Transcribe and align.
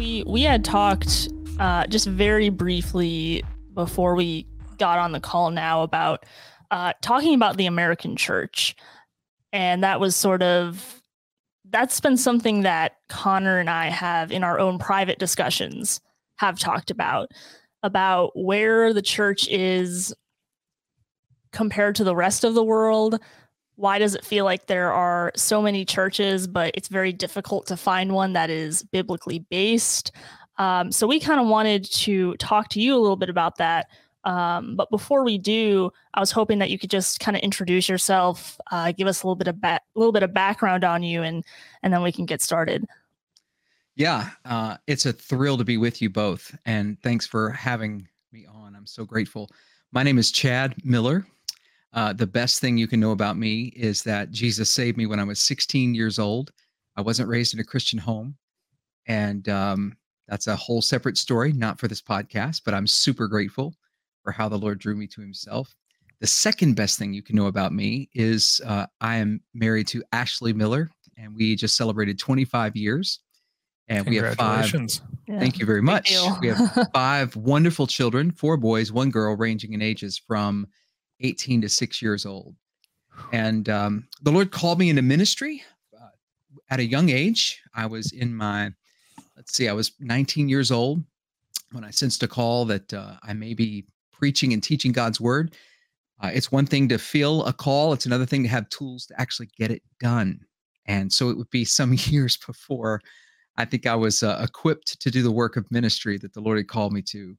we 0.00 0.24
we 0.26 0.40
had 0.40 0.64
talked 0.64 1.28
uh, 1.58 1.86
just 1.86 2.06
very 2.06 2.48
briefly 2.48 3.44
before 3.74 4.14
we 4.14 4.46
got 4.78 4.98
on 4.98 5.12
the 5.12 5.20
call 5.20 5.50
now 5.50 5.82
about 5.82 6.24
uh, 6.70 6.94
talking 7.02 7.34
about 7.34 7.58
the 7.58 7.66
American 7.66 8.16
church, 8.16 8.74
and 9.52 9.84
that 9.84 10.00
was 10.00 10.16
sort 10.16 10.42
of 10.42 11.02
that's 11.68 12.00
been 12.00 12.16
something 12.16 12.62
that 12.62 12.96
Connor 13.10 13.58
and 13.58 13.68
I 13.68 13.88
have 13.88 14.32
in 14.32 14.42
our 14.42 14.58
own 14.58 14.78
private 14.78 15.18
discussions 15.18 16.00
have 16.36 16.58
talked 16.58 16.90
about 16.90 17.28
about 17.82 18.30
where 18.34 18.94
the 18.94 19.02
church 19.02 19.46
is 19.48 20.14
compared 21.52 21.94
to 21.96 22.04
the 22.04 22.16
rest 22.16 22.42
of 22.42 22.54
the 22.54 22.64
world 22.64 23.20
why 23.80 23.98
does 23.98 24.14
it 24.14 24.24
feel 24.24 24.44
like 24.44 24.66
there 24.66 24.92
are 24.92 25.32
so 25.34 25.62
many 25.62 25.86
churches, 25.86 26.46
but 26.46 26.70
it's 26.74 26.88
very 26.88 27.14
difficult 27.14 27.66
to 27.66 27.78
find 27.78 28.12
one 28.12 28.34
that 28.34 28.50
is 28.50 28.82
biblically 28.82 29.38
based? 29.38 30.12
Um, 30.58 30.92
so 30.92 31.06
we 31.06 31.18
kind 31.18 31.40
of 31.40 31.46
wanted 31.46 31.84
to 31.92 32.34
talk 32.34 32.68
to 32.70 32.80
you 32.80 32.94
a 32.94 33.00
little 33.00 33.16
bit 33.16 33.30
about 33.30 33.56
that. 33.56 33.86
Um, 34.24 34.76
but 34.76 34.90
before 34.90 35.24
we 35.24 35.38
do, 35.38 35.90
I 36.12 36.20
was 36.20 36.30
hoping 36.30 36.58
that 36.58 36.68
you 36.68 36.78
could 36.78 36.90
just 36.90 37.20
kind 37.20 37.38
of 37.38 37.42
introduce 37.42 37.88
yourself, 37.88 38.60
uh, 38.70 38.92
give 38.92 39.08
us 39.08 39.22
a 39.22 39.26
little 39.26 39.36
bit 39.36 39.48
of 39.48 39.54
a 39.54 39.58
ba- 39.58 39.80
little 39.94 40.12
bit 40.12 40.22
of 40.22 40.34
background 40.34 40.84
on 40.84 41.02
you, 41.02 41.22
and 41.22 41.42
and 41.82 41.90
then 41.90 42.02
we 42.02 42.12
can 42.12 42.26
get 42.26 42.42
started. 42.42 42.84
Yeah, 43.96 44.28
uh, 44.44 44.76
it's 44.86 45.06
a 45.06 45.14
thrill 45.14 45.56
to 45.56 45.64
be 45.64 45.78
with 45.78 46.02
you 46.02 46.10
both, 46.10 46.54
and 46.66 47.00
thanks 47.00 47.26
for 47.26 47.48
having 47.48 48.06
me 48.30 48.44
on. 48.44 48.76
I'm 48.76 48.86
so 48.86 49.06
grateful. 49.06 49.48
My 49.92 50.02
name 50.02 50.18
is 50.18 50.30
Chad 50.30 50.74
Miller. 50.84 51.26
Uh, 51.92 52.12
the 52.12 52.26
best 52.26 52.60
thing 52.60 52.78
you 52.78 52.86
can 52.86 53.00
know 53.00 53.10
about 53.10 53.36
me 53.36 53.72
is 53.76 54.02
that 54.04 54.30
Jesus 54.30 54.70
saved 54.70 54.96
me 54.96 55.06
when 55.06 55.18
I 55.18 55.24
was 55.24 55.40
16 55.40 55.94
years 55.94 56.18
old. 56.18 56.52
I 56.96 57.00
wasn't 57.00 57.28
raised 57.28 57.54
in 57.54 57.60
a 57.60 57.64
Christian 57.64 57.98
home. 57.98 58.36
And 59.06 59.48
um, 59.48 59.96
that's 60.28 60.46
a 60.46 60.54
whole 60.54 60.82
separate 60.82 61.18
story, 61.18 61.52
not 61.52 61.80
for 61.80 61.88
this 61.88 62.00
podcast, 62.02 62.62
but 62.64 62.74
I'm 62.74 62.86
super 62.86 63.26
grateful 63.26 63.74
for 64.22 64.30
how 64.30 64.48
the 64.48 64.58
Lord 64.58 64.78
drew 64.78 64.94
me 64.94 65.06
to 65.08 65.20
himself. 65.20 65.74
The 66.20 66.26
second 66.26 66.74
best 66.74 66.98
thing 66.98 67.12
you 67.12 67.22
can 67.22 67.34
know 67.34 67.46
about 67.46 67.72
me 67.72 68.08
is 68.14 68.60
uh, 68.66 68.86
I 69.00 69.16
am 69.16 69.40
married 69.54 69.88
to 69.88 70.04
Ashley 70.12 70.52
Miller, 70.52 70.90
and 71.16 71.34
we 71.34 71.56
just 71.56 71.76
celebrated 71.76 72.18
25 72.18 72.76
years. 72.76 73.20
And 73.88 74.06
we 74.06 74.16
have 74.16 74.36
five. 74.36 74.72
Yeah. 75.26 75.40
Thank 75.40 75.58
you 75.58 75.66
very 75.66 75.82
much. 75.82 76.14
we 76.40 76.48
have 76.48 76.88
five 76.94 77.34
wonderful 77.34 77.88
children, 77.88 78.30
four 78.30 78.56
boys, 78.56 78.92
one 78.92 79.10
girl, 79.10 79.34
ranging 79.34 79.72
in 79.72 79.82
ages 79.82 80.16
from 80.16 80.68
18 81.20 81.60
to 81.62 81.68
six 81.68 82.00
years 82.00 82.26
old. 82.26 82.54
And 83.32 83.68
um, 83.68 84.08
the 84.22 84.32
Lord 84.32 84.50
called 84.50 84.78
me 84.78 84.90
into 84.90 85.02
ministry 85.02 85.62
uh, 85.98 86.08
at 86.70 86.80
a 86.80 86.84
young 86.84 87.10
age. 87.10 87.60
I 87.74 87.86
was 87.86 88.12
in 88.12 88.34
my, 88.34 88.72
let's 89.36 89.54
see, 89.54 89.68
I 89.68 89.72
was 89.72 89.92
19 90.00 90.48
years 90.48 90.70
old 90.70 91.02
when 91.72 91.84
I 91.84 91.90
sensed 91.90 92.22
a 92.22 92.28
call 92.28 92.64
that 92.66 92.92
uh, 92.92 93.14
I 93.22 93.32
may 93.34 93.54
be 93.54 93.86
preaching 94.12 94.52
and 94.52 94.62
teaching 94.62 94.92
God's 94.92 95.20
word. 95.20 95.54
Uh, 96.20 96.30
it's 96.32 96.52
one 96.52 96.66
thing 96.66 96.88
to 96.88 96.98
feel 96.98 97.44
a 97.44 97.52
call, 97.52 97.92
it's 97.92 98.06
another 98.06 98.26
thing 98.26 98.42
to 98.42 98.48
have 98.48 98.68
tools 98.68 99.06
to 99.06 99.20
actually 99.20 99.48
get 99.56 99.70
it 99.70 99.82
done. 100.00 100.40
And 100.86 101.12
so 101.12 101.30
it 101.30 101.36
would 101.36 101.50
be 101.50 101.64
some 101.64 101.92
years 101.96 102.36
before 102.36 103.00
I 103.56 103.64
think 103.64 103.86
I 103.86 103.94
was 103.94 104.22
uh, 104.22 104.40
equipped 104.42 105.00
to 105.00 105.10
do 105.10 105.22
the 105.22 105.30
work 105.30 105.56
of 105.56 105.70
ministry 105.70 106.18
that 106.18 106.32
the 106.32 106.40
Lord 106.40 106.58
had 106.58 106.68
called 106.68 106.92
me 106.92 107.02
to. 107.02 107.36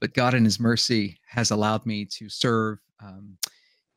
But 0.00 0.14
God, 0.14 0.34
in 0.34 0.44
His 0.44 0.58
mercy, 0.58 1.18
has 1.26 1.50
allowed 1.50 1.86
me 1.86 2.04
to 2.06 2.28
serve 2.28 2.78
um, 3.02 3.36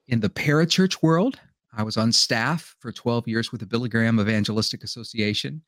in 0.08 0.20
the 0.20 0.30
parachurch 0.30 1.02
world. 1.02 1.40
I 1.78 1.84
was 1.84 1.98
on 1.98 2.12
staff 2.12 2.76
for 2.80 2.92
12 2.92 3.28
years 3.28 3.52
with 3.52 3.62
the 3.62 3.68
Billy 3.68 3.90
Graham 3.90 4.20
Evangelistic 4.20 4.84
Association 4.84 5.62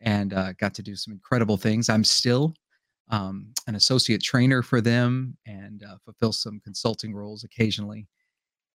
and 0.00 0.32
uh, 0.32 0.52
got 0.52 0.74
to 0.74 0.82
do 0.82 0.94
some 0.94 1.12
incredible 1.12 1.56
things. 1.56 1.88
I'm 1.88 2.04
still 2.04 2.54
um, 3.10 3.52
an 3.66 3.74
associate 3.74 4.22
trainer 4.22 4.62
for 4.62 4.80
them 4.80 5.36
and 5.46 5.82
uh, 5.82 5.96
fulfill 6.04 6.32
some 6.32 6.60
consulting 6.60 7.14
roles 7.14 7.44
occasionally. 7.44 8.06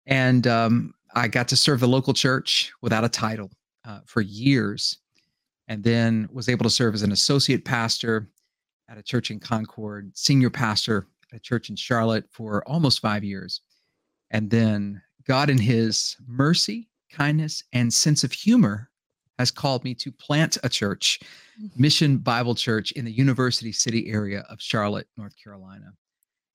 And 0.06 0.46
um, 0.46 0.94
I 1.14 1.28
got 1.28 1.48
to 1.48 1.56
serve 1.56 1.80
the 1.80 1.88
local 1.88 2.14
church 2.14 2.72
without 2.80 3.04
a 3.04 3.08
title 3.08 3.50
uh, 3.84 4.00
for 4.06 4.20
years, 4.20 4.98
and 5.68 5.82
then 5.84 6.28
was 6.32 6.48
able 6.48 6.64
to 6.64 6.70
serve 6.70 6.94
as 6.94 7.02
an 7.02 7.12
associate 7.12 7.64
pastor 7.64 8.28
at 8.88 8.98
a 8.98 9.02
church 9.02 9.30
in 9.30 9.38
Concord, 9.38 10.10
senior 10.14 10.50
pastor 10.50 11.06
at 11.32 11.36
a 11.36 11.40
church 11.40 11.70
in 11.70 11.76
Charlotte 11.76 12.24
for 12.30 12.66
almost 12.66 13.00
five 13.00 13.22
years. 13.22 13.60
And 14.32 14.50
then 14.50 15.00
God, 15.26 15.48
in 15.50 15.58
his 15.58 16.16
mercy, 16.26 16.88
kindness, 17.10 17.62
and 17.72 17.92
sense 17.92 18.24
of 18.24 18.32
humor, 18.32 18.90
has 19.38 19.50
called 19.50 19.84
me 19.84 19.94
to 19.94 20.10
plant 20.10 20.58
a 20.62 20.68
church, 20.68 21.20
mm-hmm. 21.60 21.80
Mission 21.80 22.18
Bible 22.18 22.54
Church, 22.54 22.92
in 22.92 23.04
the 23.04 23.12
University 23.12 23.72
City 23.72 24.10
area 24.10 24.44
of 24.48 24.60
Charlotte, 24.60 25.06
North 25.16 25.34
Carolina. 25.42 25.92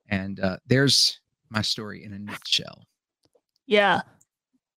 And 0.09 0.39
uh, 0.39 0.57
there's 0.67 1.19
my 1.49 1.61
story 1.61 2.03
in 2.03 2.13
a 2.13 2.19
nutshell. 2.19 2.85
Yeah. 3.65 4.01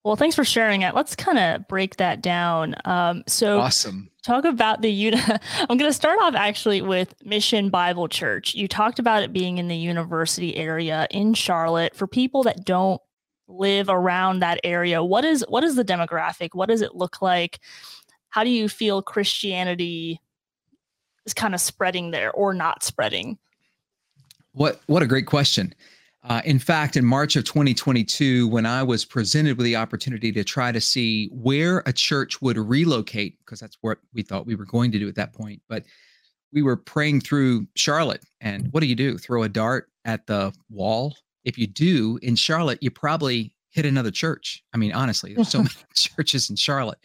Well, 0.04 0.16
thanks 0.16 0.34
for 0.34 0.44
sharing 0.44 0.80
it. 0.82 0.94
Let's 0.94 1.14
kind 1.14 1.38
of 1.38 1.68
break 1.68 1.96
that 1.96 2.22
down. 2.22 2.74
Um, 2.86 3.22
so, 3.26 3.60
awesome. 3.60 4.10
Talk 4.24 4.46
about 4.46 4.80
the. 4.80 5.14
I'm 5.14 5.76
going 5.76 5.90
to 5.90 5.92
start 5.92 6.18
off 6.22 6.34
actually 6.34 6.80
with 6.80 7.14
Mission 7.24 7.68
Bible 7.68 8.08
Church. 8.08 8.54
You 8.54 8.66
talked 8.66 8.98
about 8.98 9.22
it 9.22 9.32
being 9.32 9.58
in 9.58 9.68
the 9.68 9.76
university 9.76 10.56
area 10.56 11.06
in 11.10 11.34
Charlotte. 11.34 11.94
For 11.94 12.06
people 12.06 12.42
that 12.44 12.64
don't 12.64 13.00
live 13.46 13.88
around 13.90 14.40
that 14.40 14.60
area, 14.64 15.04
what 15.04 15.24
is 15.24 15.44
what 15.48 15.64
is 15.64 15.76
the 15.76 15.84
demographic? 15.84 16.50
What 16.54 16.70
does 16.70 16.80
it 16.80 16.94
look 16.94 17.20
like? 17.20 17.60
How 18.30 18.42
do 18.42 18.50
you 18.50 18.70
feel 18.70 19.02
Christianity 19.02 20.18
is 21.26 21.34
kind 21.34 21.54
of 21.54 21.60
spreading 21.60 22.10
there 22.10 22.32
or 22.32 22.54
not 22.54 22.82
spreading? 22.82 23.38
What 24.52 24.80
What 24.86 25.02
a 25.02 25.06
great 25.06 25.26
question. 25.26 25.74
Uh, 26.22 26.42
in 26.44 26.58
fact, 26.58 26.96
in 26.96 27.04
March 27.04 27.34
of 27.36 27.44
2022, 27.44 28.46
when 28.48 28.66
I 28.66 28.82
was 28.82 29.06
presented 29.06 29.56
with 29.56 29.64
the 29.64 29.76
opportunity 29.76 30.30
to 30.32 30.44
try 30.44 30.70
to 30.70 30.80
see 30.80 31.28
where 31.28 31.82
a 31.86 31.92
church 31.92 32.42
would 32.42 32.58
relocate, 32.58 33.38
because 33.38 33.58
that's 33.58 33.78
what 33.80 33.98
we 34.12 34.22
thought 34.22 34.46
we 34.46 34.54
were 34.54 34.66
going 34.66 34.92
to 34.92 34.98
do 34.98 35.08
at 35.08 35.14
that 35.14 35.32
point, 35.32 35.62
but 35.68 35.84
we 36.52 36.62
were 36.62 36.76
praying 36.76 37.22
through 37.22 37.66
Charlotte. 37.74 38.24
And 38.40 38.70
what 38.72 38.80
do 38.80 38.86
you 38.86 38.94
do? 38.94 39.16
Throw 39.16 39.44
a 39.44 39.48
dart 39.48 39.88
at 40.04 40.26
the 40.26 40.52
wall? 40.68 41.16
If 41.44 41.56
you 41.56 41.66
do 41.66 42.18
in 42.22 42.36
Charlotte, 42.36 42.82
you 42.82 42.90
probably 42.90 43.54
hit 43.70 43.86
another 43.86 44.10
church. 44.10 44.62
I 44.74 44.76
mean, 44.76 44.92
honestly, 44.92 45.34
there's 45.34 45.48
so 45.48 45.58
many 45.62 45.70
churches 45.94 46.50
in 46.50 46.56
Charlotte. 46.56 46.98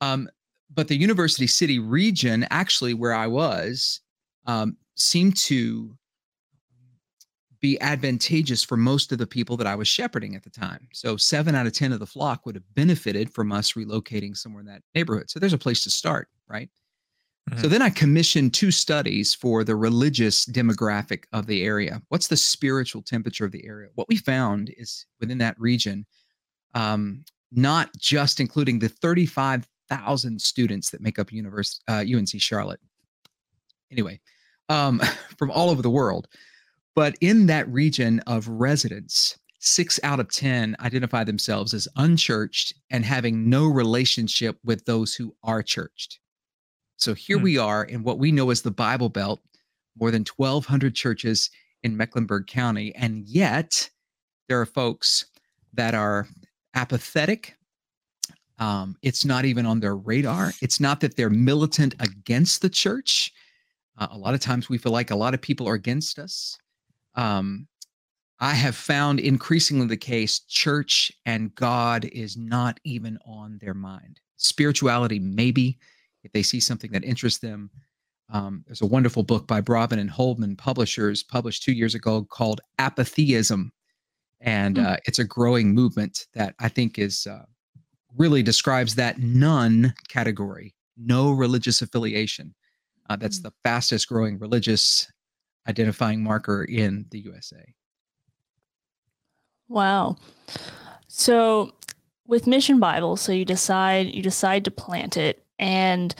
Um, 0.00 0.28
but 0.72 0.88
the 0.88 0.96
University 0.96 1.46
City 1.46 1.78
region, 1.78 2.46
actually, 2.50 2.94
where 2.94 3.14
I 3.14 3.28
was, 3.28 4.00
um, 4.46 4.76
seemed 4.96 5.36
to 5.36 5.96
be 7.64 7.80
advantageous 7.80 8.62
for 8.62 8.76
most 8.76 9.10
of 9.10 9.16
the 9.16 9.26
people 9.26 9.56
that 9.56 9.66
I 9.66 9.74
was 9.74 9.88
shepherding 9.88 10.36
at 10.36 10.42
the 10.42 10.50
time. 10.50 10.86
So 10.92 11.16
seven 11.16 11.54
out 11.54 11.66
of 11.66 11.72
10 11.72 11.92
of 11.92 11.98
the 11.98 12.04
flock 12.04 12.44
would 12.44 12.56
have 12.56 12.74
benefited 12.74 13.32
from 13.32 13.52
us 13.52 13.72
relocating 13.72 14.36
somewhere 14.36 14.60
in 14.60 14.66
that 14.66 14.82
neighborhood. 14.94 15.30
So 15.30 15.40
there's 15.40 15.54
a 15.54 15.58
place 15.58 15.82
to 15.84 15.90
start, 15.90 16.28
right? 16.46 16.68
Mm-hmm. 17.48 17.62
So 17.62 17.68
then 17.68 17.80
I 17.80 17.88
commissioned 17.88 18.52
two 18.52 18.70
studies 18.70 19.32
for 19.32 19.64
the 19.64 19.76
religious 19.76 20.44
demographic 20.44 21.24
of 21.32 21.46
the 21.46 21.64
area. 21.64 22.02
What's 22.08 22.26
the 22.26 22.36
spiritual 22.36 23.00
temperature 23.00 23.46
of 23.46 23.52
the 23.52 23.66
area? 23.66 23.88
What 23.94 24.10
we 24.10 24.16
found 24.16 24.70
is 24.76 25.06
within 25.18 25.38
that 25.38 25.58
region, 25.58 26.04
um, 26.74 27.24
not 27.50 27.88
just 27.96 28.40
including 28.40 28.78
the 28.78 28.90
35,000 28.90 30.38
students 30.38 30.90
that 30.90 31.00
make 31.00 31.18
up 31.18 31.32
University, 31.32 31.82
uh, 31.88 32.04
UNC 32.14 32.38
Charlotte. 32.42 32.80
Anyway, 33.90 34.20
um, 34.68 35.00
from 35.38 35.50
all 35.50 35.70
over 35.70 35.80
the 35.80 35.88
world, 35.88 36.28
but 36.94 37.16
in 37.20 37.46
that 37.46 37.68
region 37.68 38.20
of 38.20 38.48
residents, 38.48 39.38
six 39.58 39.98
out 40.02 40.20
of 40.20 40.30
10 40.30 40.76
identify 40.80 41.24
themselves 41.24 41.74
as 41.74 41.88
unchurched 41.96 42.74
and 42.90 43.04
having 43.04 43.48
no 43.48 43.66
relationship 43.66 44.58
with 44.64 44.84
those 44.84 45.14
who 45.14 45.34
are 45.42 45.62
churched. 45.62 46.20
So 46.96 47.14
here 47.14 47.38
hmm. 47.38 47.44
we 47.44 47.58
are 47.58 47.84
in 47.84 48.02
what 48.02 48.18
we 48.18 48.30
know 48.30 48.50
as 48.50 48.62
the 48.62 48.70
Bible 48.70 49.08
Belt, 49.08 49.40
more 49.98 50.10
than 50.10 50.24
1,200 50.36 50.94
churches 50.94 51.50
in 51.82 51.96
Mecklenburg 51.96 52.46
County. 52.46 52.94
And 52.94 53.26
yet 53.26 53.88
there 54.48 54.60
are 54.60 54.66
folks 54.66 55.26
that 55.72 55.94
are 55.94 56.28
apathetic. 56.74 57.56
Um, 58.58 58.96
it's 59.02 59.24
not 59.24 59.44
even 59.44 59.66
on 59.66 59.80
their 59.80 59.96
radar. 59.96 60.52
It's 60.60 60.80
not 60.80 61.00
that 61.00 61.16
they're 61.16 61.30
militant 61.30 61.94
against 62.00 62.62
the 62.62 62.68
church. 62.68 63.32
Uh, 63.98 64.08
a 64.10 64.18
lot 64.18 64.34
of 64.34 64.40
times 64.40 64.68
we 64.68 64.78
feel 64.78 64.92
like 64.92 65.10
a 65.10 65.16
lot 65.16 65.34
of 65.34 65.40
people 65.40 65.68
are 65.68 65.74
against 65.74 66.18
us 66.18 66.58
um, 67.14 67.66
I 68.40 68.54
have 68.54 68.76
found 68.76 69.20
increasingly 69.20 69.86
the 69.86 69.96
case 69.96 70.40
church 70.40 71.12
and 71.24 71.54
God 71.54 72.04
is 72.06 72.36
not 72.36 72.78
even 72.84 73.18
on 73.24 73.58
their 73.60 73.74
mind. 73.74 74.20
Spirituality, 74.36 75.18
maybe, 75.18 75.78
if 76.24 76.32
they 76.32 76.42
see 76.42 76.60
something 76.60 76.90
that 76.92 77.04
interests 77.04 77.38
them. 77.38 77.70
Um, 78.30 78.64
there's 78.66 78.82
a 78.82 78.86
wonderful 78.86 79.22
book 79.22 79.46
by 79.46 79.60
Broadman 79.60 80.00
and 80.00 80.10
Holman 80.10 80.56
publishers 80.56 81.22
published 81.22 81.62
two 81.62 81.72
years 81.72 81.94
ago 81.94 82.24
called 82.24 82.60
Apatheism. 82.78 83.72
And 84.40 84.76
mm. 84.76 84.86
uh, 84.86 84.96
it's 85.06 85.18
a 85.18 85.24
growing 85.24 85.72
movement 85.72 86.26
that 86.34 86.54
I 86.58 86.68
think 86.68 86.98
is 86.98 87.26
uh, 87.26 87.44
really 88.16 88.42
describes 88.42 88.94
that 88.96 89.18
none 89.18 89.94
category, 90.08 90.74
no 90.96 91.32
religious 91.32 91.82
affiliation. 91.82 92.54
Uh, 93.08 93.16
that's 93.16 93.38
mm. 93.38 93.44
the 93.44 93.52
fastest 93.62 94.08
growing 94.08 94.38
religious 94.38 95.10
identifying 95.68 96.22
marker 96.22 96.64
in 96.64 97.06
the 97.10 97.20
USA. 97.20 97.74
Wow. 99.68 100.16
So 101.08 101.72
with 102.26 102.46
Mission 102.46 102.80
Bible, 102.80 103.16
so 103.16 103.32
you 103.32 103.44
decide 103.44 104.14
you 104.14 104.22
decide 104.22 104.64
to 104.64 104.70
plant 104.70 105.16
it 105.16 105.44
and 105.58 106.14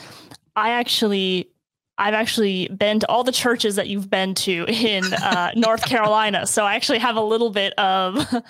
I 0.57 0.71
actually 0.71 1.51
I've 1.97 2.15
actually 2.15 2.69
been 2.69 2.99
to 3.01 3.09
all 3.09 3.23
the 3.23 3.33
churches 3.33 3.77
that 3.77 3.89
you've 3.89 4.11
been 4.11 4.35
to 4.35 4.65
in 4.69 5.05
uh, 5.15 5.53
North 5.55 5.87
Carolina. 5.87 6.47
So 6.47 6.65
I 6.65 6.75
actually 6.75 6.99
have 6.99 7.17
a 7.17 7.23
little 7.23 7.51
bit 7.51 7.73
of 7.79 8.17
a 8.33 8.43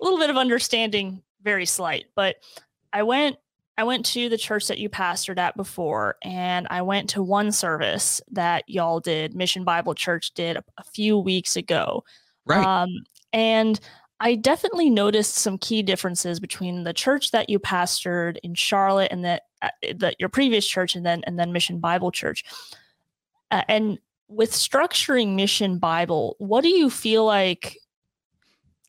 little 0.00 0.18
bit 0.18 0.30
of 0.30 0.36
understanding, 0.36 1.22
very 1.42 1.66
slight, 1.66 2.06
but 2.14 2.36
I 2.92 3.02
went 3.02 3.36
I 3.78 3.84
went 3.84 4.06
to 4.06 4.28
the 4.28 4.38
church 4.38 4.68
that 4.68 4.78
you 4.78 4.88
pastored 4.88 5.38
at 5.38 5.56
before, 5.56 6.16
and 6.22 6.66
I 6.70 6.82
went 6.82 7.10
to 7.10 7.22
one 7.22 7.52
service 7.52 8.22
that 8.30 8.64
y'all 8.66 9.00
did, 9.00 9.34
Mission 9.34 9.64
Bible 9.64 9.94
Church 9.94 10.32
did 10.32 10.56
a, 10.56 10.84
few 10.84 11.18
weeks 11.18 11.56
ago. 11.56 12.02
Right. 12.46 12.64
Um, 12.64 12.88
and 13.34 13.78
I 14.18 14.34
definitely 14.34 14.88
noticed 14.88 15.34
some 15.34 15.58
key 15.58 15.82
differences 15.82 16.40
between 16.40 16.84
the 16.84 16.94
church 16.94 17.32
that 17.32 17.50
you 17.50 17.58
pastored 17.58 18.38
in 18.42 18.54
Charlotte 18.54 19.12
and 19.12 19.24
that 19.26 19.42
uh, 19.60 19.68
that 19.96 20.16
your 20.18 20.30
previous 20.30 20.66
church 20.66 20.96
and 20.96 21.04
then 21.04 21.22
and 21.26 21.38
then 21.38 21.52
Mission 21.52 21.78
Bible 21.78 22.10
Church. 22.10 22.44
Uh, 23.50 23.62
and 23.68 23.98
with 24.28 24.52
structuring 24.52 25.34
Mission 25.34 25.78
Bible, 25.78 26.36
what 26.38 26.62
do 26.62 26.68
you 26.70 26.88
feel 26.88 27.26
like 27.26 27.76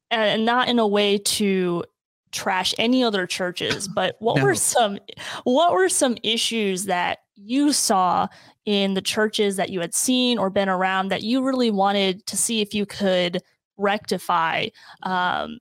and 0.10 0.46
not 0.46 0.70
in 0.70 0.80
a 0.80 0.88
way 0.88 1.18
to 1.18 1.84
trash 2.32 2.74
any 2.78 3.04
other 3.04 3.28
churches, 3.28 3.88
but 3.96 4.16
what 4.20 4.38
no. 4.38 4.46
were 4.46 4.56
some 4.56 5.00
what 5.44 5.74
were 5.74 5.90
some 5.90 6.18
issues 6.24 6.86
that 6.86 7.20
you 7.36 7.72
saw 7.72 8.28
in 8.66 8.94
the 8.94 9.02
churches 9.02 9.56
that 9.56 9.70
you 9.70 9.80
had 9.80 9.94
seen 9.94 10.38
or 10.38 10.50
been 10.50 10.70
around 10.70 11.10
that 11.10 11.24
you 11.24 11.44
really 11.44 11.72
wanted 11.72 12.26
to 12.26 12.36
see 12.36 12.62
if 12.62 12.74
you 12.74 12.86
could 12.86 13.42
rectify 13.78 14.68
um, 15.04 15.60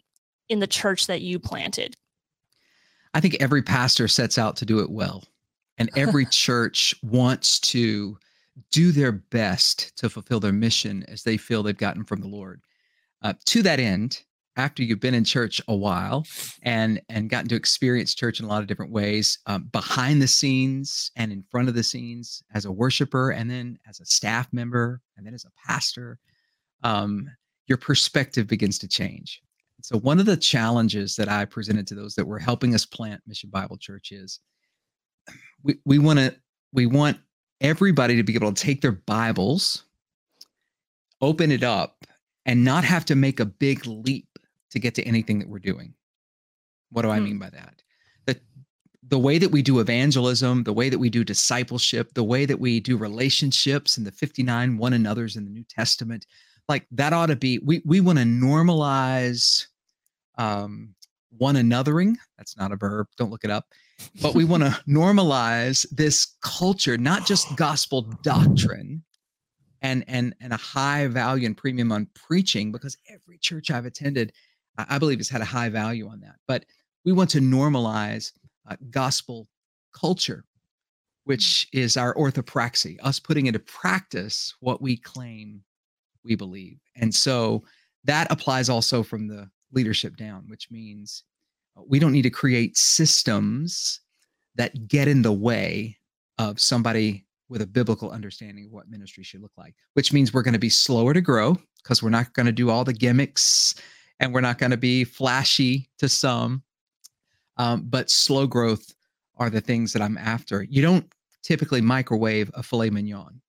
in 0.48 0.58
the 0.58 0.66
church 0.66 1.06
that 1.06 1.20
you 1.20 1.38
planted? 1.38 1.96
I 3.14 3.20
think 3.20 3.36
every 3.40 3.62
pastor 3.62 4.08
sets 4.08 4.38
out 4.38 4.56
to 4.56 4.66
do 4.66 4.80
it 4.80 4.90
well, 4.90 5.24
and 5.78 5.90
every 5.96 6.26
church 6.30 6.94
wants 7.02 7.60
to 7.60 8.18
do 8.70 8.92
their 8.92 9.12
best 9.12 9.96
to 9.98 10.08
fulfill 10.08 10.40
their 10.40 10.52
mission 10.52 11.04
as 11.08 11.22
they 11.22 11.36
feel 11.36 11.62
they've 11.62 11.76
gotten 11.76 12.04
from 12.04 12.20
the 12.20 12.28
Lord. 12.28 12.60
Uh, 13.22 13.34
to 13.46 13.62
that 13.62 13.80
end, 13.80 14.22
after 14.56 14.82
you've 14.82 15.00
been 15.00 15.14
in 15.14 15.25
church 15.25 15.61
a 15.69 15.75
while 15.75 16.26
and 16.62 17.00
and 17.08 17.31
gotten 17.31 17.49
to 17.49 17.55
experience 17.55 18.14
church 18.14 18.41
in 18.41 18.47
a 18.47 18.49
lot 18.49 18.62
of 18.62 18.67
different 18.67 18.93
ways 18.93 19.38
um, 19.47 19.64
behind 19.73 20.20
the 20.20 20.26
scenes 20.26 21.11
and 21.17 21.32
in 21.32 21.43
front 21.50 21.69
of 21.69 21.75
the 21.75 21.82
scenes 21.82 22.43
as 22.55 22.64
a 22.64 22.73
worshiper 22.73 23.31
and 23.31 23.50
then 23.50 23.79
as 23.88 24.00
a 24.00 24.06
staff 24.06 24.49
member 24.53 25.00
and 25.17 25.26
then 25.26 25.35
as 25.35 25.44
a 25.44 25.69
pastor 25.69 26.19
um, 26.82 27.29
your 27.67 27.79
perspective 27.79 28.47
begins 28.47 28.79
to 28.79 28.88
change. 28.88 29.43
So 29.82 29.99
one 29.99 30.19
of 30.19 30.26
the 30.26 30.37
challenges 30.37 31.17
that 31.17 31.29
i 31.29 31.44
presented 31.44 31.87
to 31.87 31.94
those 31.94 32.14
that 32.14 32.26
were 32.26 32.38
helping 32.38 32.75
us 32.75 32.87
plant 32.87 33.20
mission 33.26 33.50
bible 33.50 33.76
church 33.76 34.11
is 34.11 34.41
we, 35.62 35.76
we 35.85 35.99
want 35.99 36.19
to 36.19 36.35
we 36.73 36.87
want 36.87 37.19
everybody 37.61 38.17
to 38.17 38.23
be 38.23 38.35
able 38.35 38.52
to 38.52 38.62
take 38.62 38.81
their 38.81 38.93
bibles 38.93 39.85
open 41.20 41.50
it 41.50 41.62
up 41.62 42.05
and 42.47 42.64
not 42.64 42.85
have 42.85 43.05
to 43.05 43.14
make 43.14 43.41
a 43.41 43.44
big 43.44 43.87
leap 43.87 44.25
to 44.70 44.78
get 44.78 44.94
to 44.96 45.02
anything 45.04 45.38
that 45.38 45.48
we're 45.48 45.58
doing. 45.58 45.94
What 46.90 47.02
do 47.02 47.10
I 47.10 47.18
hmm. 47.18 47.24
mean 47.24 47.38
by 47.38 47.50
that? 47.50 47.82
The, 48.26 48.40
the 49.08 49.18
way 49.18 49.38
that 49.38 49.50
we 49.50 49.62
do 49.62 49.80
evangelism, 49.80 50.64
the 50.64 50.72
way 50.72 50.88
that 50.88 50.98
we 50.98 51.10
do 51.10 51.24
discipleship, 51.24 52.14
the 52.14 52.24
way 52.24 52.44
that 52.44 52.58
we 52.58 52.80
do 52.80 52.96
relationships 52.96 53.96
and 53.96 54.06
the 54.06 54.12
59 54.12 54.78
one 54.78 54.92
another's 54.92 55.36
in 55.36 55.44
the 55.44 55.50
New 55.50 55.64
Testament, 55.64 56.26
like 56.68 56.86
that 56.90 57.12
ought 57.12 57.26
to 57.26 57.36
be, 57.36 57.58
we, 57.58 57.82
we 57.84 58.00
want 58.00 58.18
to 58.18 58.24
normalize 58.24 59.66
um, 60.38 60.94
one 61.38 61.54
anothering. 61.54 62.16
That's 62.38 62.56
not 62.56 62.72
a 62.72 62.76
verb. 62.76 63.06
Don't 63.16 63.30
look 63.30 63.44
it 63.44 63.50
up. 63.50 63.66
But 64.20 64.34
we 64.34 64.44
want 64.44 64.62
to 64.62 64.70
normalize 64.88 65.86
this 65.90 66.36
culture, 66.42 66.98
not 66.98 67.26
just 67.26 67.54
gospel 67.56 68.02
doctrine, 68.22 69.02
and 69.82 70.04
and 70.08 70.34
and 70.40 70.52
a 70.52 70.56
high 70.56 71.06
value 71.06 71.46
and 71.46 71.56
premium 71.56 71.92
on 71.92 72.08
preaching 72.14 72.72
because 72.72 72.96
every 73.08 73.38
church 73.38 73.70
I've 73.70 73.86
attended 73.86 74.32
I 74.78 74.99
believe 74.99 75.19
has 75.19 75.28
had 75.28 75.40
a 75.40 75.46
high 75.46 75.69
value 75.69 76.08
on 76.08 76.20
that. 76.20 76.37
But 76.46 76.64
we 77.05 77.12
want 77.12 77.31
to 77.31 77.40
normalize 77.40 78.32
uh, 78.69 78.76
gospel 78.90 79.49
culture, 79.94 80.44
mm. 80.44 80.61
which 81.25 81.69
is 81.73 81.96
our 81.96 82.14
orthopraxy, 82.14 82.96
us 83.02 83.19
putting 83.19 83.46
into 83.46 83.58
practice 83.61 84.55
what 84.61 84.82
we 84.82 84.96
claim 84.96 85.62
we 86.25 86.34
believe. 86.34 86.78
And 86.96 87.14
so 87.14 87.62
that 88.05 88.31
applies 88.31 88.69
also 88.69 89.02
from 89.02 89.28
the 89.28 89.49
leadership 89.73 90.17
down, 90.17 90.44
which 90.49 90.70
means 90.70 91.23
uh, 91.76 91.82
we 91.87 91.99
don't 91.99 92.12
need 92.12 92.23
to 92.23 92.31
create 92.31 92.76
systems 92.76 94.00
that 94.56 94.88
get 94.88 95.08
in 95.08 95.23
the 95.23 95.32
way 95.32 95.96
of 96.38 96.61
somebody 96.61 97.25
with 97.49 97.62
a 97.62 97.67
biblical 97.67 98.11
understanding 98.11 98.67
of 98.67 98.73
what 98.73 98.90
ministry 98.90 99.23
should 99.23 99.40
look 99.40 99.52
like, 99.56 99.75
which 99.94 100.12
means 100.12 100.34
we're 100.34 100.43
going 100.43 100.52
to 100.52 100.58
be 100.58 100.69
slower 100.69 101.14
to 101.14 101.20
grow 101.20 101.56
because 101.82 102.02
we're 102.02 102.11
not 102.11 102.32
going 102.34 102.46
to 102.46 102.52
do 102.52 102.70
all 102.70 102.82
the 102.82 102.93
gimmicks 102.93 103.75
and 104.20 104.32
we're 104.32 104.40
not 104.40 104.58
going 104.58 104.70
to 104.70 104.76
be 104.76 105.04
flashy 105.04 105.88
to 105.98 106.08
some. 106.08 106.62
Um, 107.58 107.84
but 107.86 108.10
slow 108.10 108.46
growth 108.46 108.94
are 109.36 109.50
the 109.50 109.60
things 109.60 109.92
that 109.92 110.02
I'm 110.02 110.18
after. 110.18 110.62
You 110.62 110.82
don't 110.82 111.10
typically 111.42 111.80
microwave 111.80 112.50
a 112.54 112.62
filet 112.62 112.90
mignon. 112.90 113.40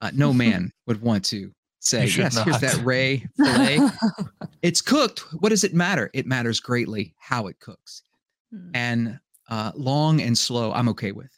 Uh, 0.00 0.10
no 0.14 0.32
man 0.44 0.72
would 0.86 1.00
want 1.00 1.24
to 1.26 1.52
say, 1.80 2.06
yes, 2.06 2.34
not. 2.34 2.44
here's 2.44 2.60
that 2.60 2.76
Ray 2.84 3.26
filet. 3.36 3.80
it's 4.62 4.80
cooked. 4.80 5.20
What 5.40 5.50
does 5.50 5.64
it 5.64 5.74
matter? 5.74 6.10
It 6.12 6.26
matters 6.26 6.60
greatly 6.60 7.14
how 7.18 7.46
it 7.46 7.60
cooks. 7.60 8.02
Hmm. 8.52 8.70
And 8.74 9.20
uh, 9.48 9.72
long 9.74 10.20
and 10.20 10.36
slow, 10.36 10.72
I'm 10.72 10.88
okay 10.90 11.12
with. 11.12 11.30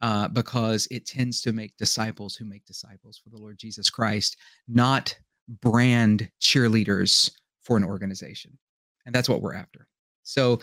Uh, 0.00 0.28
because 0.28 0.86
it 0.92 1.06
tends 1.06 1.40
to 1.42 1.52
make 1.52 1.76
disciples 1.76 2.36
who 2.36 2.44
make 2.44 2.64
disciples 2.64 3.18
for 3.18 3.30
the 3.30 3.36
Lord 3.36 3.58
Jesus 3.58 3.90
Christ, 3.90 4.36
not 4.68 5.12
brand 5.60 6.30
cheerleaders 6.40 7.32
for 7.68 7.76
an 7.76 7.84
organization. 7.84 8.58
And 9.04 9.14
that's 9.14 9.28
what 9.28 9.42
we're 9.42 9.54
after. 9.54 9.86
So 10.22 10.58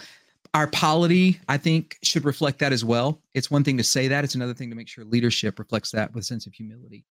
our 0.56 0.68
polity, 0.68 1.40
I 1.48 1.58
think, 1.58 1.98
should 2.02 2.26
reflect 2.26 2.58
that 2.60 2.74
as 2.74 2.84
well. 2.84 3.22
It's 3.36 3.52
one 3.52 3.64
thing 3.64 3.78
to 3.78 3.84
say 3.84 4.08
that, 4.08 4.24
it's 4.24 4.34
another 4.34 4.56
thing 4.56 4.72
to 4.72 4.76
make 4.76 4.88
sure 4.88 5.06
leadership 5.06 5.60
reflects 5.60 5.92
that 5.92 6.14
with 6.14 6.24
a 6.24 6.26
sense 6.26 6.48
of 6.48 6.54
humility. 6.54 7.06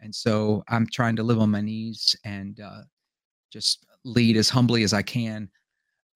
And 0.00 0.12
so 0.12 0.64
I'm 0.68 0.86
trying 0.88 1.14
to 1.16 1.22
live 1.22 1.38
on 1.38 1.50
my 1.50 1.60
knees 1.60 2.16
and 2.24 2.58
uh, 2.58 2.82
just 3.52 3.86
lead 4.04 4.36
as 4.36 4.48
humbly 4.48 4.82
as 4.82 4.92
I 4.92 5.02
can, 5.02 5.48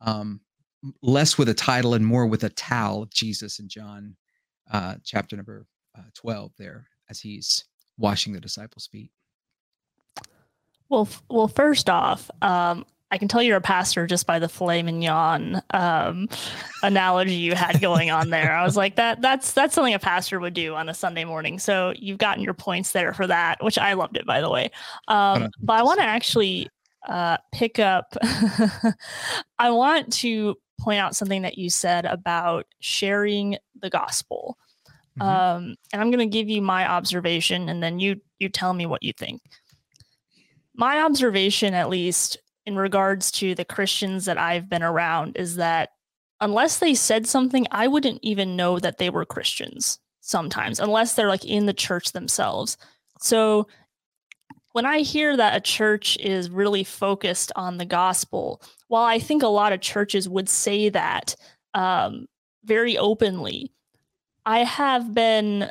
um, 0.01 0.41
less 1.03 1.39
with 1.39 1.49
a 1.51 1.55
title 1.55 1.95
and 1.95 2.05
more 2.05 2.27
with 2.27 2.43
a 2.43 2.51
towel 2.51 3.03
of 3.05 3.11
Jesus 3.11 3.61
in 3.61 3.69
John 3.69 4.17
uh, 4.73 4.97
chapter 5.05 5.37
number 5.37 5.67
uh, 5.97 6.03
12 6.15 6.53
there 6.59 6.89
as 7.09 7.21
he's 7.21 7.65
washing 7.97 8.33
the 8.33 8.41
disciples' 8.41 8.89
feet. 8.89 9.13
Well, 10.89 11.09
well, 11.29 11.47
first 11.47 11.89
off, 11.89 12.29
um, 12.43 12.85
I 13.12 13.19
can 13.19 13.26
tell 13.26 13.43
you're 13.43 13.57
a 13.57 13.61
pastor 13.61 14.07
just 14.07 14.26
by 14.26 14.38
the 14.38 14.49
filet 14.49 14.83
mignon 14.83 15.61
um, 15.71 16.29
analogy 16.83 17.35
you 17.35 17.55
had 17.55 17.81
going 17.81 18.11
on 18.11 18.31
there. 18.31 18.52
I 18.52 18.62
was 18.62 18.76
like, 18.76 18.97
that 18.97 19.21
that's 19.21 19.52
that's 19.52 19.75
something 19.75 19.95
a 19.95 19.99
pastor 19.99 20.38
would 20.38 20.55
do 20.55 20.75
on 20.75 20.88
a 20.88 20.95
Sunday 20.95 21.25
morning. 21.25 21.59
So 21.59 21.93
you've 21.97 22.19
gotten 22.19 22.45
your 22.45 22.55
points 22.55 22.93
there 22.93 23.12
for 23.12 23.26
that, 23.26 23.62
which 23.64 23.79
I 23.79 23.95
loved 23.95 24.17
it 24.17 24.26
by 24.26 24.40
the 24.40 24.49
way. 24.49 24.71
Um, 25.09 25.50
but 25.61 25.75
I 25.79 25.83
want 25.83 25.99
to 25.99 26.07
actually 26.07 26.69
uh, 27.09 27.38
pick 27.52 27.79
up. 27.79 28.17
I 29.59 29.71
want 29.71 30.12
to 30.14 30.57
point 30.79 31.00
out 31.00 31.17
something 31.17 31.43
that 31.43 31.59
you 31.59 31.69
said 31.69 32.05
about 32.05 32.67
sharing 32.79 33.57
the 33.81 33.90
gospel, 33.90 34.57
mm-hmm. 35.19 35.29
um, 35.29 35.75
and 35.93 36.00
I'm 36.00 36.11
going 36.11 36.31
to 36.31 36.33
give 36.33 36.49
you 36.49 36.62
my 36.62 36.88
observation, 36.88 37.69
and 37.69 37.83
then 37.83 37.99
you 37.99 38.21
you 38.38 38.49
tell 38.49 38.73
me 38.73 38.87
what 38.87 39.02
you 39.02 39.12
think. 39.12 39.43
My 40.75 41.00
observation, 41.00 41.75
at 41.75 41.88
least, 41.88 42.38
in 42.67 42.76
regards 42.76 43.31
to 43.33 43.55
the 43.55 43.64
Christians 43.64 44.25
that 44.26 44.38
I've 44.38 44.69
been 44.69 44.83
around 44.83 45.37
is 45.37 45.57
that 45.57 45.90
unless 46.40 46.79
they 46.79 46.95
said 46.95 47.26
something, 47.26 47.67
I 47.71 47.88
wouldn't 47.88 48.21
even 48.23 48.57
know 48.57 48.79
that 48.79 48.99
they 48.99 49.11
were 49.11 49.25
Christians 49.25 49.99
sometimes, 50.21 50.81
unless 50.81 51.14
they're 51.14 51.29
like 51.29 51.45
in 51.45 51.67
the 51.67 51.73
church 51.73 52.12
themselves. 52.12 52.76
So 53.21 53.67
when 54.73 54.87
I 54.87 55.00
hear 55.00 55.37
that 55.37 55.57
a 55.57 55.61
church 55.61 56.17
is 56.19 56.50
really 56.50 56.85
focused 56.85 57.50
on 57.57 57.79
the 57.79 57.85
gospel, 57.85 58.62
while 58.88 59.05
I 59.05 59.19
think 59.19 59.43
a 59.43 59.49
lot 59.49 59.73
of 59.73 59.81
churches 59.81 60.29
would 60.29 60.49
say 60.49 60.88
that 60.90 61.35
um, 61.75 62.26
very 62.64 62.97
openly, 62.97 63.73
I 64.47 64.61
have 64.61 65.12
been 65.12 65.71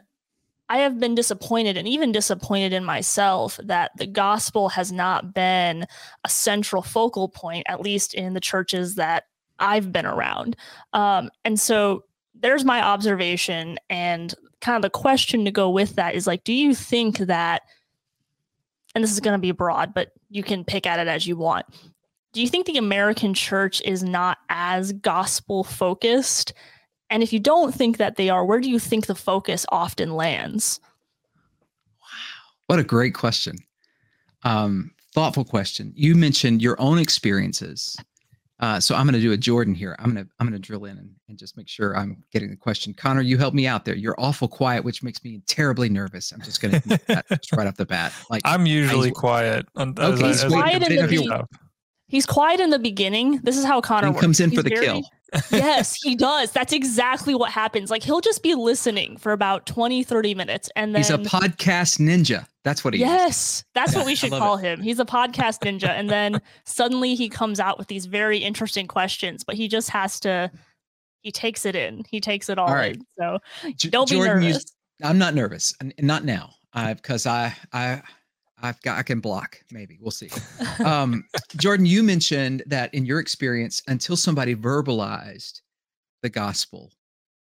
I 0.70 0.78
have 0.78 1.00
been 1.00 1.16
disappointed 1.16 1.78
and 1.78 1.88
even 1.88 2.12
disappointed 2.12 2.74
in 2.74 2.86
myself 2.86 3.60
that 3.64 3.92
the 3.98 4.06
gospel 4.06 4.70
has 4.70 4.92
not 4.92 5.34
been 5.34 5.86
a 6.24 6.30
central 6.30 6.84
focal 6.84 7.28
point, 7.28 7.66
at 7.68 7.82
least 7.82 8.14
in 8.14 8.34
the 8.34 8.40
churches 8.40 8.96
that 8.96 9.24
I've 9.58 9.92
been 9.92 10.06
around. 10.06 10.56
Um, 10.94 11.32
and 11.44 11.60
so 11.60 12.04
there's 12.36 12.64
my 12.64 12.82
observation. 12.84 13.78
And 13.90 14.34
kind 14.62 14.76
of 14.76 14.84
the 14.84 14.90
question 14.90 15.44
to 15.46 15.52
go 15.52 15.70
with 15.70 15.96
that 15.96 16.14
is 16.14 16.28
like, 16.28 16.44
do 16.44 16.54
you 16.54 16.76
think 16.76 17.18
that, 17.18 17.64
and 18.94 19.04
this 19.04 19.12
is 19.12 19.20
going 19.20 19.38
to 19.38 19.42
be 19.42 19.52
broad, 19.52 19.94
but 19.94 20.12
you 20.30 20.44
can 20.44 20.64
pick 20.64 20.86
at 20.86 21.00
it 21.00 21.08
as 21.08 21.26
you 21.26 21.36
want. 21.36 21.66
Do 22.32 22.42
you 22.42 22.48
think 22.48 22.68
the 22.68 22.78
American 22.78 23.34
church 23.34 23.82
is 23.82 24.04
not 24.04 24.38
as 24.50 24.94
gospel 24.94 25.64
focused? 25.64 26.54
And 27.10 27.24
if 27.24 27.34
you 27.34 27.40
don't 27.40 27.74
think 27.74 27.98
that 27.98 28.16
they 28.16 28.30
are, 28.30 28.46
where 28.46 28.60
do 28.60 28.70
you 28.70 28.80
think 28.80 29.06
the 29.08 29.16
focus 29.16 29.66
often 29.70 30.16
lands? 30.16 30.80
Wow. 32.02 32.08
What 32.68 32.80
a 32.80 32.84
great 32.84 33.14
question. 33.14 33.58
Um, 34.44 34.92
thoughtful 35.14 35.44
question. 35.44 35.92
You 35.96 36.16
mentioned 36.16 36.62
your 36.62 36.80
own 36.80 37.00
experiences 37.00 37.98
uh, 38.62 38.80
so 38.80 38.94
I'm 38.94 39.06
going 39.06 39.14
to 39.14 39.22
do 39.22 39.32
a 39.32 39.38
Jordan 39.38 39.74
here. 39.74 39.96
I'm 40.00 40.14
going 40.14 40.26
to 40.26 40.32
I'm 40.40 40.48
going 40.48 40.62
to 40.62 40.66
drill 40.66 40.86
in 40.86 40.98
and, 40.98 41.10
and 41.30 41.38
just 41.38 41.56
make 41.56 41.70
sure 41.70 41.96
I'm 41.96 42.22
getting 42.32 42.50
the 42.50 42.58
question. 42.58 42.94
Connor, 42.94 43.22
you 43.22 43.38
help 43.38 43.54
me 43.54 43.68
out 43.68 43.86
there. 43.86 43.96
You're 43.96 44.20
awful 44.20 44.50
quiet, 44.50 44.84
which 44.84 45.02
makes 45.02 45.24
me 45.24 45.42
terribly 45.48 45.88
nervous. 45.88 46.34
I'm 46.34 46.42
just 46.42 46.62
going 46.62 46.82
to 46.82 47.24
just 47.30 47.54
right 47.54 47.68
off 47.68 47.78
the 47.78 47.86
bat. 47.86 48.12
Like 48.30 48.42
I'm 48.44 48.66
usually 48.66 49.12
quiet. 49.12 49.66
Okay, 49.78 50.28
he's 50.28 50.44
quiet 50.44 50.84
in 50.84 50.96
the 50.96 51.08
beginning. 51.08 51.48
He's 52.10 52.26
quiet 52.26 52.60
in 52.60 52.70
the 52.70 52.80
beginning. 52.80 53.40
This 53.44 53.58
is 53.58 53.64
how 53.64 53.82
Connor 53.82 54.14
comes 54.14 54.40
in 54.40 54.50
he's 54.50 54.60
for 54.60 54.64
the 54.64 54.70
very, 54.70 54.86
kill 54.86 55.04
yes, 55.52 56.02
he 56.02 56.16
does. 56.16 56.52
That's 56.52 56.74
exactly 56.74 57.36
what 57.36 57.52
happens. 57.52 57.92
Like 57.92 58.04
he'll 58.04 58.22
just 58.22 58.42
be 58.42 58.56
listening 58.56 59.18
for 59.18 59.32
about 59.32 59.66
20, 59.66 60.04
30 60.04 60.36
minutes. 60.36 60.70
And 60.76 60.94
then 60.94 61.02
he's 61.02 61.10
a 61.10 61.18
podcast 61.18 62.00
ninja. 62.00 62.48
That's 62.64 62.84
what 62.84 62.94
he 62.94 63.02
is. 63.02 63.08
yes, 63.08 63.38
is. 63.38 63.66
that's 63.74 63.96
what 63.96 64.06
we 64.06 64.16
should 64.16 64.32
call 64.32 64.58
it. 64.58 64.62
him. 64.62 64.82
He's 64.82 65.00
a 65.00 65.06
podcast 65.06 65.60
ninja. 65.60 65.90
And 65.90 66.10
then 66.10 66.42
suddenly 66.66 67.16
he 67.16 67.30
comes 67.30 67.60
out 67.60 67.78
with 67.78 67.88
these 67.88 68.06
very 68.06 68.40
interesting 68.40 68.88
questions, 68.88 69.44
but 69.44 69.56
he 69.56 69.68
just 69.68 69.90
has 69.90 70.20
to, 70.22 70.52
he 71.22 71.32
takes 71.32 71.66
it 71.66 71.76
in. 71.76 72.04
He 72.10 72.20
takes 72.20 72.50
it 72.50 72.58
all, 72.58 72.68
all 72.68 72.74
right. 72.74 72.96
in. 72.96 73.06
So 73.18 73.40
don't 73.90 74.10
Jordan, 74.10 74.40
be 74.40 74.48
nervous. 74.48 74.66
You, 75.00 75.08
I'm 75.08 75.18
not 75.18 75.36
nervous. 75.36 75.74
Not 76.00 76.26
now. 76.26 76.52
Uh, 76.74 76.80
I 76.80 76.94
because 76.94 77.26
I, 77.26 77.56
I, 77.74 78.02
I've 78.62 78.82
got 78.82 78.98
I 78.98 79.04
can 79.04 79.20
block 79.20 79.58
maybe 79.72 79.98
we'll 80.02 80.12
see. 80.12 80.30
Um, 80.84 81.26
Jordan, 81.58 81.86
you 81.86 82.04
mentioned 82.04 82.64
that 82.68 82.94
in 82.94 83.06
your 83.06 83.20
experience, 83.20 83.82
until 83.88 84.16
somebody 84.16 84.56
verbalized 84.56 85.62
the 86.22 86.30
gospel 86.30 86.92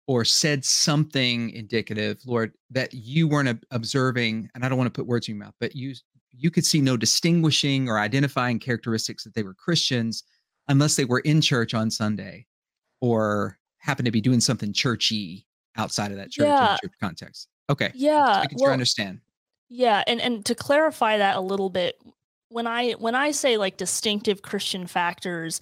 or 0.06 0.24
said 0.24 0.64
something 0.64 1.50
indicative, 1.50 2.20
Lord, 2.24 2.52
that 2.70 2.94
you 2.94 3.28
weren't 3.28 3.64
observing, 3.70 4.48
and 4.54 4.64
I 4.64 4.68
don't 4.68 4.78
want 4.78 4.92
to 4.92 4.98
put 4.98 5.06
words 5.06 5.28
in 5.28 5.34
your 5.34 5.44
mouth, 5.44 5.54
but 5.60 5.74
you 5.74 5.94
you 6.32 6.50
could 6.50 6.66
see 6.66 6.80
no 6.80 6.96
distinguishing 6.96 7.88
or 7.88 7.98
identifying 7.98 8.58
characteristics 8.58 9.24
that 9.24 9.34
they 9.34 9.42
were 9.42 9.54
Christians 9.54 10.22
unless 10.68 10.96
they 10.96 11.04
were 11.04 11.20
in 11.20 11.40
church 11.40 11.74
on 11.74 11.90
Sunday 11.90 12.46
or 13.00 13.58
happened 13.78 14.06
to 14.06 14.12
be 14.12 14.20
doing 14.20 14.40
something 14.40 14.72
churchy 14.72 15.46
outside 15.76 16.10
of 16.10 16.18
that 16.18 16.30
church, 16.30 16.46
yeah. 16.46 16.76
church 16.82 16.92
context. 17.00 17.48
Okay. 17.70 17.90
Yeah. 17.94 18.40
I 18.42 18.46
can 18.46 18.58
well, 18.60 18.72
understand. 18.72 19.20
Yeah, 19.68 20.02
and 20.06 20.20
and 20.20 20.44
to 20.46 20.54
clarify 20.54 21.18
that 21.18 21.36
a 21.36 21.40
little 21.40 21.70
bit, 21.70 22.00
when 22.48 22.66
I 22.66 22.92
when 22.92 23.14
I 23.14 23.32
say 23.32 23.56
like 23.56 23.76
distinctive 23.76 24.42
Christian 24.42 24.86
factors, 24.86 25.60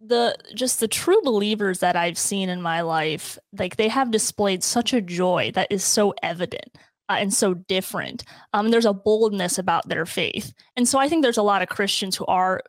the 0.00 0.34
just 0.54 0.80
the 0.80 0.88
true 0.88 1.20
believers 1.22 1.80
that 1.80 1.96
I've 1.96 2.18
seen 2.18 2.48
in 2.48 2.62
my 2.62 2.80
life, 2.80 3.38
like 3.58 3.76
they 3.76 3.88
have 3.88 4.10
displayed 4.10 4.64
such 4.64 4.92
a 4.94 5.02
joy 5.02 5.50
that 5.54 5.68
is 5.70 5.84
so 5.84 6.14
evident 6.22 6.78
uh, 7.10 7.16
and 7.18 7.32
so 7.32 7.54
different. 7.54 8.24
Um, 8.54 8.70
there's 8.70 8.86
a 8.86 8.94
boldness 8.94 9.58
about 9.58 9.88
their 9.88 10.06
faith, 10.06 10.54
and 10.76 10.88
so 10.88 10.98
I 10.98 11.08
think 11.08 11.22
there's 11.22 11.36
a 11.36 11.42
lot 11.42 11.62
of 11.62 11.68
Christians 11.68 12.16
who 12.16 12.24
are 12.26 12.62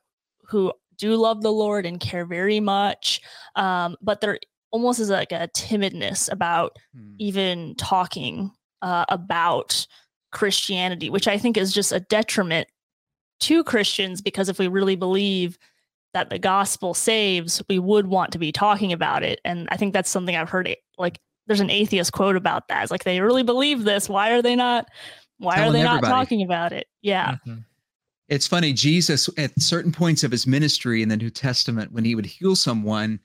who 0.50 0.74
do 0.98 1.16
love 1.16 1.42
the 1.42 1.51
Lord 1.51 1.86
and 1.86 2.00
care 2.00 2.25
very 2.25 2.60
much, 2.60 3.22
um, 3.56 3.96
but 4.01 4.20
there 4.20 4.38
almost 4.72 5.00
is 5.00 5.10
like 5.10 5.32
a 5.32 5.50
timidness 5.56 6.32
about 6.32 6.78
hmm. 6.94 7.16
even 7.20 7.75
talking 7.75 8.51
uh, 8.82 9.06
about 9.10 9.86
Christianity, 10.32 11.10
which 11.10 11.28
I 11.28 11.38
think 11.38 11.58
is 11.58 11.74
just 11.74 11.92
a 11.92 12.00
detriment 12.00 12.68
to 13.42 13.64
Christians 13.64 14.22
because 14.22 14.50
if 14.50 14.60
we 14.60 14.68
really 14.68 14.96
believe 14.96 15.58
that 16.14 16.30
the 16.30 16.40
gospel 16.40 16.94
saves, 16.94 17.62
we 17.70 17.80
would 17.80 18.08
want 18.08 18.32
to 18.32 18.40
be 18.40 18.52
talking 18.52 18.94
about 18.94 19.24
it. 19.24 19.40
And 19.46 19.68
I 19.72 19.78
think 19.78 19.94
that's 19.94 20.10
something 20.10 20.36
I've 20.36 20.50
heard 20.50 20.74
like 20.98 21.20
there's 21.48 21.60
an 21.60 21.70
atheist 21.70 22.14
quote 22.14 22.36
about 22.36 22.68
that. 22.68 22.84
It's 22.84 22.92
like 22.92 23.04
they 23.04 23.20
really 23.20 23.44
believe 23.44 23.84
this. 23.84 24.08
Why 24.08 24.32
are 24.32 24.42
they 24.42 24.56
not 24.56 24.90
why 25.38 25.56
Telling 25.56 25.70
are 25.70 25.74
they 25.74 25.80
everybody. 25.80 26.02
not 26.02 26.18
talking 26.18 26.44
about 26.44 26.72
it? 26.72 26.88
Yeah. 27.02 27.32
Mm-hmm. 27.32 27.60
It's 28.28 28.48
funny, 28.48 28.72
Jesus 28.72 29.30
at 29.38 29.52
certain 29.60 29.92
points 29.92 30.24
of 30.24 30.32
his 30.32 30.48
ministry 30.48 31.02
in 31.02 31.10
the 31.10 31.18
New 31.18 31.30
Testament, 31.30 31.92
when 31.92 32.06
he 32.06 32.16
would 32.16 32.26
heal 32.26 32.56
someone, 32.56 33.20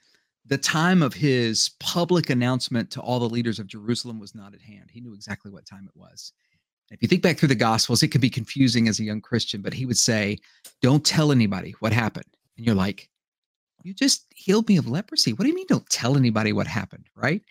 the 0.48 0.58
time 0.58 1.02
of 1.02 1.12
his 1.12 1.70
public 1.80 2.30
announcement 2.30 2.90
to 2.92 3.00
all 3.00 3.18
the 3.18 3.28
leaders 3.28 3.58
of 3.58 3.66
Jerusalem 3.66 4.20
was 4.20 4.34
not 4.34 4.54
at 4.54 4.60
hand. 4.60 4.90
He 4.90 5.00
knew 5.00 5.14
exactly 5.14 5.50
what 5.50 5.66
time 5.66 5.88
it 5.88 5.98
was. 5.98 6.32
If 6.90 7.02
you 7.02 7.08
think 7.08 7.22
back 7.22 7.36
through 7.36 7.48
the 7.48 7.56
Gospels, 7.56 8.02
it 8.02 8.08
could 8.08 8.20
be 8.20 8.30
confusing 8.30 8.86
as 8.86 9.00
a 9.00 9.04
young 9.04 9.20
Christian, 9.20 9.60
but 9.60 9.74
he 9.74 9.86
would 9.86 9.98
say, 9.98 10.38
Don't 10.82 11.04
tell 11.04 11.32
anybody 11.32 11.74
what 11.80 11.92
happened. 11.92 12.26
And 12.56 12.64
you're 12.64 12.76
like, 12.76 13.08
You 13.82 13.92
just 13.92 14.26
healed 14.36 14.68
me 14.68 14.76
of 14.76 14.88
leprosy. 14.88 15.32
What 15.32 15.42
do 15.42 15.48
you 15.48 15.54
mean, 15.54 15.66
don't 15.68 15.88
tell 15.90 16.16
anybody 16.16 16.52
what 16.52 16.68
happened? 16.68 17.06
Right. 17.16 17.42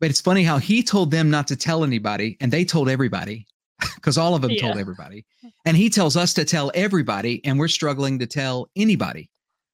But 0.00 0.10
it's 0.10 0.20
funny 0.20 0.44
how 0.44 0.58
he 0.58 0.84
told 0.84 1.10
them 1.10 1.28
not 1.28 1.48
to 1.48 1.56
tell 1.56 1.82
anybody, 1.82 2.36
and 2.40 2.52
they 2.52 2.64
told 2.64 2.88
everybody 2.88 3.48
because 3.96 4.16
all 4.16 4.36
of 4.36 4.42
them 4.42 4.52
yeah. 4.52 4.60
told 4.60 4.78
everybody. 4.78 5.26
And 5.64 5.76
he 5.76 5.90
tells 5.90 6.16
us 6.16 6.32
to 6.34 6.44
tell 6.44 6.70
everybody, 6.72 7.44
and 7.44 7.58
we're 7.58 7.66
struggling 7.66 8.20
to 8.20 8.26
tell 8.26 8.68
anybody 8.76 9.28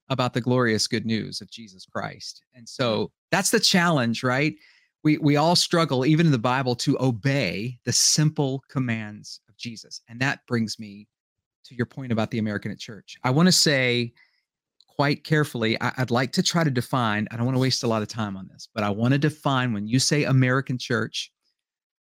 about 0.08 0.34
the 0.34 0.40
glorious 0.40 0.86
good 0.86 1.06
news 1.06 1.40
of 1.40 1.50
Jesus 1.50 1.86
Christ. 1.86 2.42
And 2.54 2.68
so 2.68 3.10
that's 3.30 3.50
the 3.50 3.60
challenge, 3.60 4.22
right? 4.22 4.54
We 5.02 5.18
we 5.18 5.36
all 5.36 5.56
struggle 5.56 6.06
even 6.06 6.26
in 6.26 6.32
the 6.32 6.38
Bible 6.38 6.74
to 6.76 6.96
obey 7.00 7.78
the 7.84 7.92
simple 7.92 8.62
commands 8.68 9.40
of 9.48 9.56
Jesus. 9.56 10.00
And 10.08 10.20
that 10.20 10.40
brings 10.46 10.78
me 10.78 11.08
to 11.66 11.74
your 11.74 11.86
point 11.86 12.12
about 12.12 12.30
the 12.30 12.38
American 12.38 12.70
at 12.70 12.78
church. 12.78 13.16
I 13.24 13.30
want 13.30 13.46
to 13.46 13.52
say 13.52 14.12
quite 14.96 15.24
carefully, 15.24 15.80
I, 15.80 15.92
would 15.98 16.10
like 16.10 16.32
to 16.32 16.42
try 16.42 16.62
to 16.62 16.70
define, 16.70 17.26
I 17.30 17.36
don't 17.36 17.46
want 17.46 17.56
to 17.56 17.60
waste 17.60 17.82
a 17.82 17.88
lot 17.88 18.02
of 18.02 18.08
time 18.08 18.36
on 18.36 18.48
this, 18.48 18.68
but 18.74 18.84
I 18.84 18.90
want 18.90 19.12
to 19.12 19.18
define 19.18 19.72
when 19.72 19.88
you 19.88 19.98
say 19.98 20.24
American 20.24 20.78
church, 20.78 21.32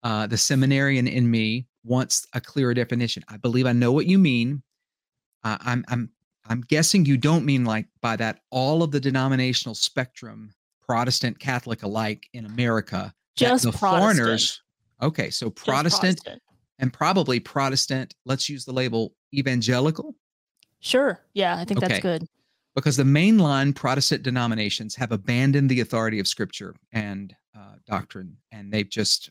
uh, 0.03 0.27
the 0.27 0.37
seminarian 0.37 1.07
in 1.07 1.29
me 1.29 1.65
wants 1.83 2.27
a 2.33 2.41
clearer 2.41 2.73
definition. 2.73 3.23
I 3.29 3.37
believe 3.37 3.65
I 3.65 3.73
know 3.73 3.91
what 3.91 4.05
you 4.05 4.19
mean. 4.19 4.61
Uh, 5.43 5.57
I'm 5.61 5.85
I'm 5.87 6.09
I'm 6.45 6.61
guessing 6.61 7.05
you 7.05 7.17
don't 7.17 7.45
mean 7.45 7.65
like 7.65 7.87
by 8.01 8.15
that 8.17 8.39
all 8.49 8.83
of 8.83 8.91
the 8.91 8.99
denominational 8.99 9.75
spectrum, 9.75 10.53
Protestant, 10.81 11.39
Catholic 11.39 11.83
alike 11.83 12.27
in 12.33 12.45
America. 12.45 13.13
Just 13.35 13.63
the 13.63 13.71
Protestant. 13.71 14.03
foreigners. 14.03 14.61
Okay, 15.01 15.29
so 15.29 15.49
Protestant, 15.49 16.19
Protestant, 16.23 16.41
and 16.79 16.93
probably 16.93 17.39
Protestant. 17.39 18.13
Let's 18.25 18.49
use 18.49 18.65
the 18.65 18.73
label 18.73 19.13
evangelical. 19.33 20.15
Sure. 20.79 21.21
Yeah, 21.33 21.57
I 21.57 21.65
think 21.65 21.79
okay. 21.79 21.87
that's 21.87 22.01
good. 22.01 22.27
Because 22.75 22.97
the 22.97 23.03
mainline 23.03 23.75
Protestant 23.75 24.23
denominations 24.23 24.95
have 24.95 25.11
abandoned 25.11 25.69
the 25.69 25.79
authority 25.79 26.19
of 26.19 26.27
Scripture 26.27 26.75
and 26.91 27.35
uh, 27.57 27.75
doctrine, 27.87 28.37
and 28.51 28.71
they've 28.71 28.89
just 28.89 29.29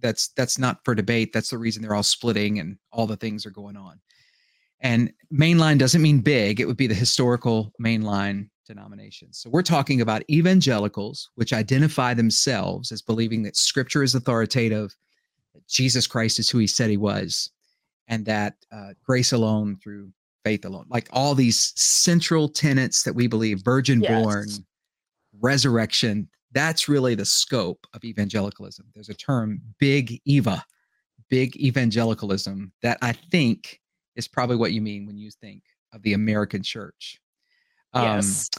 that's 0.00 0.28
that's 0.28 0.58
not 0.58 0.84
for 0.84 0.94
debate. 0.94 1.32
That's 1.32 1.50
the 1.50 1.58
reason 1.58 1.82
they're 1.82 1.94
all 1.94 2.02
splitting 2.02 2.58
and 2.58 2.78
all 2.92 3.06
the 3.06 3.16
things 3.16 3.44
are 3.44 3.50
going 3.50 3.76
on. 3.76 4.00
And 4.80 5.12
mainline 5.32 5.78
doesn't 5.78 6.02
mean 6.02 6.20
big, 6.20 6.60
it 6.60 6.66
would 6.66 6.76
be 6.76 6.86
the 6.86 6.94
historical 6.94 7.72
mainline 7.80 8.48
denominations. 8.66 9.38
So 9.38 9.48
we're 9.50 9.62
talking 9.62 10.00
about 10.00 10.22
evangelicals, 10.30 11.30
which 11.36 11.52
identify 11.52 12.14
themselves 12.14 12.92
as 12.92 13.00
believing 13.00 13.42
that 13.44 13.56
scripture 13.56 14.02
is 14.02 14.14
authoritative, 14.14 14.94
that 15.54 15.66
Jesus 15.66 16.06
Christ 16.06 16.38
is 16.38 16.50
who 16.50 16.58
he 16.58 16.66
said 16.66 16.90
he 16.90 16.96
was, 16.96 17.50
and 18.08 18.26
that 18.26 18.54
uh, 18.72 18.90
grace 19.04 19.32
alone 19.32 19.78
through 19.82 20.10
faith 20.44 20.64
alone. 20.64 20.86
Like 20.88 21.08
all 21.12 21.34
these 21.34 21.72
central 21.76 22.48
tenets 22.48 23.02
that 23.02 23.14
we 23.14 23.26
believe 23.26 23.62
virgin 23.64 24.00
yes. 24.00 24.22
born, 24.22 24.46
resurrection. 25.40 26.28
That's 26.52 26.88
really 26.88 27.14
the 27.14 27.24
scope 27.24 27.86
of 27.94 28.04
evangelicalism. 28.04 28.86
There's 28.94 29.08
a 29.08 29.14
term, 29.14 29.60
big 29.78 30.20
Eva, 30.24 30.64
big 31.28 31.56
evangelicalism, 31.56 32.72
that 32.82 32.98
I 33.02 33.12
think 33.12 33.80
is 34.16 34.26
probably 34.26 34.56
what 34.56 34.72
you 34.72 34.80
mean 34.80 35.06
when 35.06 35.16
you 35.16 35.30
think 35.30 35.62
of 35.92 36.02
the 36.02 36.14
American 36.14 36.62
church. 36.62 37.20
Um, 37.92 38.04
yes. 38.04 38.50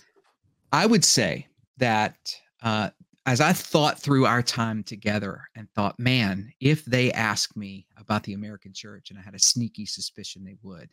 I 0.72 0.86
would 0.86 1.04
say 1.04 1.48
that 1.78 2.16
uh, 2.62 2.90
as 3.26 3.42
I 3.42 3.54
thought 3.54 4.00
through 4.00 4.26
our 4.26 4.42
time 4.42 4.84
together 4.84 5.44
and 5.56 5.70
thought, 5.72 6.00
man, 6.00 6.52
if 6.60 6.86
they 6.86 7.12
asked 7.12 7.58
me 7.58 7.86
about 7.98 8.24
the 8.24 8.34
American 8.34 8.74
church, 8.74 9.10
and 9.10 9.20
I 9.20 9.22
had 9.22 9.36
a 9.36 9.40
sneaky 9.40 9.86
suspicion 9.86 10.44
they 10.44 10.58
would. 10.64 10.90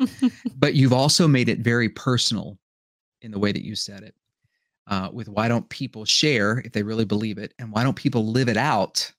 but 0.56 0.74
you've 0.74 0.92
also 0.92 1.28
made 1.28 1.48
it 1.48 1.60
very 1.60 1.88
personal 1.88 2.58
in 3.22 3.30
the 3.30 3.38
way 3.38 3.52
that 3.52 3.64
you 3.64 3.76
said 3.76 4.02
it. 4.02 4.14
Uh, 4.86 5.08
with 5.12 5.28
why 5.28 5.48
don't 5.48 5.66
people 5.70 6.04
share 6.04 6.58
if 6.58 6.72
they 6.72 6.82
really 6.82 7.06
believe 7.06 7.38
it, 7.38 7.54
and 7.58 7.72
why 7.72 7.82
don't 7.82 7.96
people 7.96 8.26
live 8.26 8.48
it 8.48 8.56
out 8.56 9.10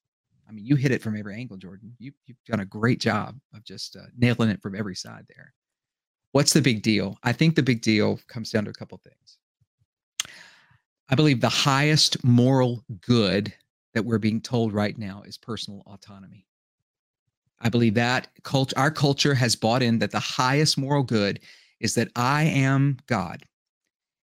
mean, 0.56 0.66
you 0.66 0.76
hit 0.76 0.92
it 0.92 1.02
from 1.02 1.18
every 1.18 1.36
angle, 1.36 1.58
Jordan. 1.58 1.96
You, 2.00 2.12
you've 2.26 2.44
done 2.46 2.62
a 2.62 2.66
great 2.66 3.00
job 3.00 3.38
of 3.54 3.64
just 3.64 3.96
uh, 3.96 4.06
nailing 4.18 4.50
it 4.50 4.62
from 4.62 4.76
every 4.76 4.96
side 4.96 5.26
there. 5.28 5.54
What's 6.32 6.54
the 6.54 6.62
big 6.62 6.82
deal? 6.82 7.18
I 7.24 7.32
think 7.32 7.56
the 7.56 7.64
big 7.64 7.82
deal 7.82 8.20
comes 8.28 8.52
down 8.52 8.66
to 8.66 8.72
a 8.72 8.74
couple 8.74 9.00
things. 9.04 9.38
I 11.10 11.16
believe 11.16 11.40
the 11.40 11.50
highest 11.50 12.24
moral 12.24 12.84
good 13.02 13.54
that 13.94 14.04
we're 14.04 14.18
being 14.18 14.42
told 14.42 14.74
right 14.74 14.98
now 14.98 15.24
is 15.26 15.38
personal 15.38 15.84
autonomy. 15.86 16.46
I 17.62 17.70
believe 17.70 17.94
that 17.94 18.28
our 18.76 18.92
culture 18.92 19.34
has 19.34 19.56
bought 19.56 19.82
in 19.82 20.00
that 20.00 20.12
the 20.12 20.20
highest 20.20 20.78
moral 20.78 21.04
good 21.04 21.40
is 21.80 21.96
that 21.96 22.10
I 22.16 22.44
am 22.44 22.98
God 23.08 23.44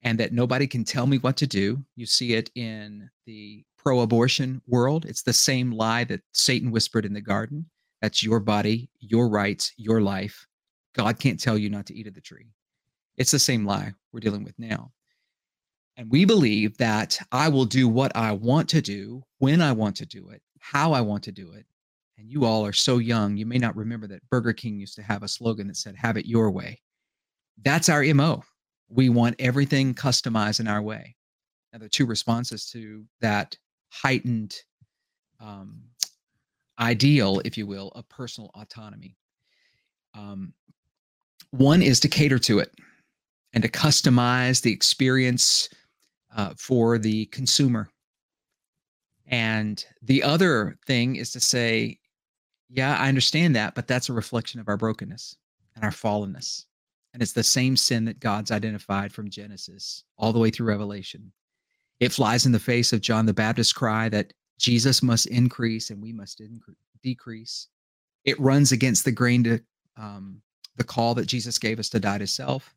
and 0.03 0.19
that 0.19 0.31
nobody 0.31 0.67
can 0.67 0.83
tell 0.83 1.07
me 1.07 1.17
what 1.17 1.37
to 1.37 1.47
do. 1.47 1.83
You 1.95 2.05
see 2.05 2.33
it 2.33 2.49
in 2.55 3.09
the 3.25 3.65
pro 3.87 4.01
abortion 4.01 4.61
world. 4.67 5.05
It's 5.05 5.23
the 5.23 5.31
same 5.31 5.71
lie 5.71 6.03
that 6.03 6.19
Satan 6.33 6.71
whispered 6.71 7.05
in 7.05 7.13
the 7.13 7.21
garden. 7.21 7.69
That's 8.01 8.21
your 8.21 8.41
body, 8.41 8.89
your 8.99 9.29
rights, 9.29 9.71
your 9.77 10.01
life. 10.01 10.45
God 10.93 11.19
can't 11.19 11.39
tell 11.39 11.57
you 11.57 11.69
not 11.69 11.85
to 11.85 11.95
eat 11.95 12.05
of 12.05 12.13
the 12.13 12.19
tree. 12.19 12.47
It's 13.15 13.31
the 13.31 13.39
same 13.39 13.65
lie 13.65 13.93
we're 14.11 14.19
dealing 14.19 14.43
with 14.43 14.59
now. 14.59 14.91
And 15.95 16.11
we 16.11 16.25
believe 16.25 16.77
that 16.79 17.17
I 17.31 17.47
will 17.47 17.63
do 17.63 17.87
what 17.87 18.13
I 18.13 18.33
want 18.33 18.67
to 18.71 18.81
do, 18.81 19.23
when 19.37 19.61
I 19.61 19.71
want 19.71 19.95
to 19.95 20.05
do 20.05 20.31
it, 20.31 20.41
how 20.59 20.91
I 20.91 20.99
want 20.99 21.23
to 21.23 21.31
do 21.31 21.53
it. 21.53 21.65
And 22.17 22.29
you 22.29 22.43
all 22.43 22.65
are 22.65 22.73
so 22.73 22.97
young, 22.97 23.37
you 23.37 23.45
may 23.45 23.57
not 23.57 23.77
remember 23.77 24.07
that 24.07 24.29
Burger 24.29 24.51
King 24.51 24.81
used 24.81 24.95
to 24.95 25.01
have 25.01 25.23
a 25.23 25.29
slogan 25.29 25.67
that 25.67 25.77
said, 25.77 25.95
Have 25.95 26.17
it 26.17 26.25
your 26.25 26.51
way. 26.51 26.81
That's 27.63 27.87
our 27.87 28.03
MO. 28.13 28.43
We 28.89 29.07
want 29.07 29.37
everything 29.39 29.93
customized 29.93 30.59
in 30.59 30.67
our 30.67 30.81
way. 30.81 31.15
Now, 31.71 31.79
the 31.79 31.87
two 31.87 32.05
responses 32.05 32.69
to 32.71 33.05
that 33.21 33.55
heightened 33.89 34.55
um, 35.39 35.81
ideal, 36.79 37.41
if 37.45 37.57
you 37.57 37.65
will, 37.65 37.89
of 37.89 38.07
personal 38.09 38.51
autonomy. 38.55 39.17
Um, 40.13 40.53
one 41.51 41.81
is 41.81 41.99
to 42.01 42.07
cater 42.07 42.39
to 42.39 42.59
it 42.59 42.73
and 43.53 43.63
to 43.63 43.69
customize 43.69 44.61
the 44.61 44.71
experience 44.71 45.69
uh, 46.35 46.53
for 46.57 46.97
the 46.97 47.25
consumer. 47.27 47.89
And 49.27 49.83
the 50.01 50.23
other 50.23 50.77
thing 50.85 51.15
is 51.15 51.31
to 51.31 51.39
say, 51.39 51.99
yeah, 52.69 52.97
I 52.97 53.07
understand 53.07 53.55
that, 53.55 53.75
but 53.75 53.87
that's 53.87 54.09
a 54.09 54.13
reflection 54.13 54.59
of 54.59 54.67
our 54.67 54.77
brokenness 54.77 55.35
and 55.75 55.83
our 55.83 55.91
fallenness. 55.91 56.65
And 57.13 57.23
it's 57.23 57.33
the 57.33 57.43
same 57.43 57.75
sin 57.75 58.05
that 58.05 58.19
God's 58.19 58.51
identified 58.51 59.11
from 59.11 59.29
Genesis 59.29 60.03
all 60.17 60.33
the 60.33 60.39
way 60.39 60.49
through 60.49 60.67
Revelation. 60.67 61.31
It 61.99 62.11
flies 62.11 62.45
in 62.45 62.51
the 62.51 62.59
face 62.59 62.93
of 62.93 63.01
John 63.01 63.25
the 63.25 63.33
Baptist's 63.33 63.73
cry 63.73 64.09
that 64.09 64.33
Jesus 64.59 65.01
must 65.01 65.27
increase 65.27 65.89
and 65.89 66.01
we 66.01 66.13
must 66.13 66.39
incre- 66.39 66.75
decrease. 67.01 67.67
It 68.23 68.39
runs 68.39 68.71
against 68.71 69.05
the 69.05 69.11
grain 69.11 69.43
to 69.43 69.59
um, 69.97 70.41
the 70.75 70.83
call 70.83 71.15
that 71.15 71.25
Jesus 71.25 71.57
gave 71.57 71.79
us 71.79 71.89
to 71.89 71.99
die 71.99 72.17
to 72.19 72.27
self. 72.27 72.73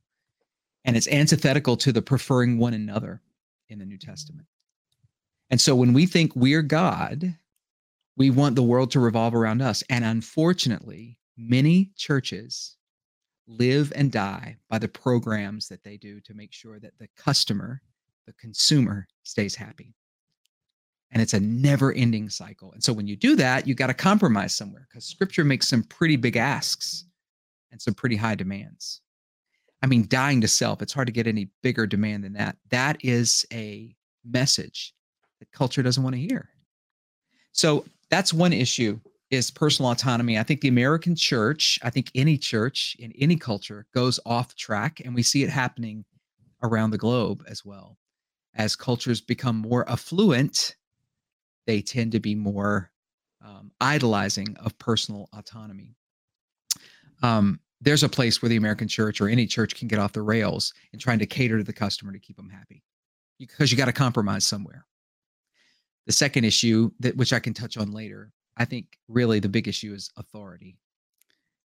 And 0.84 0.96
it's 0.96 1.08
antithetical 1.08 1.76
to 1.78 1.92
the 1.92 2.02
preferring 2.02 2.58
one 2.58 2.74
another 2.74 3.20
in 3.68 3.78
the 3.78 3.84
New 3.84 3.98
Testament. 3.98 4.46
And 5.50 5.60
so 5.60 5.74
when 5.74 5.92
we 5.92 6.06
think 6.06 6.34
we're 6.34 6.62
God, 6.62 7.36
we 8.16 8.30
want 8.30 8.56
the 8.56 8.62
world 8.62 8.90
to 8.92 9.00
revolve 9.00 9.34
around 9.34 9.60
us. 9.60 9.82
And 9.90 10.04
unfortunately, 10.04 11.18
many 11.36 11.90
churches 11.96 12.76
live 13.46 13.92
and 13.96 14.12
die 14.12 14.56
by 14.68 14.78
the 14.78 14.88
programs 14.88 15.68
that 15.68 15.82
they 15.82 15.96
do 15.96 16.20
to 16.20 16.34
make 16.34 16.52
sure 16.52 16.78
that 16.78 16.96
the 16.98 17.08
customer, 17.16 17.82
the 18.30 18.40
consumer, 18.40 19.08
stays 19.24 19.56
happy. 19.56 19.92
And 21.10 21.20
it's 21.20 21.34
a 21.34 21.40
never 21.40 21.92
ending 21.92 22.30
cycle. 22.30 22.72
And 22.72 22.82
so 22.82 22.92
when 22.92 23.08
you 23.08 23.16
do 23.16 23.34
that, 23.34 23.66
you 23.66 23.74
got 23.74 23.88
to 23.88 23.94
compromise 23.94 24.54
somewhere 24.54 24.86
because 24.88 25.04
scripture 25.04 25.44
makes 25.44 25.66
some 25.68 25.82
pretty 25.82 26.14
big 26.14 26.36
asks 26.36 27.06
and 27.72 27.82
some 27.82 27.94
pretty 27.94 28.14
high 28.14 28.36
demands. 28.36 29.00
I 29.82 29.86
mean, 29.86 30.06
dying 30.08 30.40
to 30.42 30.48
self, 30.48 30.82
it's 30.82 30.92
hard 30.92 31.08
to 31.08 31.12
get 31.12 31.26
any 31.26 31.48
bigger 31.62 31.86
demand 31.86 32.22
than 32.22 32.34
that. 32.34 32.56
That 32.68 32.98
is 33.04 33.44
a 33.52 33.96
message 34.24 34.94
that 35.40 35.50
culture 35.50 35.82
doesn't 35.82 36.02
want 36.02 36.14
to 36.14 36.20
hear. 36.20 36.50
So 37.50 37.84
that's 38.10 38.32
one 38.32 38.52
issue 38.52 39.00
is 39.30 39.50
personal 39.50 39.90
autonomy. 39.90 40.38
I 40.38 40.44
think 40.44 40.60
the 40.60 40.68
American 40.68 41.16
church, 41.16 41.80
I 41.82 41.90
think 41.90 42.10
any 42.14 42.38
church 42.38 42.96
in 43.00 43.12
any 43.18 43.36
culture 43.36 43.86
goes 43.94 44.20
off 44.24 44.54
track, 44.54 45.00
and 45.04 45.14
we 45.14 45.24
see 45.24 45.42
it 45.42 45.50
happening 45.50 46.04
around 46.62 46.90
the 46.90 46.98
globe 46.98 47.42
as 47.48 47.64
well. 47.64 47.96
As 48.54 48.76
cultures 48.76 49.20
become 49.20 49.56
more 49.56 49.88
affluent, 49.88 50.76
they 51.66 51.80
tend 51.80 52.12
to 52.12 52.20
be 52.20 52.34
more 52.34 52.90
um, 53.44 53.70
idolizing 53.80 54.56
of 54.58 54.78
personal 54.78 55.28
autonomy. 55.32 55.94
Um, 57.22 57.60
there's 57.80 58.02
a 58.02 58.08
place 58.08 58.42
where 58.42 58.48
the 58.48 58.56
American 58.56 58.88
church 58.88 59.20
or 59.20 59.28
any 59.28 59.46
church 59.46 59.74
can 59.74 59.88
get 59.88 59.98
off 59.98 60.12
the 60.12 60.22
rails 60.22 60.74
in 60.92 60.98
trying 60.98 61.18
to 61.20 61.26
cater 61.26 61.58
to 61.58 61.64
the 61.64 61.72
customer 61.72 62.12
to 62.12 62.18
keep 62.18 62.36
them 62.36 62.50
happy 62.50 62.82
because 63.38 63.70
you 63.70 63.78
got 63.78 63.86
to 63.86 63.92
compromise 63.92 64.44
somewhere. 64.44 64.84
The 66.06 66.12
second 66.12 66.44
issue 66.44 66.90
that 67.00 67.16
which 67.16 67.32
I 67.32 67.38
can 67.38 67.54
touch 67.54 67.76
on 67.76 67.92
later, 67.92 68.32
I 68.56 68.64
think 68.64 68.98
really 69.08 69.40
the 69.40 69.48
big 69.48 69.68
issue 69.68 69.94
is 69.94 70.10
authority. 70.16 70.76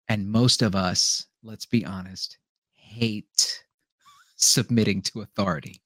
And 0.09 0.29
most 0.29 0.61
of 0.61 0.75
us, 0.75 1.27
let's 1.43 1.65
be 1.65 1.85
honest, 1.85 2.37
hate 2.73 3.63
submitting 4.35 5.01
to 5.03 5.21
authority. 5.21 5.81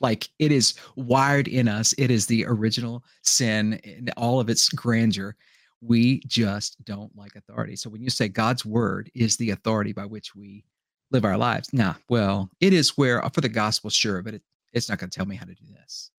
Like 0.00 0.28
it 0.38 0.52
is 0.52 0.74
wired 0.96 1.48
in 1.48 1.68
us. 1.68 1.94
It 1.98 2.10
is 2.10 2.26
the 2.26 2.44
original 2.46 3.04
sin 3.22 3.74
in 3.84 4.08
all 4.16 4.40
of 4.40 4.48
its 4.48 4.68
grandeur 4.68 5.34
we 5.80 6.20
just 6.26 6.82
don't 6.84 7.14
like 7.16 7.36
authority. 7.36 7.76
So 7.76 7.90
when 7.90 8.02
you 8.02 8.10
say 8.10 8.28
God's 8.28 8.64
word 8.64 9.10
is 9.14 9.36
the 9.36 9.50
authority 9.50 9.92
by 9.92 10.06
which 10.06 10.34
we 10.34 10.64
live 11.10 11.24
our 11.24 11.38
lives, 11.38 11.72
nah, 11.72 11.94
well, 12.08 12.50
it 12.60 12.72
is 12.72 12.96
where 12.96 13.24
uh, 13.24 13.28
for 13.28 13.40
the 13.40 13.48
gospel, 13.48 13.90
sure, 13.90 14.22
but 14.22 14.34
it, 14.34 14.42
it's 14.72 14.88
not 14.88 14.98
going 14.98 15.10
to 15.10 15.16
tell 15.16 15.26
me 15.26 15.36
how 15.36 15.46
to 15.46 15.54
do 15.54 15.64
this. 15.80 16.10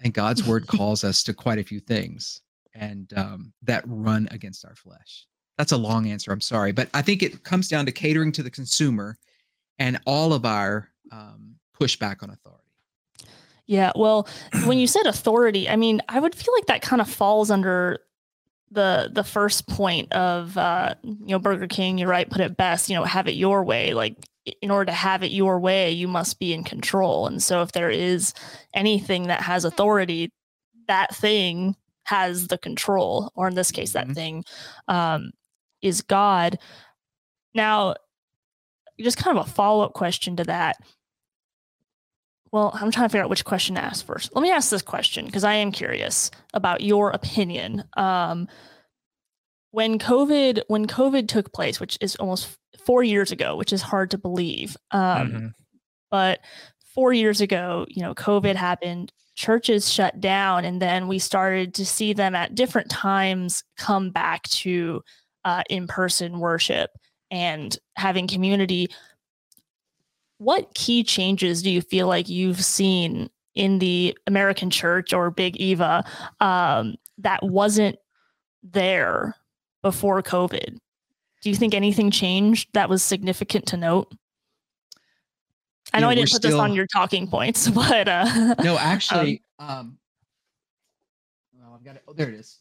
And 0.00 0.14
God's 0.14 0.46
word 0.46 0.66
calls 0.66 1.04
us 1.04 1.22
to 1.24 1.34
quite 1.34 1.58
a 1.58 1.64
few 1.64 1.80
things 1.80 2.42
and 2.74 3.12
um, 3.16 3.52
that 3.62 3.84
run 3.86 4.28
against 4.30 4.64
our 4.64 4.74
flesh. 4.74 5.26
That's 5.58 5.72
a 5.72 5.76
long 5.76 6.10
answer. 6.10 6.32
I'm 6.32 6.40
sorry. 6.40 6.72
But 6.72 6.88
I 6.94 7.02
think 7.02 7.22
it 7.22 7.44
comes 7.44 7.68
down 7.68 7.86
to 7.86 7.92
catering 7.92 8.32
to 8.32 8.42
the 8.42 8.50
consumer 8.50 9.16
and 9.78 10.00
all 10.06 10.32
of 10.32 10.44
our 10.44 10.88
um, 11.12 11.56
pushback 11.80 12.22
on 12.22 12.30
authority. 12.30 12.64
Yeah. 13.66 13.92
Well, 13.94 14.28
when 14.64 14.78
you 14.78 14.86
said 14.86 15.06
authority, 15.06 15.68
I 15.68 15.76
mean, 15.76 16.00
I 16.08 16.18
would 16.18 16.34
feel 16.34 16.52
like 16.54 16.66
that 16.66 16.82
kind 16.82 17.00
of 17.00 17.08
falls 17.08 17.50
under 17.50 18.00
the 18.72 19.10
the 19.12 19.24
first 19.24 19.68
point 19.68 20.12
of 20.12 20.56
uh, 20.56 20.94
you 21.02 21.28
know 21.28 21.38
Burger 21.38 21.66
King, 21.66 21.98
you're 21.98 22.08
right, 22.08 22.28
put 22.28 22.40
it 22.40 22.56
best, 22.56 22.88
you 22.88 22.96
know, 22.96 23.04
have 23.04 23.28
it 23.28 23.34
your 23.34 23.64
way. 23.64 23.94
Like 23.94 24.16
in 24.62 24.70
order 24.70 24.86
to 24.86 24.92
have 24.92 25.22
it 25.22 25.30
your 25.30 25.58
way, 25.60 25.90
you 25.90 26.08
must 26.08 26.38
be 26.38 26.52
in 26.52 26.64
control. 26.64 27.26
And 27.26 27.42
so 27.42 27.62
if 27.62 27.72
there 27.72 27.90
is 27.90 28.32
anything 28.74 29.28
that 29.28 29.42
has 29.42 29.64
authority, 29.64 30.32
that 30.88 31.14
thing 31.14 31.76
has 32.04 32.48
the 32.48 32.58
control, 32.58 33.30
or 33.34 33.48
in 33.48 33.54
this 33.54 33.70
case, 33.70 33.92
that 33.92 34.06
mm-hmm. 34.06 34.14
thing 34.14 34.44
um, 34.88 35.30
is 35.82 36.02
God. 36.02 36.58
Now, 37.54 37.94
just 38.98 39.16
kind 39.16 39.36
of 39.36 39.46
a 39.46 39.50
follow 39.50 39.84
up 39.84 39.92
question 39.92 40.36
to 40.36 40.44
that 40.44 40.76
well, 42.52 42.72
I'm 42.74 42.90
trying 42.90 43.08
to 43.08 43.12
figure 43.12 43.22
out 43.22 43.30
which 43.30 43.44
question 43.44 43.76
to 43.76 43.84
ask 43.84 44.04
first. 44.04 44.34
Let 44.34 44.42
me 44.42 44.50
ask 44.50 44.70
this 44.70 44.82
question 44.82 45.26
because 45.26 45.44
I 45.44 45.54
am 45.54 45.70
curious 45.70 46.30
about 46.52 46.80
your 46.80 47.10
opinion. 47.10 47.84
Um, 47.96 48.48
when 49.70 49.98
COVID 49.98 50.62
when 50.66 50.86
COVID 50.86 51.28
took 51.28 51.52
place, 51.52 51.78
which 51.78 51.96
is 52.00 52.16
almost 52.16 52.56
four 52.84 53.04
years 53.04 53.30
ago, 53.30 53.56
which 53.56 53.72
is 53.72 53.82
hard 53.82 54.10
to 54.10 54.18
believe, 54.18 54.76
um, 54.90 55.00
mm-hmm. 55.00 55.46
but 56.10 56.40
four 56.92 57.12
years 57.12 57.40
ago, 57.40 57.86
you 57.88 58.02
know, 58.02 58.14
COVID 58.14 58.56
happened, 58.56 59.12
churches 59.36 59.88
shut 59.88 60.20
down, 60.20 60.64
and 60.64 60.82
then 60.82 61.06
we 61.06 61.20
started 61.20 61.74
to 61.74 61.86
see 61.86 62.12
them 62.12 62.34
at 62.34 62.56
different 62.56 62.90
times 62.90 63.62
come 63.78 64.10
back 64.10 64.42
to 64.48 65.02
uh, 65.44 65.62
in 65.70 65.86
person 65.86 66.40
worship 66.40 66.90
and 67.30 67.78
having 67.96 68.26
community 68.26 68.88
what 70.40 70.72
key 70.72 71.04
changes 71.04 71.62
do 71.62 71.70
you 71.70 71.82
feel 71.82 72.08
like 72.08 72.30
you've 72.30 72.64
seen 72.64 73.28
in 73.54 73.78
the 73.78 74.16
American 74.26 74.70
church 74.70 75.12
or 75.12 75.30
Big 75.30 75.54
Eva 75.58 76.02
um, 76.40 76.96
that 77.18 77.42
wasn't 77.42 77.98
there 78.62 79.36
before 79.82 80.22
COVID? 80.22 80.78
Do 81.42 81.50
you 81.50 81.54
think 81.54 81.74
anything 81.74 82.10
changed 82.10 82.70
that 82.72 82.88
was 82.88 83.02
significant 83.02 83.66
to 83.66 83.76
note? 83.76 84.10
I 85.92 86.00
know, 86.00 86.08
I 86.08 86.14
didn't 86.14 86.30
put 86.30 86.36
still, 86.36 86.52
this 86.52 86.58
on 86.58 86.72
your 86.72 86.86
talking 86.86 87.28
points, 87.28 87.68
but 87.68 88.08
uh, 88.08 88.54
no, 88.64 88.78
actually, 88.80 89.42
um, 89.58 89.68
um, 89.68 89.98
well, 91.60 91.74
I've 91.74 91.84
got 91.84 91.96
it. 91.96 92.02
Oh, 92.08 92.14
there 92.14 92.30
it 92.30 92.34
is. 92.34 92.60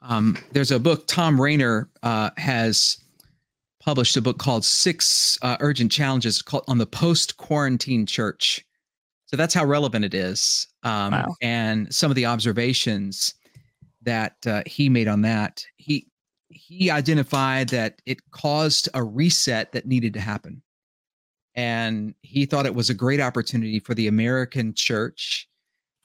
Um, 0.00 0.38
there's 0.52 0.70
a 0.70 0.78
book 0.78 1.06
Tom 1.06 1.38
Rainer 1.38 1.90
uh, 2.02 2.30
has 2.38 3.00
published 3.80 4.16
a 4.16 4.22
book 4.22 4.38
called 4.38 4.64
Six 4.64 5.38
uh, 5.42 5.56
Urgent 5.60 5.90
Challenges 5.90 6.42
called, 6.42 6.64
on 6.68 6.78
the 6.78 6.86
Post 6.86 7.36
Quarantine 7.38 8.06
Church. 8.06 8.64
So 9.26 9.36
that's 9.36 9.54
how 9.54 9.64
relevant 9.64 10.04
it 10.04 10.14
is. 10.14 10.66
Um, 10.82 11.12
wow. 11.12 11.34
And 11.40 11.92
some 11.94 12.10
of 12.10 12.14
the 12.14 12.26
observations 12.26 13.34
that 14.02 14.34
uh, 14.46 14.62
he 14.66 14.88
made 14.88 15.08
on 15.08 15.22
that, 15.22 15.64
he 15.76 16.06
he 16.48 16.90
identified 16.90 17.68
that 17.68 18.02
it 18.06 18.18
caused 18.32 18.88
a 18.92 19.04
reset 19.04 19.70
that 19.72 19.86
needed 19.86 20.12
to 20.14 20.20
happen. 20.20 20.62
And 21.54 22.14
he 22.22 22.44
thought 22.44 22.66
it 22.66 22.74
was 22.74 22.90
a 22.90 22.94
great 22.94 23.20
opportunity 23.20 23.78
for 23.78 23.94
the 23.94 24.08
American 24.08 24.74
church 24.74 25.48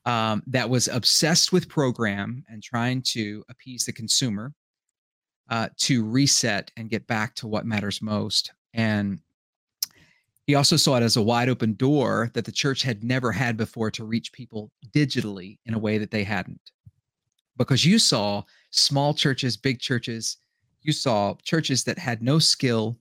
um, 0.06 0.44
that 0.48 0.70
was 0.70 0.88
obsessed 0.88 1.52
with 1.52 1.68
program 1.68 2.44
and 2.48 2.62
trying 2.62 3.02
to 3.08 3.44
appease 3.50 3.86
the 3.86 3.94
consumer 3.94 4.54
uh, 5.50 5.70
to 5.78 6.04
reset 6.04 6.72
and 6.78 6.90
get 6.90 7.08
back 7.08 7.36
to 7.36 7.48
what 7.48 7.66
matters 7.66 8.02
most. 8.02 8.52
And 8.74 9.20
he 10.48 10.56
also 10.56 10.76
saw 10.76 10.98
it 10.98 11.04
as 11.04 11.18
a 11.18 11.22
wide 11.22 11.50
open 11.50 11.74
door 11.74 12.30
that 12.34 12.46
the 12.46 12.52
church 12.52 12.84
had 12.84 13.04
never 13.04 13.32
had 13.32 13.58
before 13.58 13.90
to 13.92 14.06
reach 14.06 14.32
people 14.32 14.72
digitally 14.94 15.58
in 15.66 15.74
a 15.74 15.80
way 15.80 15.98
that 15.98 16.12
they 16.12 16.24
hadn't. 16.24 16.62
Because 17.58 17.86
you 17.86 17.98
saw 17.98 18.44
small 18.70 19.14
churches, 19.14 19.58
big 19.58 19.80
churches, 19.80 20.38
you 20.82 20.94
saw 20.94 21.36
churches 21.44 21.84
that 21.86 21.98
had 21.98 22.22
no 22.22 22.38
skill 22.38 22.98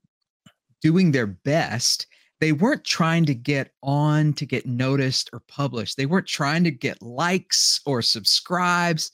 doing 0.81 1.13
their 1.13 1.27
best. 1.27 2.07
They 2.41 2.53
weren't 2.53 2.85
trying 2.85 3.27
to 3.27 3.35
get 3.35 3.73
on 3.83 4.33
to 4.35 4.47
get 4.47 4.67
noticed 4.67 5.29
or 5.33 5.41
published. 5.49 5.97
They 5.97 6.07
weren't 6.07 6.27
trying 6.27 6.65
to 6.65 6.71
get 6.71 7.03
likes 7.03 7.81
or 7.85 8.01
subscribes. 8.01 9.11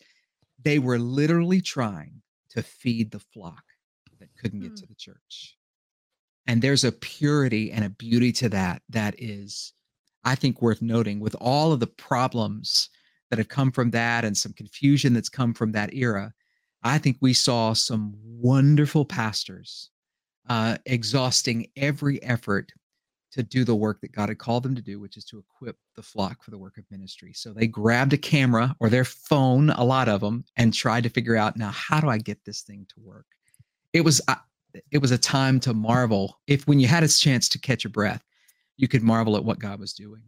They 0.63 0.79
were 0.79 0.99
literally 0.99 1.61
trying 1.61 2.20
to 2.51 2.63
feed 2.63 3.11
the 3.11 3.21
flock 3.21 3.63
that 4.19 4.29
couldn't 4.39 4.61
get 4.61 4.73
mm. 4.73 4.77
to 4.77 4.87
the 4.87 4.95
church. 4.95 5.57
And 6.47 6.63
there's 6.63 6.85
a 6.85 6.93
purity 6.93 7.71
and 7.71 7.85
a 7.85 7.91
beauty 7.91 8.33
to 8.33 8.49
that 8.49 8.83
that 8.89 9.15
is, 9.19 9.73
I 10.25 10.35
think, 10.35 10.61
worth 10.61 10.83
noting 10.83 11.21
with 11.21 11.37
all 11.41 11.73
of 11.73 11.81
the 11.81 11.87
problems 11.87 12.89
that 13.31 13.39
have 13.39 13.49
come 13.49 13.71
from 13.71 13.91
that 13.93 14.25
and 14.25 14.37
some 14.37 14.53
confusion 14.53 15.13
that's 15.13 15.29
come 15.29 15.55
from 15.55 15.73
that 15.73 15.95
era. 15.95 16.33
I 16.83 16.99
think 16.99 17.19
we 17.21 17.35
saw 17.35 17.73
some 17.73 18.15
wonderful 18.17 19.05
pastors 19.05 19.91
uh, 20.49 20.79
exhausting 20.87 21.67
every 21.77 22.23
effort 22.23 22.73
to 23.33 23.43
do 23.43 23.65
the 23.65 23.75
work 23.75 24.01
that 24.01 24.13
God 24.13 24.29
had 24.29 24.39
called 24.39 24.63
them 24.63 24.75
to 24.75 24.83
do, 24.83 24.99
which 24.99 25.17
is 25.17 25.25
to 25.27 25.39
equip 25.39 25.77
the 25.95 26.03
flock 26.03 26.43
for 26.43 26.51
the 26.51 26.59
work 26.59 26.79
of 26.79 26.85
ministry. 26.91 27.33
So 27.33 27.53
they 27.53 27.67
grabbed 27.67 28.13
a 28.13 28.19
camera 28.19 28.75
or 28.81 28.89
their 28.89 29.05
phone, 29.05 29.71
a 29.71 29.85
lot 29.85 30.09
of 30.09 30.21
them, 30.21 30.45
and 30.57 30.75
tried 30.75 31.05
to 31.05 31.11
figure 31.11 31.37
out 31.37 31.57
now 31.57 31.71
how 31.71 32.01
do 32.01 32.09
I 32.09 32.19
get 32.19 32.45
this 32.45 32.63
thing 32.63 32.87
to 32.89 33.01
work. 33.01 33.27
It 33.93 34.03
was 34.03 34.21
uh, 34.29 34.37
it 34.91 34.99
was 34.99 35.11
a 35.11 35.19
time 35.19 35.61
to 35.61 35.75
marvel. 35.75 36.41
If 36.47 36.67
when 36.67 36.81
you 36.81 36.87
had 36.87 37.03
a 37.03 37.09
chance 37.09 37.49
to 37.51 37.59
catch 37.59 37.85
your 37.85 37.91
breath, 37.91 38.25
you 38.77 38.89
could 38.89 39.03
marvel 39.03 39.37
at 39.37 39.45
what 39.45 39.59
God 39.59 39.81
was 39.81 39.93
doing. 39.93 40.23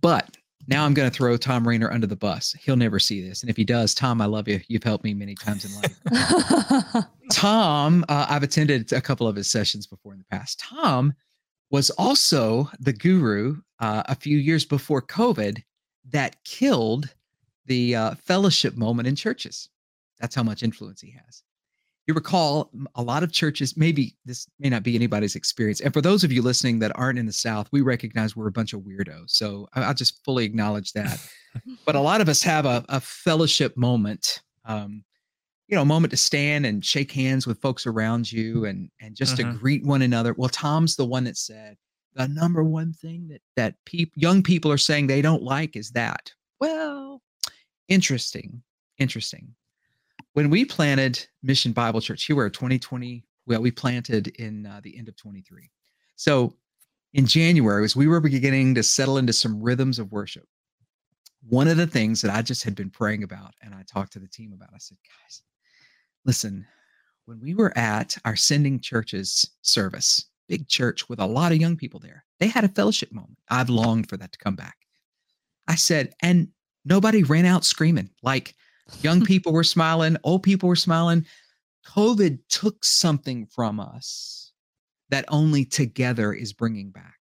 But 0.00 0.36
now 0.66 0.84
I'm 0.84 0.94
going 0.94 1.10
to 1.10 1.14
throw 1.14 1.36
Tom 1.36 1.66
Rainer 1.66 1.90
under 1.90 2.06
the 2.06 2.16
bus. 2.16 2.54
He'll 2.62 2.76
never 2.76 2.98
see 2.98 3.26
this, 3.26 3.42
and 3.42 3.50
if 3.50 3.56
he 3.56 3.64
does, 3.64 3.94
Tom, 3.94 4.20
I 4.20 4.26
love 4.26 4.48
you. 4.48 4.60
You've 4.68 4.82
helped 4.82 5.04
me 5.04 5.14
many 5.14 5.34
times 5.34 5.64
in 5.64 5.74
life. 5.74 7.04
Tom, 7.32 8.04
uh, 8.08 8.26
I've 8.28 8.42
attended 8.42 8.92
a 8.92 9.00
couple 9.00 9.28
of 9.28 9.36
his 9.36 9.50
sessions 9.50 9.86
before 9.86 10.12
in 10.12 10.18
the 10.18 10.36
past. 10.36 10.58
Tom 10.60 11.14
was 11.74 11.90
also 11.90 12.70
the 12.78 12.92
guru 12.92 13.56
uh, 13.80 14.04
a 14.06 14.14
few 14.14 14.38
years 14.38 14.64
before 14.64 15.02
COVID 15.02 15.60
that 16.12 16.36
killed 16.44 17.12
the 17.66 17.96
uh, 17.96 18.14
fellowship 18.14 18.76
moment 18.76 19.08
in 19.08 19.16
churches. 19.16 19.70
That's 20.20 20.36
how 20.36 20.44
much 20.44 20.62
influence 20.62 21.00
he 21.00 21.10
has. 21.10 21.42
You 22.06 22.14
recall 22.14 22.70
a 22.94 23.02
lot 23.02 23.24
of 23.24 23.32
churches, 23.32 23.76
maybe 23.76 24.14
this 24.24 24.46
may 24.60 24.68
not 24.68 24.84
be 24.84 24.94
anybody's 24.94 25.34
experience. 25.34 25.80
And 25.80 25.92
for 25.92 26.00
those 26.00 26.22
of 26.22 26.30
you 26.30 26.42
listening 26.42 26.78
that 26.78 26.92
aren't 26.94 27.18
in 27.18 27.26
the 27.26 27.32
South, 27.32 27.68
we 27.72 27.80
recognize 27.80 28.36
we're 28.36 28.46
a 28.46 28.52
bunch 28.52 28.72
of 28.72 28.82
weirdos. 28.82 29.30
So 29.30 29.68
I'll 29.74 29.94
just 29.94 30.24
fully 30.24 30.44
acknowledge 30.44 30.92
that. 30.92 31.18
but 31.84 31.96
a 31.96 32.00
lot 32.08 32.20
of 32.20 32.28
us 32.28 32.40
have 32.44 32.66
a, 32.66 32.84
a 32.88 33.00
fellowship 33.00 33.76
moment 33.76 34.42
um, 34.64 35.02
you 35.74 35.76
know 35.76 35.82
a 35.82 35.86
moment 35.86 36.12
to 36.12 36.16
stand 36.16 36.66
and 36.66 36.84
shake 36.84 37.10
hands 37.10 37.48
with 37.48 37.60
folks 37.60 37.84
around 37.84 38.30
you 38.30 38.64
and 38.64 38.88
and 39.00 39.16
just 39.16 39.36
mm-hmm. 39.36 39.50
to 39.50 39.58
greet 39.58 39.84
one 39.84 40.02
another. 40.02 40.32
Well 40.34 40.48
tom's 40.48 40.94
the 40.94 41.04
one 41.04 41.24
that 41.24 41.36
said 41.36 41.76
the 42.14 42.28
number 42.28 42.62
one 42.62 42.92
thing 42.92 43.26
that 43.26 43.40
that 43.56 43.74
people 43.84 44.12
young 44.14 44.40
people 44.40 44.70
are 44.70 44.78
saying 44.78 45.08
they 45.08 45.20
don't 45.20 45.42
like 45.42 45.74
is 45.74 45.90
that. 45.90 46.32
Well 46.60 47.20
interesting 47.88 48.62
interesting. 48.98 49.52
When 50.34 50.48
we 50.48 50.64
planted 50.64 51.26
mission 51.42 51.72
bible 51.72 52.00
church 52.00 52.22
here 52.22 52.36
we're 52.36 52.50
2020 52.50 53.24
well 53.46 53.60
we 53.60 53.72
planted 53.72 54.28
in 54.28 54.66
uh, 54.66 54.80
the 54.84 54.96
end 54.96 55.08
of 55.08 55.16
23 55.16 55.68
so 56.14 56.54
in 57.14 57.26
january 57.26 57.84
as 57.84 57.96
we 57.96 58.06
were 58.06 58.20
beginning 58.20 58.74
to 58.74 58.82
settle 58.82 59.18
into 59.18 59.32
some 59.32 59.60
rhythms 59.60 59.98
of 59.98 60.10
worship 60.10 60.46
one 61.48 61.68
of 61.68 61.76
the 61.76 61.86
things 61.86 62.20
that 62.20 62.34
i 62.34 62.42
just 62.42 62.64
had 62.64 62.74
been 62.74 62.90
praying 62.90 63.22
about 63.22 63.52
and 63.62 63.74
i 63.74 63.84
talked 63.86 64.12
to 64.12 64.18
the 64.18 64.26
team 64.26 64.52
about 64.52 64.70
i 64.74 64.78
said 64.78 64.98
guys 65.06 65.42
Listen, 66.24 66.66
when 67.26 67.40
we 67.40 67.54
were 67.54 67.76
at 67.76 68.16
our 68.24 68.36
sending 68.36 68.80
churches 68.80 69.48
service, 69.62 70.26
big 70.48 70.68
church 70.68 71.08
with 71.08 71.20
a 71.20 71.26
lot 71.26 71.52
of 71.52 71.58
young 71.58 71.76
people 71.76 72.00
there, 72.00 72.24
they 72.40 72.48
had 72.48 72.64
a 72.64 72.68
fellowship 72.68 73.12
moment. 73.12 73.38
I've 73.48 73.70
longed 73.70 74.08
for 74.08 74.16
that 74.16 74.32
to 74.32 74.38
come 74.38 74.56
back. 74.56 74.76
I 75.68 75.74
said, 75.76 76.14
and 76.20 76.48
nobody 76.84 77.22
ran 77.22 77.46
out 77.46 77.64
screaming. 77.64 78.10
Like 78.22 78.54
young 79.02 79.24
people 79.24 79.52
were 79.52 79.64
smiling, 79.64 80.16
old 80.24 80.42
people 80.42 80.68
were 80.68 80.76
smiling. 80.76 81.26
COVID 81.86 82.38
took 82.48 82.84
something 82.84 83.46
from 83.46 83.80
us 83.80 84.52
that 85.10 85.24
only 85.28 85.64
together 85.64 86.32
is 86.32 86.52
bringing 86.52 86.90
back. 86.90 87.18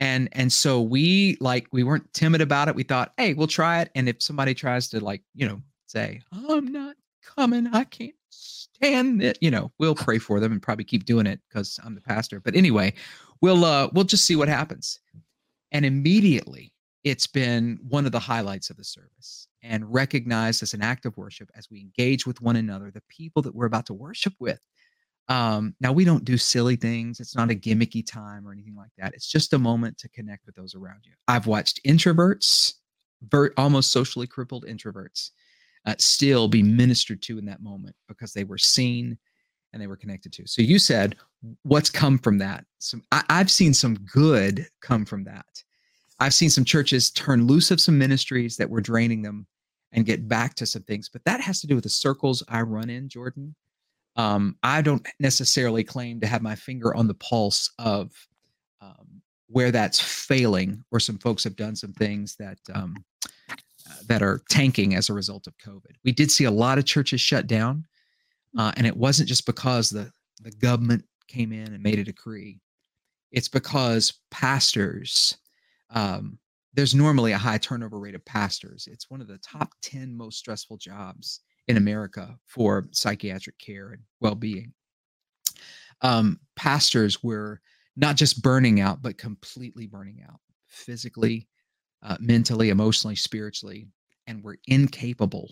And 0.00 0.28
and 0.32 0.52
so 0.52 0.82
we 0.82 1.38
like 1.40 1.66
we 1.72 1.82
weren't 1.82 2.12
timid 2.12 2.42
about 2.42 2.68
it. 2.68 2.74
We 2.74 2.82
thought, 2.82 3.12
hey, 3.16 3.32
we'll 3.32 3.46
try 3.46 3.80
it. 3.80 3.90
And 3.94 4.08
if 4.08 4.22
somebody 4.22 4.52
tries 4.52 4.88
to 4.90 5.00
like, 5.02 5.22
you 5.34 5.48
know, 5.48 5.62
say, 5.86 6.20
I'm 6.32 6.66
not 6.70 6.96
coming. 7.36 7.68
I 7.72 7.84
can't 7.84 8.14
stand 8.30 9.22
it. 9.22 9.38
You 9.40 9.50
know, 9.50 9.72
we'll 9.78 9.94
pray 9.94 10.18
for 10.18 10.40
them 10.40 10.52
and 10.52 10.62
probably 10.62 10.84
keep 10.84 11.04
doing 11.04 11.26
it 11.26 11.40
because 11.48 11.78
I'm 11.84 11.94
the 11.94 12.00
pastor. 12.00 12.40
But 12.40 12.54
anyway, 12.54 12.94
we'll 13.40 13.64
uh 13.64 13.88
we'll 13.92 14.04
just 14.04 14.24
see 14.24 14.36
what 14.36 14.48
happens. 14.48 15.00
And 15.72 15.84
immediately 15.84 16.72
it's 17.04 17.26
been 17.26 17.78
one 17.88 18.06
of 18.06 18.12
the 18.12 18.18
highlights 18.18 18.70
of 18.70 18.76
the 18.76 18.84
service 18.84 19.46
and 19.62 19.92
recognized 19.92 20.62
as 20.62 20.74
an 20.74 20.82
act 20.82 21.06
of 21.06 21.16
worship 21.16 21.50
as 21.56 21.70
we 21.70 21.80
engage 21.80 22.26
with 22.26 22.40
one 22.40 22.56
another, 22.56 22.90
the 22.90 23.02
people 23.08 23.42
that 23.42 23.54
we're 23.54 23.66
about 23.66 23.86
to 23.86 23.94
worship 23.94 24.34
with. 24.40 24.60
Um, 25.28 25.74
now 25.80 25.92
we 25.92 26.04
don't 26.04 26.24
do 26.24 26.36
silly 26.36 26.76
things. 26.76 27.18
It's 27.20 27.36
not 27.36 27.50
a 27.50 27.54
gimmicky 27.54 28.06
time 28.06 28.46
or 28.46 28.52
anything 28.52 28.76
like 28.76 28.92
that. 28.98 29.12
It's 29.14 29.28
just 29.30 29.52
a 29.52 29.58
moment 29.58 29.98
to 29.98 30.08
connect 30.08 30.46
with 30.46 30.54
those 30.54 30.74
around 30.74 31.00
you. 31.04 31.12
I've 31.26 31.46
watched 31.46 31.80
introverts, 31.84 32.74
ver- 33.22 33.52
almost 33.56 33.90
socially 33.90 34.26
crippled 34.26 34.64
introverts, 34.66 35.30
uh, 35.86 35.94
still 35.98 36.48
be 36.48 36.62
ministered 36.62 37.22
to 37.22 37.38
in 37.38 37.46
that 37.46 37.62
moment 37.62 37.94
because 38.08 38.32
they 38.32 38.44
were 38.44 38.58
seen 38.58 39.16
and 39.72 39.80
they 39.80 39.86
were 39.86 39.96
connected 39.96 40.32
to. 40.32 40.46
So 40.46 40.62
you 40.62 40.78
said, 40.78 41.16
what's 41.62 41.90
come 41.90 42.18
from 42.18 42.38
that? 42.38 42.64
So 42.78 42.98
I, 43.12 43.22
I've 43.28 43.50
seen 43.50 43.72
some 43.72 43.94
good 44.12 44.66
come 44.80 45.04
from 45.04 45.24
that. 45.24 45.46
I've 46.18 46.34
seen 46.34 46.50
some 46.50 46.64
churches 46.64 47.10
turn 47.10 47.46
loose 47.46 47.70
of 47.70 47.80
some 47.80 47.98
ministries 47.98 48.56
that 48.56 48.70
were 48.70 48.80
draining 48.80 49.22
them 49.22 49.46
and 49.92 50.06
get 50.06 50.28
back 50.28 50.54
to 50.54 50.66
some 50.66 50.82
things, 50.82 51.08
but 51.08 51.24
that 51.24 51.40
has 51.40 51.60
to 51.60 51.66
do 51.66 51.74
with 51.74 51.84
the 51.84 51.90
circles 51.90 52.42
I 52.48 52.62
run 52.62 52.90
in, 52.90 53.08
Jordan. 53.08 53.54
Um, 54.16 54.56
I 54.62 54.80
don't 54.80 55.06
necessarily 55.20 55.84
claim 55.84 56.20
to 56.20 56.26
have 56.26 56.42
my 56.42 56.54
finger 56.54 56.94
on 56.94 57.06
the 57.06 57.14
pulse 57.14 57.70
of 57.78 58.12
um, 58.80 59.20
where 59.48 59.70
that's 59.70 60.00
failing, 60.00 60.82
or 60.90 61.00
some 61.00 61.18
folks 61.18 61.44
have 61.44 61.54
done 61.54 61.76
some 61.76 61.92
things 61.92 62.34
that 62.36 62.58
um, 62.74 62.96
that 64.06 64.22
are 64.22 64.42
tanking 64.48 64.94
as 64.94 65.08
a 65.08 65.14
result 65.14 65.46
of 65.46 65.56
COVID. 65.58 65.92
We 66.04 66.12
did 66.12 66.30
see 66.30 66.44
a 66.44 66.50
lot 66.50 66.78
of 66.78 66.84
churches 66.84 67.20
shut 67.20 67.46
down, 67.46 67.84
uh, 68.58 68.72
and 68.76 68.86
it 68.86 68.96
wasn't 68.96 69.28
just 69.28 69.46
because 69.46 69.90
the 69.90 70.10
the 70.42 70.52
government 70.52 71.04
came 71.28 71.52
in 71.52 71.72
and 71.72 71.82
made 71.82 71.98
a 71.98 72.04
decree. 72.04 72.60
It's 73.32 73.48
because 73.48 74.14
pastors. 74.30 75.36
Um, 75.90 76.38
there's 76.74 76.94
normally 76.94 77.32
a 77.32 77.38
high 77.38 77.58
turnover 77.58 77.98
rate 77.98 78.14
of 78.14 78.24
pastors. 78.26 78.86
It's 78.90 79.10
one 79.10 79.22
of 79.22 79.28
the 79.28 79.38
top 79.38 79.70
10 79.82 80.14
most 80.14 80.38
stressful 80.38 80.76
jobs 80.76 81.40
in 81.68 81.78
America 81.78 82.38
for 82.44 82.88
psychiatric 82.92 83.58
care 83.58 83.92
and 83.92 84.02
well-being. 84.20 84.74
Um, 86.02 86.38
pastors 86.54 87.22
were 87.22 87.60
not 87.96 88.16
just 88.16 88.42
burning 88.42 88.80
out, 88.80 89.00
but 89.00 89.16
completely 89.16 89.86
burning 89.86 90.22
out 90.28 90.40
physically, 90.66 91.48
uh, 92.02 92.16
mentally, 92.20 92.70
emotionally, 92.70 93.16
spiritually, 93.16 93.88
and 94.26 94.42
we're 94.42 94.56
incapable 94.66 95.50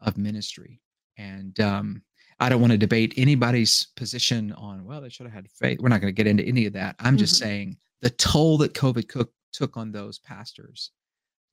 of 0.00 0.16
ministry. 0.18 0.80
And 1.18 1.58
um, 1.60 2.02
I 2.38 2.48
don't 2.48 2.60
want 2.60 2.72
to 2.72 2.78
debate 2.78 3.14
anybody's 3.16 3.88
position 3.96 4.52
on, 4.52 4.84
well, 4.84 5.00
they 5.00 5.10
should 5.10 5.26
have 5.26 5.34
had 5.34 5.50
faith. 5.50 5.80
We're 5.80 5.90
not 5.90 6.00
going 6.00 6.14
to 6.14 6.16
get 6.16 6.26
into 6.26 6.44
any 6.44 6.66
of 6.66 6.72
that. 6.72 6.96
I'm 6.98 7.16
just 7.16 7.34
mm-hmm. 7.34 7.44
saying 7.44 7.76
the 8.00 8.10
toll 8.10 8.58
that 8.58 8.74
COVID 8.74 9.08
cook, 9.08 9.30
took 9.52 9.76
on 9.76 9.92
those 9.92 10.18
pastors 10.18 10.92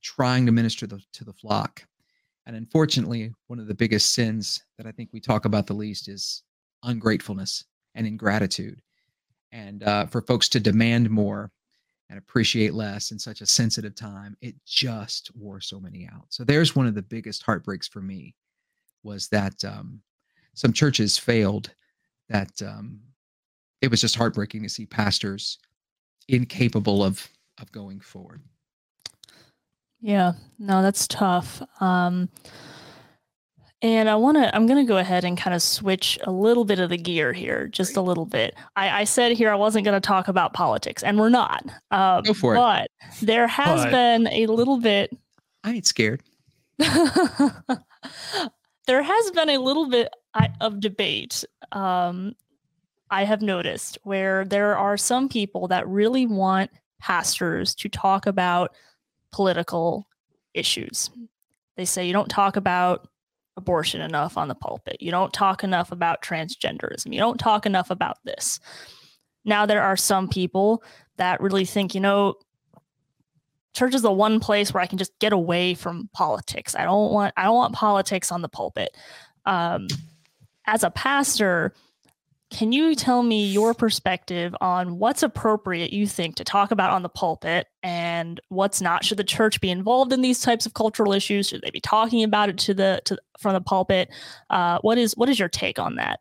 trying 0.02 0.46
to 0.46 0.52
minister 0.52 0.86
the, 0.86 1.00
to 1.12 1.24
the 1.24 1.32
flock. 1.32 1.82
And 2.46 2.56
unfortunately, 2.56 3.32
one 3.48 3.58
of 3.58 3.66
the 3.66 3.74
biggest 3.74 4.14
sins 4.14 4.64
that 4.78 4.86
I 4.86 4.92
think 4.92 5.10
we 5.12 5.20
talk 5.20 5.44
about 5.44 5.66
the 5.66 5.74
least 5.74 6.08
is 6.08 6.42
ungratefulness 6.82 7.64
and 7.94 8.06
ingratitude. 8.06 8.80
And 9.52 9.82
uh, 9.82 10.06
for 10.06 10.22
folks 10.22 10.48
to 10.50 10.60
demand 10.60 11.10
more 11.10 11.50
and 12.10 12.18
appreciate 12.18 12.74
less 12.74 13.10
in 13.10 13.18
such 13.18 13.40
a 13.40 13.46
sensitive 13.46 13.94
time 13.94 14.36
it 14.40 14.54
just 14.64 15.30
wore 15.36 15.60
so 15.60 15.80
many 15.80 16.08
out 16.12 16.26
so 16.28 16.44
there's 16.44 16.76
one 16.76 16.86
of 16.86 16.94
the 16.94 17.02
biggest 17.02 17.42
heartbreaks 17.42 17.88
for 17.88 18.00
me 18.00 18.34
was 19.02 19.28
that 19.28 19.54
um, 19.64 20.00
some 20.54 20.72
churches 20.72 21.18
failed 21.18 21.70
that 22.28 22.50
um, 22.62 23.00
it 23.80 23.90
was 23.90 24.00
just 24.00 24.16
heartbreaking 24.16 24.62
to 24.62 24.68
see 24.68 24.86
pastors 24.86 25.58
incapable 26.28 27.02
of 27.02 27.28
of 27.60 27.70
going 27.72 28.00
forward 28.00 28.40
Yeah, 30.00 30.34
no, 30.58 30.82
that's 30.82 31.08
tough. 31.08 31.62
Um, 31.80 32.28
and 33.80 34.10
I 34.10 34.16
want 34.16 34.36
to, 34.36 34.54
I'm 34.54 34.66
going 34.66 34.84
to 34.84 34.88
go 34.88 34.98
ahead 34.98 35.24
and 35.24 35.38
kind 35.38 35.54
of 35.54 35.62
switch 35.62 36.18
a 36.24 36.32
little 36.32 36.64
bit 36.64 36.80
of 36.80 36.90
the 36.90 36.96
gear 36.96 37.32
here, 37.32 37.68
just 37.68 37.96
a 37.96 38.00
little 38.00 38.26
bit. 38.26 38.54
I, 38.74 39.02
I 39.02 39.04
said 39.04 39.32
here 39.32 39.50
I 39.50 39.54
wasn't 39.54 39.84
going 39.84 40.00
to 40.00 40.06
talk 40.06 40.26
about 40.26 40.52
politics, 40.52 41.04
and 41.04 41.18
we're 41.18 41.28
not. 41.28 41.64
Um, 41.92 42.22
go 42.24 42.34
for 42.34 42.54
but 42.54 42.84
it. 42.84 42.90
But 43.00 43.26
there 43.26 43.46
has 43.46 43.84
but. 43.84 43.92
been 43.92 44.26
a 44.28 44.46
little 44.46 44.78
bit. 44.78 45.16
I 45.62 45.74
ain't 45.74 45.86
scared. 45.86 46.22
there 46.78 46.90
has 49.02 49.30
been 49.30 49.50
a 49.50 49.58
little 49.58 49.88
bit 49.88 50.08
of 50.60 50.80
debate. 50.80 51.44
Um, 51.72 52.34
I 53.10 53.24
have 53.24 53.42
noticed 53.42 53.98
where 54.02 54.44
there 54.44 54.76
are 54.76 54.96
some 54.96 55.28
people 55.28 55.68
that 55.68 55.86
really 55.88 56.26
want 56.26 56.70
pastors 57.00 57.74
to 57.76 57.88
talk 57.88 58.26
about 58.26 58.74
political 59.32 60.08
issues. 60.52 61.10
They 61.76 61.84
say 61.84 62.06
you 62.06 62.12
don't 62.12 62.28
talk 62.28 62.56
about 62.56 63.08
abortion 63.58 64.00
enough 64.00 64.38
on 64.38 64.48
the 64.48 64.54
pulpit. 64.54 64.96
You 65.00 65.10
don't 65.10 65.32
talk 65.32 65.62
enough 65.62 65.92
about 65.92 66.22
transgenderism. 66.22 67.12
You 67.12 67.18
don't 67.18 67.38
talk 67.38 67.66
enough 67.66 67.90
about 67.90 68.16
this. 68.24 68.60
Now, 69.44 69.66
there 69.66 69.82
are 69.82 69.96
some 69.96 70.28
people 70.28 70.82
that 71.16 71.40
really 71.40 71.64
think, 71.64 71.94
you 71.94 72.00
know, 72.00 72.34
church 73.74 73.94
is 73.94 74.02
the 74.02 74.12
one 74.12 74.40
place 74.40 74.72
where 74.72 74.82
I 74.82 74.86
can 74.86 74.98
just 74.98 75.18
get 75.18 75.32
away 75.32 75.74
from 75.74 76.08
politics. 76.12 76.74
I 76.74 76.84
don't 76.84 77.12
want 77.12 77.34
I 77.36 77.44
don't 77.44 77.56
want 77.56 77.74
politics 77.74 78.32
on 78.32 78.42
the 78.42 78.48
pulpit. 78.48 78.96
Um, 79.44 79.88
as 80.66 80.82
a 80.82 80.90
pastor, 80.90 81.74
can 82.50 82.72
you 82.72 82.94
tell 82.94 83.22
me 83.22 83.46
your 83.46 83.74
perspective 83.74 84.54
on 84.60 84.98
what's 84.98 85.22
appropriate 85.22 85.92
you 85.92 86.06
think 86.06 86.36
to 86.36 86.44
talk 86.44 86.70
about 86.70 86.90
on 86.90 87.02
the 87.02 87.08
pulpit 87.08 87.66
and 87.82 88.40
what's 88.48 88.80
not? 88.80 89.04
Should 89.04 89.18
the 89.18 89.24
church 89.24 89.60
be 89.60 89.70
involved 89.70 90.12
in 90.12 90.22
these 90.22 90.40
types 90.40 90.64
of 90.64 90.72
cultural 90.72 91.12
issues? 91.12 91.48
Should 91.48 91.60
they 91.60 91.70
be 91.70 91.80
talking 91.80 92.22
about 92.22 92.48
it 92.48 92.58
to 92.58 92.74
the 92.74 93.02
to 93.04 93.18
from 93.38 93.52
the 93.52 93.60
pulpit? 93.60 94.08
Uh, 94.48 94.78
what 94.80 94.96
is 94.96 95.14
what 95.16 95.28
is 95.28 95.38
your 95.38 95.48
take 95.48 95.78
on 95.78 95.96
that? 95.96 96.20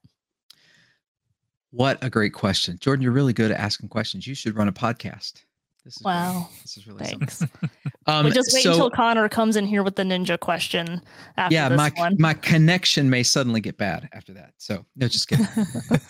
What 1.72 2.04
a 2.04 2.10
great 2.10 2.34
question, 2.34 2.78
Jordan! 2.80 3.04
You're 3.04 3.12
really 3.14 3.34
good 3.34 3.52
at 3.52 3.60
asking 3.60 3.90
questions. 3.90 4.28
You 4.28 4.36
should 4.36 4.56
run 4.56 4.68
a 4.68 4.74
podcast. 4.74 5.44
This 5.88 5.96
is 5.96 6.04
wow. 6.04 6.34
Really, 6.34 6.46
this 6.64 6.78
is 6.78 6.88
really 6.88 7.06
Thanks. 7.06 7.38
something. 7.38 7.70
Um, 8.10 8.24
we 8.24 8.32
just 8.32 8.54
wait 8.54 8.64
so, 8.64 8.72
until 8.72 8.90
Connor 8.90 9.28
comes 9.28 9.58
in 9.58 9.66
here 9.66 9.84
with 9.84 9.98
the 9.98 10.04
ninja 10.04 10.40
question. 10.40 11.02
yeah, 11.50 11.68
my 11.68 11.92
one. 11.98 12.16
my 12.18 12.34
connection 12.34 13.10
may 13.10 13.22
suddenly 13.22 13.60
get 13.60 13.76
bad 13.78 14.08
after 14.14 14.32
that. 14.32 14.54
So 14.56 14.86
no, 14.96 15.10
just 15.10 15.28
kidding. 15.28 15.46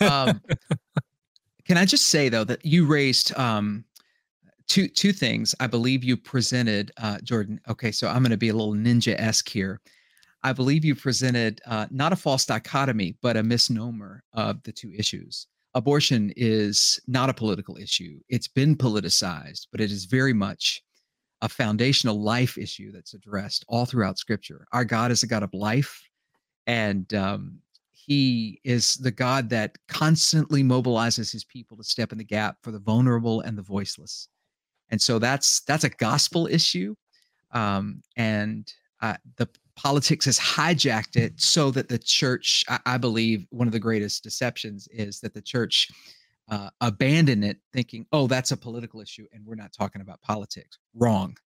um, 0.08 0.40
can 1.64 1.76
I 1.76 1.84
just 1.84 2.06
say 2.06 2.28
though 2.28 2.44
that 2.44 2.64
you 2.64 2.86
raised 2.86 3.36
um, 3.36 3.84
two 4.68 4.86
two 4.86 5.12
things. 5.12 5.56
I 5.58 5.66
believe 5.66 6.04
you 6.04 6.16
presented 6.16 6.92
uh, 6.98 7.18
Jordan. 7.24 7.60
Okay, 7.68 7.90
so 7.90 8.06
I'm 8.06 8.22
going 8.22 8.30
to 8.30 8.36
be 8.36 8.50
a 8.50 8.54
little 8.54 8.74
ninja 8.74 9.18
esque 9.18 9.48
here. 9.48 9.80
I 10.44 10.52
believe 10.52 10.84
you 10.84 10.94
presented 10.94 11.60
uh, 11.66 11.88
not 11.90 12.12
a 12.12 12.16
false 12.16 12.46
dichotomy, 12.46 13.16
but 13.22 13.36
a 13.36 13.42
misnomer 13.42 14.22
of 14.34 14.62
the 14.62 14.70
two 14.70 14.92
issues 14.96 15.48
abortion 15.78 16.32
is 16.36 17.00
not 17.06 17.30
a 17.30 17.34
political 17.34 17.76
issue. 17.76 18.18
It's 18.28 18.48
been 18.48 18.76
politicized, 18.76 19.68
but 19.70 19.80
it 19.80 19.92
is 19.92 20.04
very 20.06 20.32
much 20.32 20.82
a 21.40 21.48
foundational 21.48 22.20
life 22.20 22.58
issue 22.58 22.90
that's 22.90 23.14
addressed 23.14 23.64
all 23.68 23.86
throughout 23.86 24.18
Scripture. 24.18 24.66
Our 24.72 24.84
God 24.84 25.12
is 25.12 25.22
a 25.22 25.28
God 25.28 25.44
of 25.44 25.54
life, 25.54 26.02
and 26.66 27.12
um, 27.14 27.60
He 27.92 28.60
is 28.64 28.96
the 28.96 29.12
God 29.12 29.48
that 29.50 29.78
constantly 29.86 30.64
mobilizes 30.64 31.30
His 31.32 31.44
people 31.44 31.76
to 31.76 31.84
step 31.84 32.10
in 32.10 32.18
the 32.18 32.24
gap 32.24 32.56
for 32.62 32.72
the 32.72 32.80
vulnerable 32.80 33.40
and 33.42 33.56
the 33.56 33.62
voiceless. 33.62 34.28
And 34.90 35.00
so 35.00 35.20
that's 35.20 35.60
that's 35.60 35.84
a 35.84 35.90
gospel 35.90 36.48
issue, 36.48 36.96
um, 37.52 38.02
and 38.16 38.72
uh, 39.00 39.16
the 39.36 39.48
politics 39.78 40.24
has 40.24 40.40
hijacked 40.40 41.16
it 41.16 41.40
so 41.40 41.70
that 41.70 41.88
the 41.88 41.98
church, 41.98 42.64
I, 42.68 42.80
I 42.84 42.98
believe, 42.98 43.46
one 43.50 43.68
of 43.68 43.72
the 43.72 43.78
greatest 43.78 44.24
deceptions 44.24 44.88
is 44.90 45.20
that 45.20 45.34
the 45.34 45.40
church 45.40 45.88
uh, 46.50 46.70
abandoned 46.80 47.44
it, 47.44 47.58
thinking, 47.72 48.04
"Oh, 48.10 48.26
that's 48.26 48.50
a 48.50 48.56
political 48.56 49.00
issue, 49.00 49.26
and 49.32 49.46
we're 49.46 49.54
not 49.54 49.72
talking 49.72 50.02
about 50.02 50.20
politics." 50.20 50.78
Wrong, 50.94 51.36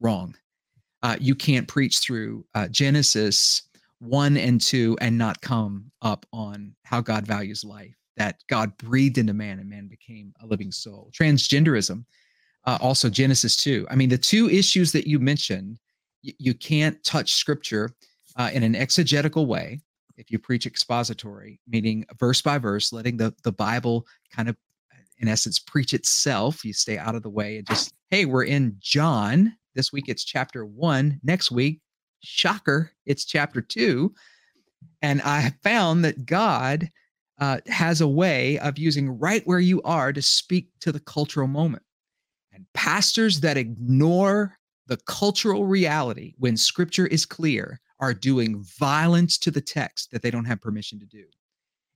wrong. 0.00 0.34
Uh, 1.02 1.16
you 1.20 1.36
can't 1.36 1.68
preach 1.68 2.00
through 2.00 2.44
uh, 2.54 2.66
Genesis 2.68 3.62
one 4.00 4.36
and 4.36 4.60
two 4.60 4.98
and 5.00 5.16
not 5.16 5.40
come 5.40 5.92
up 6.02 6.26
on 6.32 6.74
how 6.82 7.00
God 7.00 7.24
values 7.26 7.64
life. 7.64 7.94
That 8.16 8.42
God 8.48 8.76
breathed 8.78 9.18
into 9.18 9.34
man, 9.34 9.60
and 9.60 9.70
man 9.70 9.86
became 9.86 10.32
a 10.42 10.46
living 10.46 10.72
soul. 10.72 11.12
Transgenderism, 11.12 12.04
uh, 12.64 12.78
also 12.80 13.08
Genesis 13.08 13.56
two. 13.56 13.86
I 13.90 13.94
mean, 13.94 14.08
the 14.08 14.18
two 14.18 14.50
issues 14.50 14.90
that 14.92 15.06
you 15.06 15.20
mentioned 15.20 15.78
you 16.22 16.54
can't 16.54 17.02
touch 17.04 17.34
scripture 17.34 17.90
uh, 18.36 18.50
in 18.52 18.62
an 18.62 18.74
exegetical 18.74 19.46
way 19.46 19.80
if 20.16 20.30
you 20.30 20.38
preach 20.38 20.66
expository, 20.66 21.60
meaning 21.68 22.06
verse 22.18 22.40
by 22.42 22.58
verse, 22.58 22.92
letting 22.92 23.16
the, 23.16 23.34
the 23.44 23.52
Bible 23.52 24.06
kind 24.34 24.48
of, 24.48 24.56
in 25.18 25.28
essence, 25.28 25.58
preach 25.58 25.92
itself. 25.92 26.64
You 26.64 26.72
stay 26.72 26.98
out 26.98 27.14
of 27.14 27.22
the 27.22 27.30
way 27.30 27.58
and 27.58 27.66
just, 27.66 27.94
hey, 28.10 28.24
we're 28.24 28.44
in 28.44 28.76
John. 28.78 29.54
This 29.74 29.92
week 29.92 30.08
it's 30.08 30.24
chapter 30.24 30.64
one. 30.64 31.20
Next 31.22 31.50
week, 31.50 31.80
shocker, 32.22 32.92
it's 33.04 33.24
chapter 33.24 33.60
two. 33.60 34.14
And 35.02 35.20
I 35.22 35.52
found 35.62 36.04
that 36.04 36.26
God 36.26 36.90
uh, 37.38 37.58
has 37.66 38.00
a 38.00 38.08
way 38.08 38.58
of 38.60 38.78
using 38.78 39.18
right 39.18 39.46
where 39.46 39.60
you 39.60 39.82
are 39.82 40.12
to 40.12 40.22
speak 40.22 40.68
to 40.80 40.92
the 40.92 41.00
cultural 41.00 41.46
moment. 41.46 41.82
And 42.52 42.64
pastors 42.72 43.40
that 43.40 43.58
ignore 43.58 44.58
the 44.86 44.96
cultural 44.98 45.66
reality 45.66 46.34
when 46.38 46.56
scripture 46.56 47.06
is 47.06 47.26
clear 47.26 47.80
are 47.98 48.14
doing 48.14 48.62
violence 48.78 49.38
to 49.38 49.50
the 49.50 49.60
text 49.60 50.10
that 50.10 50.22
they 50.22 50.30
don't 50.30 50.44
have 50.44 50.60
permission 50.60 50.98
to 51.00 51.06
do. 51.06 51.24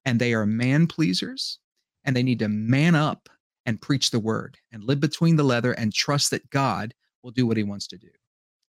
And 0.04 0.18
they 0.18 0.32
are 0.32 0.46
man 0.46 0.86
pleasers 0.86 1.58
and 2.04 2.16
they 2.16 2.22
need 2.22 2.38
to 2.38 2.48
man 2.48 2.94
up 2.94 3.28
and 3.66 3.80
preach 3.80 4.10
the 4.10 4.18
word 4.18 4.56
and 4.72 4.82
live 4.82 5.00
between 5.00 5.36
the 5.36 5.44
leather 5.44 5.72
and 5.72 5.92
trust 5.92 6.30
that 6.30 6.48
God 6.50 6.94
will 7.22 7.30
do 7.30 7.46
what 7.46 7.56
he 7.56 7.62
wants 7.62 7.86
to 7.88 7.98
do. 7.98 8.08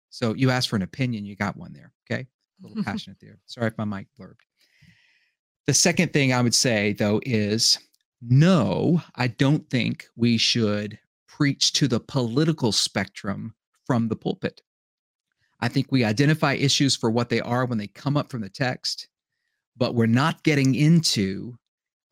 So 0.10 0.34
you 0.36 0.52
asked 0.52 0.70
for 0.70 0.76
an 0.76 0.82
opinion, 0.82 1.26
you 1.26 1.36
got 1.36 1.58
one 1.58 1.74
there. 1.74 1.94
Okay. 2.12 2.28
A 2.64 2.68
little 2.68 2.84
passionate 2.86 3.18
there. 3.22 3.40
Sorry 3.46 3.68
if 3.68 3.78
my 3.78 3.86
mic 3.86 4.08
blurred. 4.18 4.38
The 5.66 5.74
second 5.74 6.12
thing 6.12 6.34
I 6.34 6.42
would 6.42 6.54
say, 6.54 6.94
though, 6.94 7.22
is 7.24 7.80
no, 8.22 9.02
I 9.16 9.28
don't 9.28 9.70
think 9.70 10.06
we 10.16 10.38
should 10.38 11.00
preach 11.28 11.74
to 11.74 11.88
the 11.88 12.02
political 12.02 12.72
spectrum 12.72 13.56
from 13.94 14.08
the 14.08 14.16
pulpit. 14.16 14.60
I 15.60 15.68
think 15.68 15.92
we 15.92 16.04
identify 16.04 16.54
issues 16.54 16.96
for 16.96 17.12
what 17.12 17.30
they 17.30 17.42
are 17.42 17.64
when 17.64 17.78
they 17.78 17.86
come 17.86 18.18
up 18.18 18.32
from 18.32 18.42
the 18.42 18.50
text, 18.50 19.08
but 19.78 19.94
we're 19.94 20.08
not 20.08 20.42
getting 20.42 20.74
into 20.74 21.54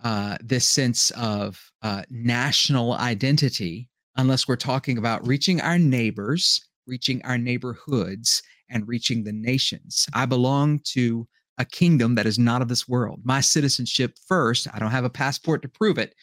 uh, 0.04 0.38
this 0.44 0.68
sense 0.68 1.10
of 1.18 1.60
uh, 1.82 2.04
national 2.12 2.94
identity 2.94 3.90
unless 4.18 4.48
we're 4.48 4.58
talking 4.58 5.00
about 5.00 5.26
reaching 5.26 5.60
our 5.60 5.80
neighbors, 5.80 6.64
reaching 6.86 7.20
our 7.26 7.40
neighborhoods, 7.40 8.44
and 8.70 8.88
reaching 8.88 9.24
the 9.24 9.34
nations. 9.34 10.06
I 10.14 10.28
belong 10.28 10.82
to 10.94 11.28
a 11.58 11.66
kingdom 11.66 12.14
that 12.14 12.28
is 12.28 12.38
not 12.38 12.62
of 12.62 12.68
this 12.68 12.88
world. 12.88 13.22
My 13.24 13.42
citizenship 13.42 14.20
first, 14.28 14.68
I 14.72 14.78
don't 14.78 14.92
have 14.92 15.04
a 15.04 15.10
passport 15.10 15.64
to 15.64 15.68
prove 15.68 15.98
it, 15.98 16.14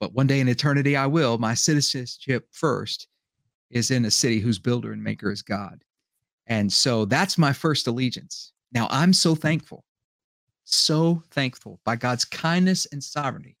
but 0.00 0.14
one 0.14 0.26
day 0.26 0.40
in 0.40 0.48
eternity 0.48 0.96
I 0.96 1.06
will. 1.06 1.38
My 1.38 1.54
citizenship 1.54 2.48
first 2.50 3.06
is 3.70 3.90
in 3.90 4.04
a 4.04 4.10
city 4.10 4.38
whose 4.38 4.58
builder 4.58 4.92
and 4.92 5.02
maker 5.02 5.30
is 5.30 5.42
God. 5.42 5.82
And 6.46 6.72
so 6.72 7.04
that's 7.04 7.38
my 7.38 7.52
first 7.52 7.86
allegiance. 7.86 8.52
Now 8.72 8.88
I'm 8.90 9.12
so 9.12 9.34
thankful, 9.34 9.84
so 10.64 11.22
thankful 11.30 11.80
by 11.84 11.96
God's 11.96 12.24
kindness 12.24 12.86
and 12.92 13.02
sovereignty 13.02 13.56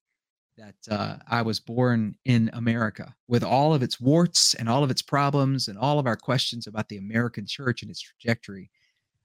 that 0.56 0.74
uh, 0.90 1.16
I 1.28 1.42
was 1.42 1.60
born 1.60 2.16
in 2.24 2.50
America 2.54 3.14
with 3.28 3.44
all 3.44 3.74
of 3.74 3.82
its 3.82 4.00
warts 4.00 4.54
and 4.54 4.68
all 4.68 4.82
of 4.82 4.90
its 4.90 5.02
problems 5.02 5.68
and 5.68 5.76
all 5.76 5.98
of 5.98 6.06
our 6.06 6.16
questions 6.16 6.66
about 6.66 6.88
the 6.88 6.96
American 6.96 7.46
church 7.46 7.82
and 7.82 7.90
its 7.90 8.00
trajectory. 8.00 8.70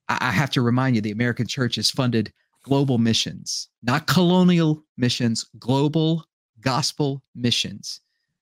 I, 0.10 0.18
I 0.22 0.32
have 0.32 0.50
to 0.52 0.62
remind 0.62 0.96
you 0.96 1.02
the 1.02 1.12
American 1.12 1.48
church 1.48 1.76
has 1.76 1.90
funded 1.90 2.34
global 2.64 2.98
missions, 2.98 3.70
not 3.82 4.08
colonial 4.08 4.84
missions, 4.98 5.46
global 5.58 6.26
gospel 6.60 7.24
missions 7.34 8.02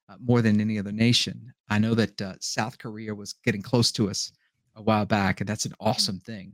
uh, 0.10 0.16
more 0.20 0.42
than 0.42 0.60
any 0.60 0.80
other 0.80 0.92
nation. 0.92 1.54
I 1.70 1.80
know 1.80 1.94
that 1.96 2.22
uh, 2.22 2.34
South 2.40 2.78
Korea 2.78 3.14
was 3.14 3.34
getting 3.46 3.62
close 3.62 3.92
to 3.94 4.10
us 4.10 4.32
a 4.76 4.82
while 4.82 5.06
back, 5.06 5.40
and 5.40 5.48
that's 5.50 5.66
an 5.66 5.72
mm-hmm. 5.72 5.90
awesome 5.90 6.20
thing. 6.20 6.54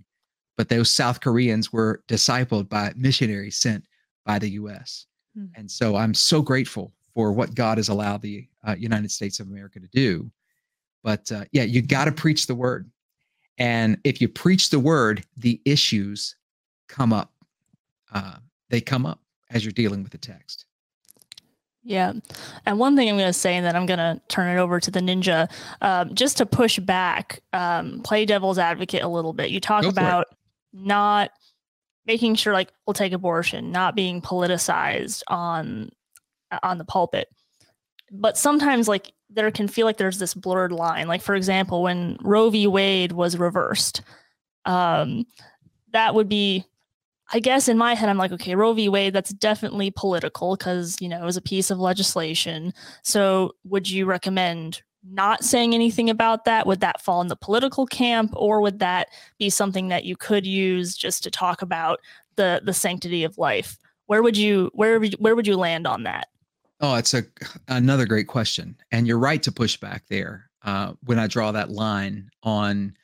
But 0.58 0.70
those 0.70 0.89
South 0.89 1.22
Koreans 1.22 1.72
were 1.72 2.04
discipled 2.08 2.70
by 2.70 2.94
missionaries 2.96 3.58
sent 3.58 3.86
by 4.26 4.39
the 4.39 4.52
U.S. 4.52 5.06
Mm. 5.38 5.50
And 5.56 5.70
so 5.70 5.96
I'm 5.96 6.13
so 6.13 6.41
grateful 6.41 6.94
for 7.13 7.32
what 7.32 7.56
God 7.56 7.78
has 7.78 7.89
allowed 7.89 8.22
the 8.22 8.48
uh, 8.65 8.76
United 8.78 9.12
States 9.12 9.39
of 9.39 9.48
America 9.48 9.80
to 9.80 9.88
do. 9.88 10.32
But 11.04 11.32
uh, 11.32 11.46
yeah, 11.52 11.63
you 11.63 11.82
got 11.82 12.06
to 12.06 12.12
preach 12.12 12.48
the 12.48 12.56
word. 12.56 12.89
And 13.58 13.98
if 14.04 14.22
you 14.22 14.28
preach 14.28 14.70
the 14.70 14.80
word, 14.80 15.24
the 15.38 15.62
issues 15.65 16.36
come 16.89 17.13
up. 17.13 17.32
Uh, 18.13 18.36
they 18.70 18.82
come 18.82 19.06
up 19.06 19.22
as 19.50 19.63
you're 19.63 19.72
dealing 19.72 20.04
with 20.04 20.12
the 20.12 20.18
text. 20.18 20.65
Yeah. 21.88 22.13
And 22.65 22.80
one 22.80 22.95
thing 22.95 23.08
I'm 23.08 23.15
going 23.15 23.30
to 23.30 23.34
say, 23.34 23.56
and 23.56 23.63
then 23.63 23.76
I'm 23.76 23.86
going 23.86 24.00
to 24.00 24.19
turn 24.28 24.58
it 24.58 24.60
over 24.60 24.80
to 24.80 24.89
the 24.89 25.02
ninja, 25.02 25.50
um, 25.82 26.15
just 26.15 26.38
to 26.38 26.45
push 26.48 26.80
back, 26.80 27.41
um, 27.54 28.02
play 28.02 28.26
devil's 28.26 28.58
advocate 28.58 29.04
a 29.04 29.08
little 29.08 29.34
bit. 29.34 29.52
You 29.52 29.60
talk 29.60 29.84
Go 29.84 29.89
about 29.89 30.26
not 30.74 31.30
making 32.08 32.36
sure, 32.36 32.54
like, 32.54 32.71
we'll 32.88 32.95
take 32.95 33.13
abortion, 33.13 33.71
not 33.71 33.95
being 33.95 34.19
politicized 34.19 35.21
on 35.28 35.91
on 36.63 36.78
the 36.80 36.86
pulpit. 36.86 37.28
But 38.12 38.36
sometimes, 38.38 38.88
like, 38.88 39.12
there 39.30 39.52
can 39.52 39.67
feel 39.67 39.86
like 39.86 39.98
there's 39.98 40.17
this 40.17 40.34
blurred 40.34 40.71
line. 40.71 41.08
Like, 41.08 41.21
for 41.21 41.36
example, 41.36 41.84
when 41.84 42.17
Roe 42.21 42.50
v. 42.50 42.65
Wade 42.65 43.12
was 43.12 43.38
reversed, 43.38 44.02
um, 44.65 45.26
that 45.91 46.15
would 46.15 46.30
be 46.30 46.65
I 47.34 47.40
guess 47.40 47.68
in 47.68 47.78
my 47.78 47.96
head, 47.96 48.10
I'm 48.10 48.18
like, 48.18 48.32
okay, 48.32 48.56
Roe 48.56 48.74
v. 48.74 48.88
Wade, 48.88 49.14
that's 49.14 49.34
definitely 49.34 49.92
political 49.92 50.56
because, 50.56 50.96
you 51.00 51.10
know, 51.10 51.22
it 51.22 51.26
was 51.26 51.38
a 51.38 51.42
piece 51.42 51.72
of 51.72 51.80
legislation. 51.80 52.74
So 53.04 53.54
would 53.64 53.90
you 53.90 54.06
recommend 54.06 54.84
not 55.04 55.44
saying 55.44 55.74
anything 55.74 56.10
about 56.10 56.46
that? 56.46 56.68
Would 56.68 56.80
that 56.82 57.02
fall 57.02 57.22
in 57.22 57.28
the 57.28 57.36
political 57.36 57.86
camp 57.86 58.32
or 58.36 58.62
would 58.62 58.80
that 58.80 59.10
be 59.38 59.50
something 59.50 59.88
that 59.90 60.06
you 60.06 60.16
could 60.16 60.46
use 60.46 60.96
just 60.96 61.24
to 61.24 61.32
talk 61.32 61.62
about 61.62 62.00
the 62.36 62.62
the 62.64 62.74
sanctity 62.74 63.24
of 63.24 63.38
life? 63.38 63.78
Where 64.08 64.24
would 64.24 64.38
you 64.38 64.72
where 64.74 65.00
where 65.20 65.36
would 65.36 65.48
you 65.48 65.58
land 65.58 65.88
on 65.88 66.04
that? 66.04 66.28
Oh, 66.82 66.96
it's 66.96 67.14
a 67.14 67.24
another 67.68 68.06
great 68.06 68.28
question, 68.28 68.76
and 68.92 69.08
you're 69.08 69.20
right 69.20 69.42
to 69.44 69.52
push 69.52 69.78
back 69.78 70.04
there 70.10 70.50
uh, 70.64 70.94
when 71.06 71.20
I 71.20 71.28
draw 71.28 71.52
that 71.52 71.72
line 71.72 72.30
on 72.44 72.96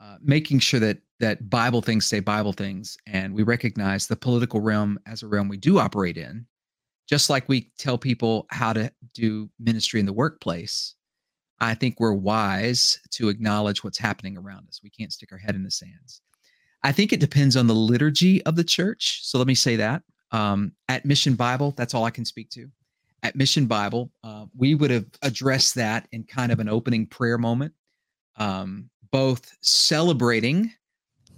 uh, 0.00 0.16
making 0.20 0.60
sure 0.60 0.80
that 0.80 0.98
that 1.20 1.50
Bible 1.50 1.82
things 1.82 2.06
stay 2.06 2.20
Bible 2.20 2.52
things, 2.52 2.96
and 3.06 3.34
we 3.34 3.42
recognize 3.42 4.06
the 4.06 4.16
political 4.16 4.60
realm 4.60 4.98
as 5.06 5.22
a 5.22 5.28
realm 5.28 5.48
we 5.48 5.56
do 5.56 5.78
operate 5.78 6.16
in, 6.16 6.46
just 7.08 7.28
like 7.28 7.48
we 7.48 7.72
tell 7.78 7.98
people 7.98 8.46
how 8.50 8.72
to 8.72 8.92
do 9.14 9.50
ministry 9.58 9.98
in 9.98 10.06
the 10.06 10.12
workplace. 10.12 10.94
I 11.60 11.74
think 11.74 11.98
we're 11.98 12.12
wise 12.12 13.00
to 13.12 13.28
acknowledge 13.28 13.82
what's 13.82 13.98
happening 13.98 14.38
around 14.38 14.68
us. 14.68 14.80
We 14.82 14.90
can't 14.90 15.12
stick 15.12 15.32
our 15.32 15.38
head 15.38 15.56
in 15.56 15.64
the 15.64 15.70
sands. 15.70 16.20
I 16.84 16.92
think 16.92 17.12
it 17.12 17.18
depends 17.20 17.56
on 17.56 17.66
the 17.66 17.74
liturgy 17.74 18.44
of 18.44 18.54
the 18.54 18.62
church. 18.62 19.20
So 19.24 19.38
let 19.38 19.48
me 19.48 19.54
say 19.54 19.76
that. 19.76 20.02
Um, 20.30 20.72
at 20.88 21.04
Mission 21.04 21.34
Bible, 21.34 21.74
that's 21.76 21.94
all 21.94 22.04
I 22.04 22.10
can 22.10 22.24
speak 22.24 22.50
to. 22.50 22.68
At 23.24 23.34
Mission 23.34 23.66
Bible, 23.66 24.12
uh, 24.22 24.46
we 24.56 24.76
would 24.76 24.92
have 24.92 25.06
addressed 25.22 25.74
that 25.74 26.06
in 26.12 26.22
kind 26.22 26.52
of 26.52 26.60
an 26.60 26.68
opening 26.68 27.06
prayer 27.06 27.38
moment, 27.38 27.74
um, 28.36 28.88
both 29.10 29.56
celebrating 29.60 30.72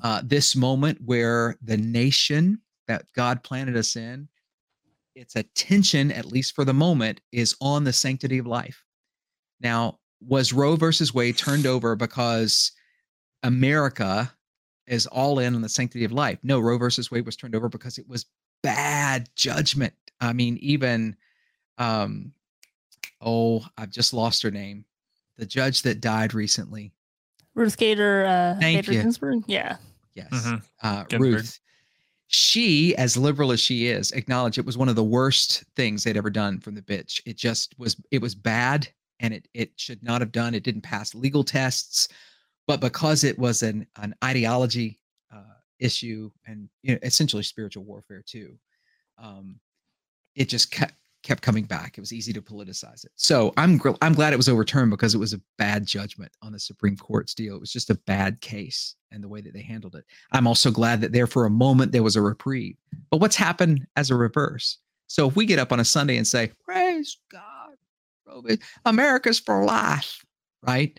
uh, 0.02 0.22
this 0.24 0.56
moment 0.56 0.98
where 1.04 1.56
the 1.62 1.76
nation 1.76 2.61
that 2.88 3.04
God 3.14 3.42
planted 3.42 3.76
us 3.76 3.96
in, 3.96 4.28
its 5.14 5.37
attention, 5.37 6.11
at 6.12 6.24
least 6.24 6.54
for 6.54 6.64
the 6.64 6.72
moment, 6.72 7.20
is 7.33 7.54
on 7.61 7.85
the 7.85 7.92
sanctity 7.92 8.38
of 8.38 8.46
life. 8.46 8.85
Now, 9.61 9.98
was 10.20 10.52
Roe 10.52 10.76
versus 10.76 11.14
Wade 11.14 11.37
turned 11.37 11.66
over 11.66 11.96
because 11.96 12.72
America 13.42 14.33
is 14.87 15.06
all 15.06 15.38
in 15.38 15.54
on 15.54 15.62
the 15.62 15.68
sanctity 15.68 16.04
of 16.04 16.12
life? 16.12 16.38
No, 16.42 16.61
Roe 16.61 16.78
versus 16.78 17.11
Wade 17.11 17.26
was 17.26 17.37
turned 17.37 17.54
over 17.54 17.68
because 17.68 17.98
it 17.98 18.09
was 18.09 18.26
bad 18.62 19.28
judgment. 19.35 19.94
I 20.20 20.33
mean, 20.33 20.59
even, 20.61 21.16
um, 21.78 22.33
oh, 23.20 23.64
I've 23.78 23.90
just 23.90 24.12
lost 24.12 24.42
her 24.42 24.50
name. 24.50 24.85
The 25.38 25.46
judge 25.46 25.83
that 25.83 26.00
died 26.00 26.35
recently. 26.35 26.92
Ruth 27.55 27.77
Gator, 27.77 28.25
uh, 28.25 28.61
Thank 28.61 28.79
Bader 28.79 28.93
you. 28.93 29.03
Ginsburg. 29.03 29.45
Yeah. 29.47 29.77
Yes. 30.15 30.29
Mm-hmm. 30.33 30.57
Uh, 30.83 31.05
Ruth. 31.19 31.59
She, 32.29 32.95
as 32.97 33.17
liberal 33.17 33.51
as 33.51 33.61
she 33.61 33.89
is, 33.89 34.13
acknowledged 34.13 34.59
it 34.59 34.65
was 34.65 34.79
one 34.79 34.89
of 34.89 34.95
the 34.95 35.03
worst 35.03 35.65
things 35.75 36.05
they'd 36.05 36.17
ever 36.17 36.31
done 36.31 36.61
from 36.61 36.77
the 36.77 36.83
bitch. 36.83 37.21
It 37.27 37.37
just 37.37 37.77
was. 37.77 37.97
It 38.13 38.23
was 38.23 38.37
bad, 38.37 38.89
and 39.19 39.35
it 39.35 39.49
it 39.53 39.73
should 39.77 40.01
not 40.03 40.21
have 40.21 40.31
done. 40.31 40.55
It 40.55 40.63
didn't 40.63 40.83
pass 40.83 41.13
legal 41.13 41.43
tests, 41.43 42.07
but 42.69 42.81
because 42.81 43.25
it 43.25 43.37
was 43.37 43.65
an 43.65 43.85
an 43.97 44.15
ideology 44.23 45.01
uh, 45.35 45.57
issue 45.81 46.31
and 46.47 46.69
you 46.83 46.93
know, 46.93 47.01
essentially 47.03 47.43
spiritual 47.43 47.83
warfare 47.83 48.23
too, 48.25 48.57
um, 49.19 49.59
it 50.37 50.49
just 50.49 50.71
kept 50.71 50.95
kept 51.31 51.43
coming 51.43 51.62
back. 51.62 51.97
It 51.97 52.01
was 52.01 52.12
easy 52.12 52.33
to 52.33 52.43
politicize 52.43 53.05
it. 53.05 53.12
So 53.14 53.53
I'm 53.57 53.79
gr- 53.79 53.90
I'm 54.03 54.14
glad 54.14 54.33
it 54.33 54.37
was 54.37 54.49
overturned 54.49 54.90
because 54.90 55.14
it 55.14 55.19
was 55.19 55.33
a 55.33 55.40
bad 55.59 55.87
judgment 55.87 56.33
on 56.43 56.51
the 56.51 56.59
Supreme 56.59 56.97
Court's 56.97 57.35
deal. 57.35 57.55
It 57.55 57.61
was 57.61 57.73
just 57.73 57.88
a 57.88 57.95
bad 57.95 58.40
case 58.40 58.97
and 59.12 59.23
the 59.23 59.29
way 59.29 59.40
that 59.40 59.55
they 59.55 59.62
handled 59.62 59.95
it. 59.95 60.05
I'm 60.33 60.49
also 60.49 60.73
glad 60.73 61.01
that 61.03 61.12
there 61.12 61.29
for 61.29 61.47
a 61.47 61.51
moment 61.51 61.93
there 61.93 62.03
was 62.03 62.16
a 62.16 62.21
reprieve. 62.21 62.75
But 63.12 63.19
what's 63.19 63.37
happened 63.37 63.87
as 63.95 64.11
a 64.11 64.16
reverse? 64.16 64.79
So 65.07 65.29
if 65.29 65.37
we 65.37 65.47
get 65.47 65.61
up 65.61 65.71
on 65.71 65.79
a 65.79 65.85
Sunday 65.85 66.16
and 66.16 66.27
say, 66.27 66.51
"Praise 66.64 67.16
God, 67.31 68.59
America's 68.85 69.38
for 69.38 69.64
life," 69.64 70.25
right? 70.66 70.99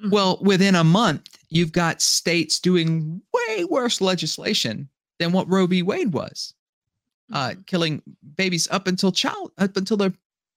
Mm-hmm. 0.00 0.08
Well, 0.12 0.38
within 0.40 0.76
a 0.76 0.84
month, 0.84 1.28
you've 1.50 1.72
got 1.72 2.00
states 2.00 2.58
doing 2.58 3.20
way 3.34 3.66
worse 3.66 4.00
legislation 4.00 4.88
than 5.18 5.32
what 5.32 5.50
Roe 5.50 5.66
v. 5.66 5.82
Wade 5.82 6.14
was 6.14 6.54
uh, 7.32 7.50
mm-hmm. 7.50 7.60
killing 7.62 8.02
babies 8.36 8.68
up 8.70 8.86
until 8.86 9.12
child 9.12 9.52
up 9.58 9.76
until 9.76 9.96
they're 9.96 10.12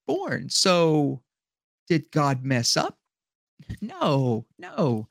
born. 0.06 0.48
So, 0.48 1.22
did 1.88 2.10
God 2.10 2.44
mess 2.44 2.76
up? 2.76 2.98
No, 3.80 4.46
no. 4.58 5.08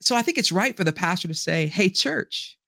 So 0.00 0.16
I 0.16 0.22
think 0.22 0.36
it's 0.36 0.52
right 0.52 0.76
for 0.76 0.84
the 0.84 0.92
pastor 0.92 1.28
to 1.28 1.34
say, 1.34 1.66
"Hey, 1.66 1.88
church, 1.88 2.58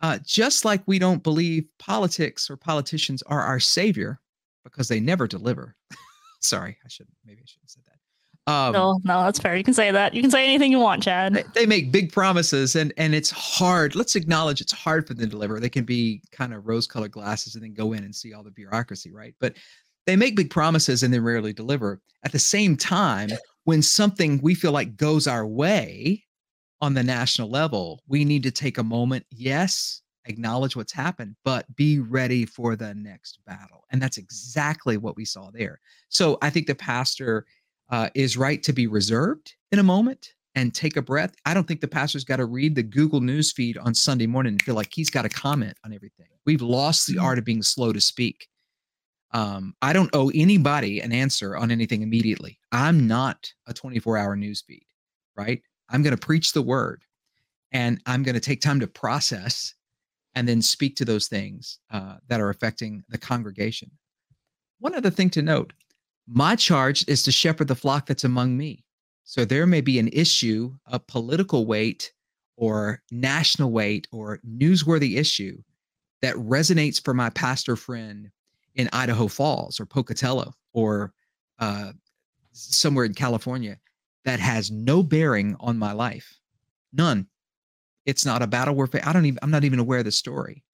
uh, 0.00 0.18
just 0.24 0.64
like 0.64 0.82
we 0.86 0.98
don't 0.98 1.22
believe 1.22 1.68
politics 1.78 2.48
or 2.50 2.56
politicians 2.56 3.22
are 3.24 3.42
our 3.42 3.60
savior 3.60 4.20
because 4.64 4.88
they 4.88 5.00
never 5.00 5.26
deliver." 5.26 5.76
Sorry, 6.40 6.76
I 6.84 6.88
should 6.88 7.08
maybe 7.24 7.42
I 7.42 7.46
shouldn't 7.46 7.64
have 7.64 7.70
said 7.70 7.84
that. 7.86 7.91
Um, 8.48 8.72
no, 8.72 9.00
no, 9.04 9.22
that's 9.22 9.38
fair. 9.38 9.56
You 9.56 9.62
can 9.62 9.74
say 9.74 9.92
that. 9.92 10.14
You 10.14 10.20
can 10.20 10.30
say 10.30 10.44
anything 10.44 10.72
you 10.72 10.80
want, 10.80 11.02
Chad. 11.02 11.34
They, 11.34 11.44
they, 11.54 11.66
make 11.66 11.92
big 11.92 12.10
promises, 12.10 12.74
and 12.74 12.92
and 12.96 13.14
it's 13.14 13.30
hard. 13.30 13.94
Let's 13.94 14.16
acknowledge 14.16 14.60
it's 14.60 14.72
hard 14.72 15.06
for 15.06 15.14
them 15.14 15.26
to 15.26 15.30
deliver. 15.30 15.60
They 15.60 15.68
can 15.68 15.84
be 15.84 16.22
kind 16.32 16.52
of 16.52 16.66
rose-colored 16.66 17.12
glasses 17.12 17.54
and 17.54 17.62
then 17.62 17.72
go 17.72 17.92
in 17.92 18.02
and 18.02 18.14
see 18.14 18.32
all 18.34 18.42
the 18.42 18.50
bureaucracy, 18.50 19.12
right? 19.12 19.34
But 19.38 19.54
they 20.06 20.16
make 20.16 20.34
big 20.34 20.50
promises 20.50 21.04
and 21.04 21.14
they 21.14 21.20
rarely 21.20 21.52
deliver. 21.52 22.00
At 22.24 22.32
the 22.32 22.38
same 22.40 22.76
time, 22.76 23.30
when 23.64 23.80
something 23.80 24.40
we 24.42 24.56
feel 24.56 24.72
like 24.72 24.96
goes 24.96 25.28
our 25.28 25.46
way 25.46 26.24
on 26.80 26.94
the 26.94 27.04
national 27.04 27.48
level, 27.48 28.02
we 28.08 28.24
need 28.24 28.42
to 28.42 28.50
take 28.50 28.78
a 28.78 28.82
moment. 28.82 29.24
Yes, 29.30 30.02
acknowledge 30.24 30.74
what's 30.74 30.92
happened, 30.92 31.36
but 31.44 31.72
be 31.76 32.00
ready 32.00 32.44
for 32.44 32.74
the 32.74 32.92
next 32.94 33.38
battle. 33.46 33.84
And 33.90 34.02
that's 34.02 34.18
exactly 34.18 34.96
what 34.96 35.16
we 35.16 35.24
saw 35.24 35.50
there. 35.52 35.80
So 36.08 36.38
I 36.42 36.50
think 36.50 36.66
the 36.66 36.74
pastor 36.74 37.46
uh, 37.92 38.08
is 38.14 38.36
right 38.36 38.62
to 38.64 38.72
be 38.72 38.86
reserved 38.88 39.54
in 39.70 39.78
a 39.78 39.84
moment 39.84 40.30
and 40.54 40.74
take 40.74 40.96
a 40.96 41.02
breath. 41.02 41.34
I 41.46 41.54
don't 41.54 41.68
think 41.68 41.80
the 41.80 41.88
pastor's 41.88 42.24
got 42.24 42.36
to 42.36 42.46
read 42.46 42.74
the 42.74 42.82
Google 42.82 43.20
News 43.20 43.52
feed 43.52 43.78
on 43.78 43.94
Sunday 43.94 44.26
morning 44.26 44.54
and 44.54 44.62
feel 44.62 44.74
like 44.74 44.90
he's 44.92 45.10
got 45.10 45.22
to 45.22 45.28
comment 45.28 45.76
on 45.84 45.92
everything. 45.92 46.26
We've 46.46 46.62
lost 46.62 47.06
the 47.06 47.14
mm-hmm. 47.14 47.24
art 47.24 47.38
of 47.38 47.44
being 47.44 47.62
slow 47.62 47.92
to 47.92 48.00
speak. 48.00 48.48
Um, 49.32 49.74
I 49.80 49.92
don't 49.92 50.14
owe 50.14 50.30
anybody 50.34 51.00
an 51.00 51.12
answer 51.12 51.56
on 51.56 51.70
anything 51.70 52.02
immediately. 52.02 52.58
I'm 52.72 53.06
not 53.06 53.52
a 53.66 53.74
24 53.74 54.18
hour 54.18 54.36
news 54.36 54.62
feed, 54.66 54.86
right? 55.36 55.62
I'm 55.88 56.02
going 56.02 56.16
to 56.16 56.26
preach 56.26 56.52
the 56.52 56.62
word 56.62 57.04
and 57.72 58.00
I'm 58.06 58.22
going 58.22 58.34
to 58.34 58.40
take 58.40 58.60
time 58.60 58.80
to 58.80 58.86
process 58.86 59.74
and 60.34 60.48
then 60.48 60.62
speak 60.62 60.96
to 60.96 61.04
those 61.04 61.28
things 61.28 61.78
uh, 61.90 62.16
that 62.28 62.40
are 62.40 62.50
affecting 62.50 63.04
the 63.10 63.18
congregation. 63.18 63.90
One 64.80 64.94
other 64.94 65.10
thing 65.10 65.30
to 65.30 65.42
note 65.42 65.72
my 66.26 66.56
charge 66.56 67.06
is 67.08 67.22
to 67.24 67.32
shepherd 67.32 67.68
the 67.68 67.74
flock 67.74 68.06
that's 68.06 68.24
among 68.24 68.56
me. 68.56 68.84
So 69.24 69.44
there 69.44 69.66
may 69.66 69.80
be 69.80 69.98
an 69.98 70.08
issue, 70.12 70.74
a 70.86 70.98
political 70.98 71.66
weight 71.66 72.12
or 72.56 73.02
national 73.10 73.70
weight 73.70 74.06
or 74.12 74.40
newsworthy 74.46 75.16
issue 75.16 75.62
that 76.20 76.36
resonates 76.36 77.02
for 77.02 77.14
my 77.14 77.30
pastor 77.30 77.76
friend 77.76 78.30
in 78.74 78.88
Idaho 78.92 79.28
Falls 79.28 79.80
or 79.80 79.86
Pocatello 79.86 80.52
or 80.72 81.12
uh, 81.58 81.92
somewhere 82.52 83.04
in 83.04 83.14
California 83.14 83.78
that 84.24 84.40
has 84.40 84.70
no 84.70 85.02
bearing 85.02 85.56
on 85.60 85.78
my 85.78 85.92
life. 85.92 86.38
None. 86.92 87.26
It's 88.06 88.26
not 88.26 88.42
a 88.42 88.46
battle 88.46 88.74
warfare. 88.74 89.02
I 89.04 89.12
don't 89.12 89.26
even, 89.26 89.38
I'm 89.42 89.50
not 89.50 89.64
even 89.64 89.78
aware 89.78 90.00
of 90.00 90.04
the 90.04 90.12
story. 90.12 90.64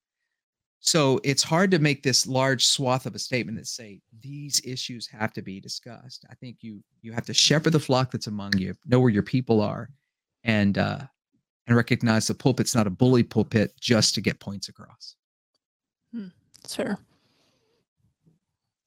So 0.81 1.21
it's 1.25 1.43
hard 1.43 1.71
to 1.73 1.79
make 1.79 2.03
this 2.03 2.27
large 2.27 2.65
swath 2.65 3.07
of 3.07 3.15
a 3.15 3.19
statement 3.19 3.59
that 3.59 3.67
say 3.67 4.01
these 4.21 4.61
issues 4.65 5.07
have 5.09 5.33
to 5.33 5.43
be 5.43 5.61
discussed. 5.61 6.25
I 6.31 6.35
think 6.35 6.59
you 6.61 6.83
you 7.03 7.13
have 7.13 7.27
to 7.27 7.35
shepherd 7.35 7.73
the 7.73 7.81
flock 7.81 8.11
that's 8.11 8.29
among 8.29 8.57
you, 8.57 8.75
know 8.87 9.01
where 9.01 9.11
your 9.11 9.23
people 9.23 9.61
are, 9.61 9.91
and 10.45 10.79
uh, 10.79 11.01
and 11.67 11.77
recognize 11.77 12.27
the 12.27 12.35
pulpit's 12.35 12.75
not 12.75 12.87
a 12.87 12.91
bully 12.91 13.23
pulpit 13.23 13.73
just 13.81 14.15
to 14.15 14.21
get 14.21 14.41
points 14.41 14.69
across. 14.69 15.17
Hmm, 16.13 16.29
that's 16.63 16.77
fair. 16.77 16.99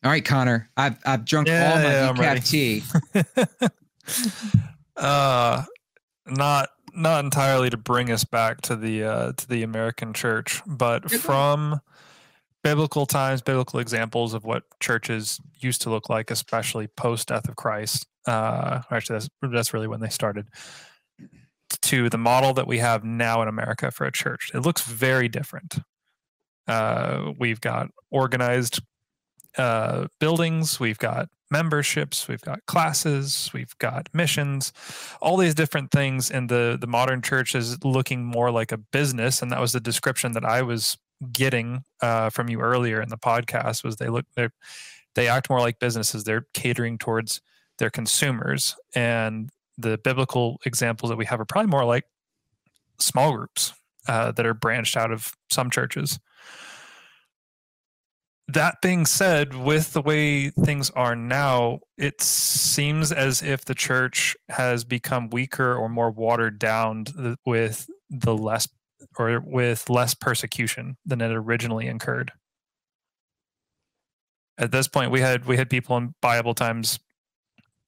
All 0.04 0.10
right, 0.10 0.26
Connor, 0.26 0.70
I've 0.78 0.98
I've 1.06 1.26
drunk 1.26 1.48
yeah, 1.48 2.08
all 2.08 2.14
my 2.14 2.24
yeah, 2.24 2.36
decaf 2.36 2.50
tea. 2.50 2.84
uh, 4.96 5.64
not 6.28 6.70
not 6.94 7.24
entirely 7.24 7.70
to 7.70 7.78
bring 7.78 8.12
us 8.12 8.24
back 8.24 8.62
to 8.62 8.76
the 8.76 9.04
uh, 9.04 9.32
to 9.34 9.48
the 9.48 9.64
American 9.64 10.14
church, 10.14 10.62
but 10.66 11.10
from 11.12 11.82
biblical 12.64 13.06
times, 13.06 13.42
biblical 13.42 13.80
examples 13.80 14.34
of 14.34 14.44
what 14.44 14.64
churches 14.80 15.40
used 15.60 15.82
to 15.82 15.90
look 15.90 16.10
like, 16.10 16.32
especially 16.32 16.88
post 16.88 17.30
death 17.30 17.48
of 17.50 17.56
Christ. 17.56 18.08
Uh, 18.28 18.82
actually, 18.92 19.16
that's, 19.16 19.30
that's 19.42 19.74
really 19.74 19.88
when 19.88 20.00
they 20.00 20.10
started. 20.10 20.48
To 21.84 22.10
the 22.10 22.18
model 22.18 22.54
that 22.54 22.68
we 22.68 22.78
have 22.78 23.04
now 23.04 23.42
in 23.42 23.48
America 23.48 23.92
for 23.92 24.06
a 24.06 24.12
church, 24.12 24.52
it 24.54 24.60
looks 24.60 24.84
very 24.84 25.28
different. 25.28 25.80
Uh, 26.68 27.32
we've 27.40 27.62
got 27.62 27.90
organized 28.12 28.82
uh, 29.58 30.08
buildings, 30.20 30.80
we've 30.80 30.98
got 30.98 31.30
memberships, 31.50 32.28
we've 32.28 32.42
got 32.42 32.66
classes, 32.66 33.50
we've 33.54 33.78
got 33.78 34.08
missions, 34.14 34.72
all 35.22 35.38
these 35.38 35.54
different 35.54 35.92
things. 35.92 36.32
And 36.32 36.50
the 36.50 36.78
the 36.80 36.88
modern 36.88 37.22
church 37.22 37.54
is 37.56 37.84
looking 37.84 38.24
more 38.24 38.52
like 38.52 38.72
a 38.72 38.78
business, 38.78 39.42
and 39.42 39.52
that 39.52 39.60
was 39.60 39.74
the 39.74 39.80
description 39.80 40.32
that 40.34 40.46
I 40.46 40.62
was 40.62 40.98
getting 41.32 41.84
uh, 42.02 42.30
from 42.30 42.50
you 42.50 42.62
earlier 42.62 43.02
in 43.02 43.10
the 43.10 43.18
podcast. 43.18 43.84
Was 43.84 43.98
they 43.98 44.08
look 44.08 44.26
they 44.36 44.50
they 45.16 45.28
act 45.28 45.50
more 45.50 45.60
like 45.60 45.80
businesses. 45.80 46.24
They're 46.24 46.48
catering 46.54 46.98
towards 46.98 47.42
their 47.78 47.90
consumers, 47.90 48.76
and 48.96 49.50
the 49.78 49.98
biblical 49.98 50.60
examples 50.66 51.10
that 51.10 51.18
we 51.18 51.26
have 51.26 51.40
are 51.40 51.46
probably 51.46 51.70
more 51.70 51.86
like 51.86 52.06
small 53.00 53.36
groups 53.36 53.74
uh, 54.08 54.32
that 54.32 54.46
are 54.46 54.54
branched 54.54 54.96
out 54.96 55.12
of 55.12 55.34
some 55.50 55.70
churches 55.70 56.20
that 58.48 58.82
being 58.82 59.06
said, 59.06 59.56
with 59.56 59.94
the 59.94 60.02
way 60.02 60.50
things 60.50 60.90
are 60.92 61.16
now, 61.16 61.80
it 61.98 62.22
seems 62.22 63.12
as 63.12 63.42
if 63.42 63.64
the 63.66 63.76
church 63.76 64.36
has 64.50 64.84
become 64.84 65.30
weaker 65.30 65.76
or 65.76 65.88
more 65.88 66.12
watered 66.12 66.60
down 66.60 67.06
with 67.46 67.90
the 68.10 68.36
less 68.36 68.68
or 69.18 69.40
with 69.40 69.90
less 69.90 70.14
persecution 70.14 70.98
than 71.06 71.22
it 71.22 71.32
originally 71.32 71.88
incurred. 71.88 72.32
At 74.58 74.72
this 74.72 74.88
point, 74.88 75.12
we 75.12 75.22
had 75.22 75.46
we 75.46 75.58
had 75.58 75.70
people 75.70 75.98
in 75.98 76.14
Bible 76.22 76.54
times 76.54 77.00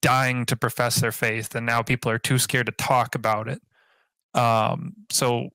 dying 0.02 0.44
to 0.46 0.56
profess 0.56 0.96
their 0.96 1.12
faith, 1.12 1.54
and 1.54 1.66
now 1.66 1.82
people 1.82 2.10
are 2.10 2.18
too 2.18 2.38
scared 2.38 2.66
to 2.66 2.72
talk 2.72 3.14
about 3.14 3.48
it. 3.48 3.60
Um, 4.34 4.94
so 5.10 5.50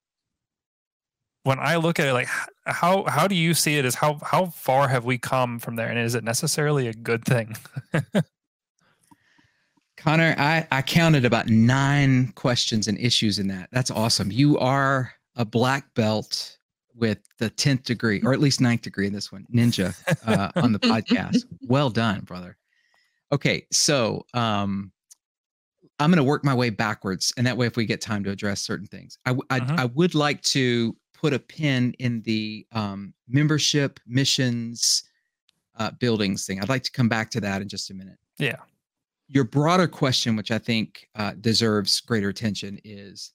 when 1.44 1.60
I 1.60 1.78
look 1.78 2.00
at 2.00 2.08
it, 2.08 2.14
like 2.14 2.28
how 2.66 3.06
how 3.06 3.28
do 3.28 3.36
you 3.36 3.54
see 3.54 3.78
it? 3.78 3.86
Is 3.86 3.96
how 3.96 4.20
how 4.24 4.48
far 4.48 4.88
have 4.88 5.06
we 5.06 5.18
come 5.18 5.60
from 5.60 5.76
there, 5.76 5.88
and 5.88 6.00
is 6.00 6.16
it 6.16 6.24
necessarily 6.24 6.88
a 6.88 6.94
good 6.94 7.26
thing? 7.26 7.56
Connor, 9.98 10.36
I 10.38 10.68
I 10.72 10.82
counted 10.82 11.26
about 11.26 11.48
nine 11.48 12.32
questions 12.34 12.88
and 12.88 12.98
issues 12.98 13.40
in 13.40 13.48
that. 13.48 13.70
That's 13.72 13.92
awesome. 13.92 14.32
You 14.32 14.58
are 14.60 15.14
a 15.36 15.46
black 15.46 15.94
belt 15.94 16.58
with 16.96 17.20
the 17.38 17.50
tenth 17.50 17.84
degree, 17.84 18.22
or 18.24 18.34
at 18.34 18.40
least 18.40 18.62
ninth 18.62 18.82
degree 18.82 19.08
in 19.08 19.14
this 19.14 19.32
one, 19.32 19.46
ninja 19.54 19.96
uh, 20.28 20.52
on 20.62 20.74
the 20.74 20.80
podcast. 20.80 21.46
Well 21.62 21.90
done, 21.92 22.22
brother. 22.22 22.58
Okay, 23.32 23.68
so 23.72 24.26
um, 24.34 24.92
I'm 26.00 26.10
going 26.10 26.18
to 26.18 26.24
work 26.24 26.44
my 26.44 26.54
way 26.54 26.72
backwards, 26.72 27.32
and 27.38 27.46
that 27.46 27.56
way, 27.56 27.68
if 27.68 27.78
we 27.78 27.86
get 27.86 28.02
time 28.02 28.24
to 28.24 28.32
address 28.32 28.62
certain 28.62 28.88
things, 28.88 29.18
I 29.26 29.36
I, 29.50 29.60
uh-huh. 29.60 29.76
I 29.78 29.86
would 29.86 30.16
like 30.16 30.42
to 30.44 30.96
put 31.20 31.34
a 31.34 31.40
pin 31.40 31.94
in 32.00 32.22
the 32.22 32.66
um, 32.72 33.14
membership 33.28 34.00
missions 34.08 35.04
uh, 35.78 35.92
buildings 35.92 36.46
thing. 36.46 36.62
I'd 36.62 36.70
like 36.70 36.84
to 36.84 36.92
come 36.92 37.10
back 37.10 37.30
to 37.32 37.42
that 37.42 37.62
in 37.62 37.68
just 37.68 37.90
a 37.90 37.94
minute. 37.94 38.18
Yeah. 38.38 38.56
Your 39.28 39.44
broader 39.44 39.88
question, 39.88 40.36
which 40.36 40.52
I 40.52 40.58
think 40.58 41.08
uh, 41.16 41.34
deserves 41.40 42.00
greater 42.02 42.30
attention, 42.30 42.80
is: 42.84 43.32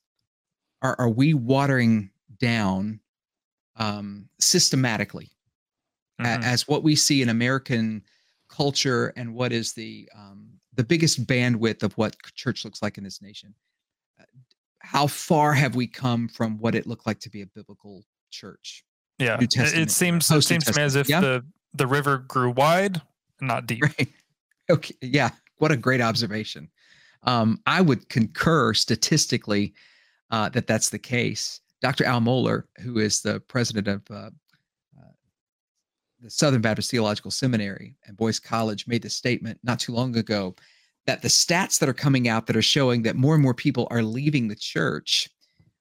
Are 0.82 0.96
are 0.98 1.10
we 1.10 1.34
watering 1.34 2.10
down 2.40 3.00
um, 3.76 4.28
systematically 4.40 5.30
mm-hmm. 6.20 6.42
a, 6.42 6.44
as 6.44 6.66
what 6.66 6.82
we 6.82 6.96
see 6.96 7.22
in 7.22 7.28
American 7.28 8.02
culture 8.48 9.12
and 9.16 9.34
what 9.34 9.52
is 9.52 9.72
the 9.72 10.08
um, 10.16 10.48
the 10.74 10.84
biggest 10.84 11.26
bandwidth 11.26 11.82
of 11.82 11.92
what 11.92 12.16
church 12.34 12.64
looks 12.64 12.82
like 12.82 12.98
in 12.98 13.04
this 13.04 13.22
nation? 13.22 13.54
How 14.84 15.06
far 15.06 15.54
have 15.54 15.74
we 15.74 15.86
come 15.86 16.28
from 16.28 16.58
what 16.58 16.74
it 16.74 16.86
looked 16.86 17.06
like 17.06 17.18
to 17.20 17.30
be 17.30 17.40
a 17.40 17.46
biblical 17.46 18.04
church? 18.30 18.84
Yeah, 19.18 19.38
it 19.40 19.52
seems 19.90 20.30
it 20.30 20.42
seems 20.42 20.64
to 20.64 20.76
me 20.76 20.82
as 20.82 20.94
if 20.94 21.08
yeah. 21.08 21.20
the 21.20 21.44
the 21.72 21.86
river 21.86 22.18
grew 22.18 22.50
wide, 22.50 23.00
not 23.40 23.66
deep. 23.66 23.82
Right. 23.82 24.08
Okay. 24.70 24.94
Yeah. 25.00 25.30
What 25.56 25.72
a 25.72 25.76
great 25.76 26.00
observation. 26.00 26.68
Um, 27.22 27.60
I 27.64 27.80
would 27.80 28.08
concur 28.08 28.74
statistically 28.74 29.72
uh, 30.30 30.50
that 30.50 30.66
that's 30.66 30.90
the 30.90 30.98
case. 30.98 31.60
Dr. 31.80 32.04
Al 32.04 32.20
Mohler, 32.20 32.64
who 32.78 32.98
is 32.98 33.22
the 33.22 33.40
president 33.40 33.88
of 33.88 34.02
uh, 34.10 34.30
uh, 34.98 35.12
the 36.20 36.30
Southern 36.30 36.60
Baptist 36.60 36.90
Theological 36.90 37.30
Seminary 37.30 37.96
and 38.06 38.16
Boyce 38.16 38.38
College, 38.38 38.86
made 38.86 39.02
the 39.02 39.10
statement 39.10 39.58
not 39.62 39.78
too 39.78 39.92
long 39.92 40.16
ago 40.16 40.54
that 41.06 41.22
the 41.22 41.28
stats 41.28 41.78
that 41.78 41.88
are 41.88 41.94
coming 41.94 42.28
out 42.28 42.46
that 42.46 42.56
are 42.56 42.62
showing 42.62 43.02
that 43.02 43.16
more 43.16 43.34
and 43.34 43.42
more 43.42 43.54
people 43.54 43.86
are 43.90 44.02
leaving 44.02 44.48
the 44.48 44.56
church 44.56 45.28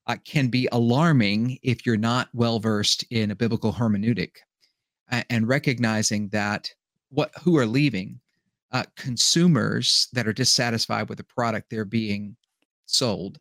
uh, 0.07 0.17
can 0.26 0.47
be 0.47 0.67
alarming 0.71 1.57
if 1.63 1.86
you're 1.86 1.97
not 1.97 2.28
well 2.34 2.59
versed 2.59 3.03
in 3.09 3.32
a 3.32 3.36
biblical 3.36 3.71
hermeneutic 3.71 4.32
and 5.30 5.47
recognizing 5.47 6.28
that 6.30 6.69
what 7.09 7.32
who 7.43 7.57
are 7.57 7.65
leaving 7.65 8.19
uh, 8.71 8.84
consumers 8.95 10.07
that 10.13 10.28
are 10.28 10.34
dissatisfied 10.34 11.07
with 11.07 11.19
the 11.19 11.24
product 11.24 11.69
they're 11.69 11.86
being 11.86 12.36
sold. 12.86 13.38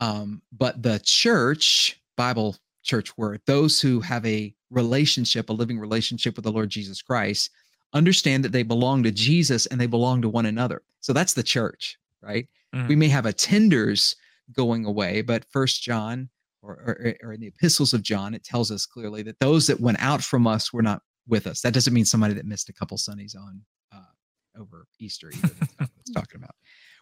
Um, 0.00 0.42
but 0.52 0.82
the 0.82 1.00
church 1.04 2.00
bible 2.16 2.56
church 2.82 3.16
word 3.18 3.40
those 3.46 3.80
who 3.80 4.00
have 4.00 4.24
a 4.24 4.54
relationship 4.70 5.50
a 5.50 5.52
living 5.52 5.78
relationship 5.78 6.36
with 6.36 6.44
the 6.44 6.52
lord 6.52 6.70
jesus 6.70 7.02
christ 7.02 7.50
understand 7.92 8.44
that 8.44 8.52
they 8.52 8.62
belong 8.62 9.02
to 9.02 9.10
Jesus 9.10 9.66
and 9.66 9.80
they 9.80 9.86
belong 9.86 10.22
to 10.22 10.28
one 10.28 10.46
another. 10.46 10.82
So 11.00 11.12
that's 11.12 11.34
the 11.34 11.42
church, 11.42 11.98
right? 12.22 12.46
Mm-hmm. 12.74 12.88
We 12.88 12.96
may 12.96 13.08
have 13.08 13.24
attenders 13.24 14.14
going 14.52 14.84
away, 14.84 15.22
but 15.22 15.44
First 15.50 15.82
John 15.82 16.28
or, 16.62 16.72
or, 16.72 17.14
or, 17.22 17.32
in 17.32 17.40
the 17.40 17.46
epistles 17.46 17.94
of 17.94 18.02
John, 18.02 18.34
it 18.34 18.42
tells 18.42 18.72
us 18.72 18.86
clearly 18.86 19.22
that 19.22 19.38
those 19.38 19.68
that 19.68 19.80
went 19.80 20.02
out 20.02 20.22
from 20.22 20.46
us 20.46 20.72
were 20.72 20.82
not 20.82 21.00
with 21.28 21.46
us. 21.46 21.60
That 21.60 21.74
doesn't 21.74 21.94
mean 21.94 22.04
somebody 22.04 22.34
that 22.34 22.44
missed 22.44 22.68
a 22.68 22.72
couple 22.72 22.98
Sundays 22.98 23.36
on 23.36 23.62
uh, 23.94 24.60
over 24.60 24.86
Easter. 24.98 25.30
Either. 25.32 25.54
That's 25.78 26.10
talking 26.14 26.40
about. 26.42 26.54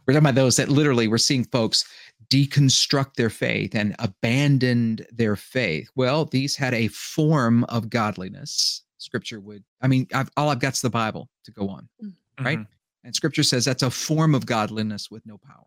We're 0.06 0.12
talking 0.12 0.26
about 0.26 0.34
those 0.34 0.56
that 0.56 0.68
literally 0.68 1.08
we're 1.08 1.18
seeing 1.18 1.44
folks 1.44 1.84
deconstruct 2.28 3.14
their 3.14 3.30
faith 3.30 3.74
and 3.74 3.96
abandoned 3.98 5.06
their 5.10 5.36
faith. 5.36 5.88
Well, 5.94 6.26
these 6.26 6.56
had 6.56 6.74
a 6.74 6.88
form 6.88 7.64
of 7.64 7.88
godliness 7.88 8.82
scripture 9.04 9.40
would 9.40 9.62
i 9.80 9.86
mean 9.86 10.06
I've, 10.12 10.30
all 10.36 10.48
i've 10.48 10.60
got's 10.60 10.80
the 10.80 10.90
bible 10.90 11.28
to 11.44 11.50
go 11.52 11.68
on 11.68 11.88
mm-hmm. 12.02 12.44
right? 12.44 12.66
And 13.04 13.14
scripture 13.14 13.42
says 13.42 13.64
that's 13.64 13.82
a 13.82 13.90
form 13.90 14.34
of 14.34 14.46
godliness 14.46 15.10
with 15.10 15.24
no 15.26 15.38
power. 15.38 15.66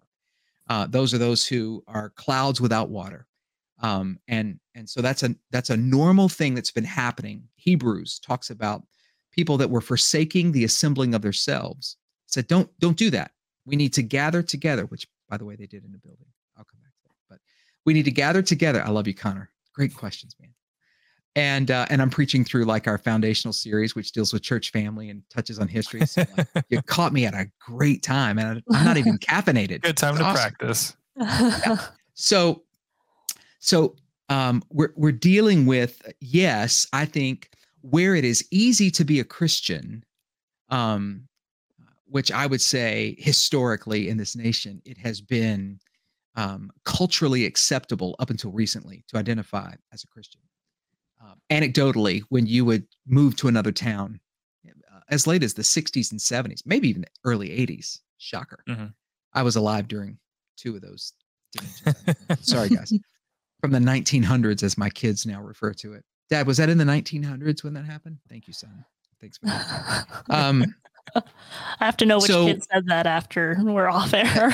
Uh, 0.69 0.88
those 0.88 1.13
are 1.13 1.19
those 1.19 1.47
who 1.47 1.83
are 1.88 2.09
clouds 2.09 2.59
without 2.59 2.89
water. 2.89 3.27
Um, 3.79 4.19
and 4.27 4.59
and 4.73 4.89
so 4.89 5.01
that's 5.01 5.21
a 5.23 5.35
that's 5.51 5.69
a 5.69 5.77
normal 5.77 6.29
thing 6.29 6.55
that's 6.55 6.71
been 6.71 6.83
happening. 6.83 7.43
Hebrews 7.55 8.19
talks 8.19 8.49
about 8.49 8.83
people 9.31 9.57
that 9.57 9.69
were 9.69 9.81
forsaking 9.81 10.51
the 10.51 10.63
assembling 10.63 11.13
of 11.13 11.21
themselves 11.21 11.97
said 12.25 12.47
don't 12.47 12.69
don't 12.79 12.97
do 12.97 13.11
that. 13.11 13.31
We 13.65 13.75
need 13.75 13.93
to 13.93 14.03
gather 14.03 14.41
together 14.41 14.85
which 14.85 15.07
by 15.29 15.38
the 15.38 15.45
way 15.45 15.55
they 15.55 15.67
did 15.67 15.85
in 15.85 15.91
the 15.91 15.99
building. 15.99 16.27
I'll 16.57 16.65
come 16.65 16.79
back 16.81 16.91
to 16.91 17.03
that. 17.05 17.15
But 17.29 17.39
we 17.85 17.93
need 17.93 18.05
to 18.05 18.11
gather 18.11 18.41
together. 18.41 18.83
I 18.83 18.89
love 18.89 19.07
you 19.07 19.13
connor. 19.13 19.51
Great 19.75 19.93
questions 19.93 20.35
man 20.41 20.49
and 21.38 21.69
uh, 21.69 21.85
and 21.91 22.01
I'm 22.01 22.09
preaching 22.09 22.43
through 22.43 22.65
like 22.65 22.88
our 22.88 22.97
foundational 22.97 23.53
series, 23.53 23.93
which 23.95 24.11
deals 24.11 24.33
with 24.33 24.41
church 24.41 24.71
family 24.71 25.11
and 25.11 25.21
touches 25.29 25.59
on 25.59 25.67
history. 25.67 26.03
So 26.07 26.25
like, 26.35 26.47
you 26.69 26.81
caught 26.81 27.13
me 27.13 27.27
at 27.27 27.35
a 27.35 27.45
great 27.59 28.01
time, 28.01 28.39
and 28.39 28.63
I'm 28.73 28.83
not 28.83 28.97
even 28.97 29.17
caffeinated. 29.19 29.83
Good 29.83 29.97
time 29.97 30.15
it's 30.15 30.19
to 30.19 30.25
awesome. 30.25 30.35
practice. 30.35 30.95
Yeah. 31.15 31.77
So, 32.15 32.63
so 33.59 33.95
um, 34.29 34.63
we're 34.71 34.93
we're 34.95 35.11
dealing 35.11 35.67
with 35.67 36.01
yes, 36.19 36.88
I 36.91 37.05
think 37.05 37.51
where 37.81 38.15
it 38.15 38.25
is 38.25 38.43
easy 38.49 38.89
to 38.89 39.05
be 39.05 39.19
a 39.19 39.23
Christian, 39.23 40.03
um, 40.69 41.27
which 42.07 42.31
I 42.31 42.47
would 42.47 42.61
say 42.61 43.15
historically 43.19 44.09
in 44.09 44.17
this 44.17 44.35
nation, 44.35 44.81
it 44.85 44.97
has 44.97 45.21
been 45.21 45.79
um, 46.35 46.71
culturally 46.83 47.45
acceptable 47.45 48.15
up 48.17 48.31
until 48.31 48.51
recently 48.51 49.05
to 49.09 49.17
identify 49.17 49.75
as 49.93 50.03
a 50.03 50.07
Christian 50.07 50.41
um, 51.22 51.39
anecdotally, 51.49 52.22
when 52.30 52.45
you 52.45 52.65
would 52.65 52.86
move 53.05 53.36
to 53.38 53.47
another 53.47 53.72
town 53.72 54.20
uh, 54.68 54.99
as 55.09 55.28
late 55.28 55.43
as 55.43 55.53
the 55.53 55.61
60s 55.61 56.11
and 56.11 56.20
70s, 56.20 56.61
maybe 56.65 56.89
even 56.89 57.01
the 57.01 57.07
early 57.24 57.49
80s, 57.49 57.99
shocker. 58.18 58.63
Mm-hmm. 58.68 58.88
I 59.34 59.43
was 59.43 59.55
alive 59.55 59.88
during 59.88 60.18
two 60.57 60.76
of 60.76 60.82
those. 60.82 61.13
Sorry, 62.41 62.70
guys. 62.70 62.93
From 63.61 63.72
the 63.72 63.80
1900s, 63.80 64.61
as 64.61 64.78
my 64.78 64.89
kids 64.89 65.26
now 65.26 65.41
refer 65.41 65.74
to 65.74 65.93
it. 65.93 66.03
Dad, 66.30 66.45
was 66.45 66.57
that 66.57 66.70
in 66.70 66.78
the 66.78 66.84
1900s 66.84 67.63
when 67.63 67.74
that 67.74 67.86
happened? 67.86 68.20
Thank 68.30 68.47
you, 68.47 68.53
son. 68.53 68.86
Thanks, 69.20 69.39
man. 69.41 70.05
Um, 70.30 70.76
I 71.15 71.86
have 71.86 71.97
to 71.97 72.05
know 72.05 72.18
which 72.18 72.28
so, 72.28 72.45
kid 72.45 72.63
said 72.72 72.86
that 72.88 73.07
after 73.07 73.57
we're 73.61 73.88
off 73.88 74.13
air. 74.13 74.51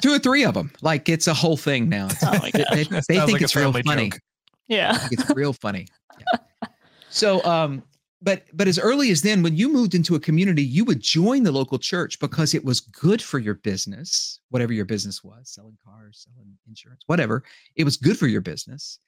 two 0.00 0.12
or 0.12 0.18
three 0.18 0.44
of 0.44 0.54
them. 0.54 0.72
Like 0.80 1.08
it's 1.08 1.26
a 1.26 1.34
whole 1.34 1.56
thing 1.56 1.88
now. 1.88 2.08
oh 2.22 2.38
my 2.38 2.50
gosh. 2.50 2.64
They, 2.70 2.84
they 2.84 3.00
think 3.00 3.32
like 3.32 3.42
it's 3.42 3.56
real 3.56 3.72
funny. 3.72 4.10
Joke. 4.10 4.20
Yeah. 4.68 5.08
it's 5.10 5.28
real 5.30 5.52
funny. 5.52 5.88
So 7.08 7.42
um 7.44 7.82
but 8.20 8.44
but 8.52 8.68
as 8.68 8.78
early 8.78 9.10
as 9.10 9.22
then 9.22 9.42
when 9.42 9.56
you 9.56 9.72
moved 9.72 9.94
into 9.94 10.16
a 10.16 10.20
community 10.20 10.62
you 10.62 10.84
would 10.84 11.00
join 11.00 11.42
the 11.42 11.52
local 11.52 11.78
church 11.78 12.18
because 12.20 12.52
it 12.52 12.64
was 12.64 12.80
good 12.80 13.22
for 13.22 13.38
your 13.38 13.54
business 13.54 14.40
whatever 14.50 14.72
your 14.72 14.84
business 14.84 15.24
was 15.24 15.48
selling 15.48 15.78
cars 15.84 16.26
selling 16.26 16.52
insurance 16.68 17.02
whatever 17.06 17.42
it 17.74 17.84
was 17.84 17.96
good 17.96 18.18
for 18.18 18.26
your 18.26 18.40
business. 18.40 18.98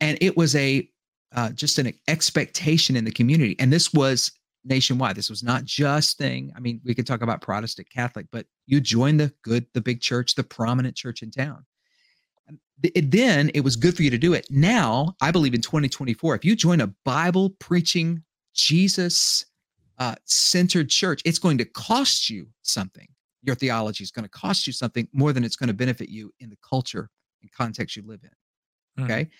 And 0.00 0.18
it 0.20 0.36
was 0.36 0.56
a 0.56 0.88
uh, 1.34 1.50
just 1.50 1.78
an 1.78 1.92
expectation 2.08 2.96
in 2.96 3.04
the 3.04 3.10
community. 3.10 3.56
And 3.58 3.72
this 3.72 3.92
was 3.92 4.32
nationwide. 4.64 5.16
This 5.16 5.30
was 5.30 5.42
not 5.42 5.64
just 5.64 6.18
thing 6.18 6.52
i 6.56 6.60
mean 6.60 6.80
we 6.84 6.94
could 6.94 7.06
talk 7.06 7.22
about 7.22 7.40
protestant 7.40 7.88
catholic 7.90 8.26
but 8.32 8.46
you 8.66 8.80
join 8.80 9.16
the 9.16 9.32
good 9.42 9.66
the 9.74 9.80
big 9.80 10.00
church 10.00 10.34
the 10.34 10.42
prominent 10.42 10.96
church 10.96 11.22
in 11.22 11.30
town 11.30 11.64
it, 12.82 13.10
then 13.10 13.50
it 13.54 13.60
was 13.60 13.74
good 13.76 13.96
for 13.96 14.02
you 14.02 14.10
to 14.10 14.18
do 14.18 14.34
it 14.34 14.46
now 14.50 15.14
i 15.20 15.30
believe 15.30 15.54
in 15.54 15.60
2024 15.60 16.34
if 16.34 16.44
you 16.44 16.54
join 16.54 16.80
a 16.80 16.86
bible 17.04 17.50
preaching 17.58 18.22
Jesus 18.56 19.46
uh, 19.98 20.14
centered 20.24 20.90
church, 20.90 21.22
it's 21.24 21.38
going 21.38 21.58
to 21.58 21.64
cost 21.64 22.28
you 22.28 22.48
something. 22.62 23.06
Your 23.42 23.54
theology 23.54 24.02
is 24.02 24.10
going 24.10 24.24
to 24.24 24.30
cost 24.30 24.66
you 24.66 24.72
something 24.72 25.06
more 25.12 25.32
than 25.32 25.44
it's 25.44 25.56
going 25.56 25.68
to 25.68 25.74
benefit 25.74 26.08
you 26.08 26.32
in 26.40 26.50
the 26.50 26.58
culture 26.68 27.10
and 27.42 27.52
context 27.52 27.94
you 27.94 28.02
live 28.04 28.20
in. 28.24 29.04
Hmm. 29.04 29.04
Okay. 29.04 29.24
Mm. 29.24 29.30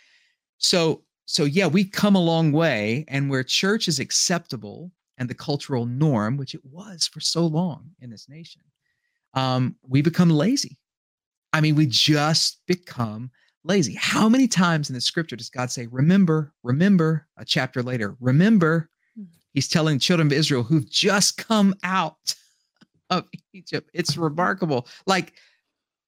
So, 0.59 1.03
so 1.25 1.45
yeah, 1.45 1.67
we 1.67 1.85
come 1.85 2.15
a 2.15 2.23
long 2.23 2.53
way, 2.53 3.05
and 3.09 3.29
where 3.29 3.43
church 3.43 3.89
is 3.89 3.99
acceptable 3.99 4.93
and 5.19 5.29
the 5.29 5.35
cultural 5.35 5.87
norm, 5.87 6.37
which 6.37 6.55
it 6.55 6.61
was 6.65 7.09
for 7.09 7.21
so 7.21 7.47
long 7.47 7.91
in 8.01 8.11
this 8.11 8.29
nation, 8.29 8.63
um, 9.35 9.75
we 9.83 10.03
become 10.03 10.31
lazy. 10.31 10.79
I 11.57 11.63
mean, 11.63 11.75
we 11.75 11.87
just 11.87 12.61
become 12.67 13.31
lazy. 13.65 13.95
How 13.95 14.29
many 14.29 14.47
times 14.47 14.91
in 14.91 14.95
the 14.95 15.01
scripture 15.01 15.37
does 15.37 15.49
God 15.49 15.71
say, 15.71 15.87
remember, 15.87 16.53
remember, 16.63 17.27
a 17.39 17.47
chapter 17.47 17.83
later, 17.83 18.15
remember, 18.21 18.91
hmm. 19.17 19.25
he's 19.55 19.67
telling 19.67 19.99
children 19.99 20.27
of 20.27 20.35
Israel 20.35 20.63
who've 20.63 20.89
just 20.91 21.39
come 21.39 21.75
out 21.83 22.35
of 23.11 23.25
Egypt. 23.55 23.91
It's 23.95 24.19
remarkable. 24.19 24.87
Like 25.07 25.33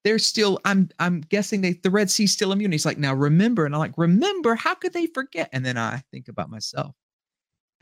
they're 0.03 0.19
still, 0.19 0.59
I'm 0.65 0.89
I'm 0.99 1.21
guessing 1.21 1.61
they 1.61 1.73
the 1.73 1.89
Red 1.89 2.11
Sea's 2.11 2.31
still 2.31 2.51
immune. 2.51 2.71
He's 2.71 2.85
like, 2.85 2.99
now 2.99 3.15
remember. 3.15 3.65
And 3.65 3.73
I'm 3.73 3.79
like, 3.79 3.97
remember, 3.97 4.53
how 4.53 4.75
could 4.75 4.93
they 4.93 5.07
forget? 5.07 5.49
And 5.51 5.65
then 5.65 5.79
I 5.79 6.03
think 6.11 6.27
about 6.27 6.51
myself 6.51 6.93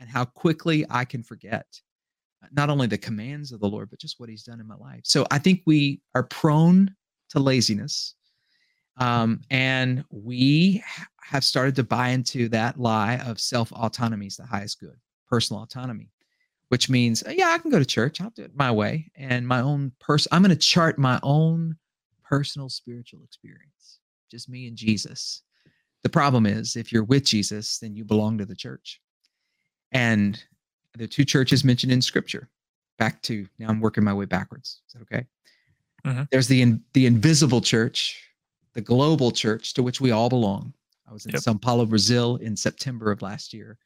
and 0.00 0.08
how 0.08 0.24
quickly 0.24 0.86
I 0.88 1.04
can 1.04 1.22
forget 1.22 1.66
uh, 2.42 2.46
not 2.50 2.70
only 2.70 2.86
the 2.86 2.96
commands 2.96 3.52
of 3.52 3.60
the 3.60 3.68
Lord, 3.68 3.90
but 3.90 4.00
just 4.00 4.18
what 4.18 4.30
he's 4.30 4.44
done 4.44 4.58
in 4.58 4.66
my 4.66 4.76
life. 4.76 5.02
So 5.04 5.26
I 5.30 5.38
think 5.38 5.64
we 5.66 6.00
are 6.14 6.22
prone 6.22 6.94
to 7.30 7.38
laziness. 7.38 8.14
Um, 8.98 9.42
and 9.50 10.04
we 10.10 10.82
have 11.22 11.44
started 11.44 11.76
to 11.76 11.84
buy 11.84 12.08
into 12.08 12.48
that 12.48 12.80
lie 12.80 13.18
of 13.18 13.38
self 13.38 13.70
autonomy 13.72 14.26
is 14.26 14.36
the 14.36 14.46
highest 14.46 14.80
good 14.80 14.96
personal 15.28 15.62
autonomy, 15.62 16.10
which 16.68 16.88
means, 16.88 17.22
uh, 17.22 17.30
yeah, 17.30 17.50
I 17.50 17.58
can 17.58 17.70
go 17.70 17.78
to 17.78 17.84
church. 17.84 18.20
I'll 18.20 18.30
do 18.30 18.42
it 18.42 18.56
my 18.56 18.72
way 18.72 19.10
and 19.14 19.46
my 19.46 19.60
own 19.60 19.92
person. 20.00 20.30
I'm 20.32 20.42
going 20.42 20.50
to 20.50 20.56
chart 20.56 20.98
my 20.98 21.20
own 21.22 21.76
personal 22.24 22.68
spiritual 22.68 23.22
experience, 23.24 24.00
just 24.30 24.48
me 24.48 24.66
and 24.66 24.76
Jesus. 24.76 25.42
The 26.02 26.08
problem 26.08 26.46
is, 26.46 26.76
if 26.76 26.92
you're 26.92 27.04
with 27.04 27.24
Jesus, 27.24 27.78
then 27.78 27.94
you 27.94 28.04
belong 28.04 28.38
to 28.38 28.46
the 28.46 28.56
church. 28.56 29.00
And 29.92 30.42
the 30.96 31.06
two 31.06 31.24
churches 31.24 31.64
mentioned 31.64 31.92
in 31.92 32.02
scripture. 32.02 32.48
Back 32.98 33.22
to 33.22 33.46
now, 33.58 33.68
I'm 33.68 33.80
working 33.80 34.04
my 34.04 34.14
way 34.14 34.24
backwards. 34.24 34.80
Is 34.88 34.94
that 34.94 35.02
okay? 35.02 35.26
Mm-hmm. 36.04 36.24
There's 36.30 36.48
the 36.48 36.62
in, 36.62 36.82
the 36.92 37.06
invisible 37.06 37.60
church, 37.60 38.22
the 38.74 38.80
global 38.80 39.30
church 39.30 39.74
to 39.74 39.82
which 39.82 40.00
we 40.00 40.10
all 40.10 40.28
belong. 40.28 40.72
I 41.08 41.12
was 41.12 41.26
in 41.26 41.32
yep. 41.32 41.40
Sao 41.40 41.54
Paulo, 41.54 41.86
Brazil 41.86 42.36
in 42.36 42.56
September 42.56 43.10
of 43.10 43.22
last 43.22 43.52
year 43.52 43.78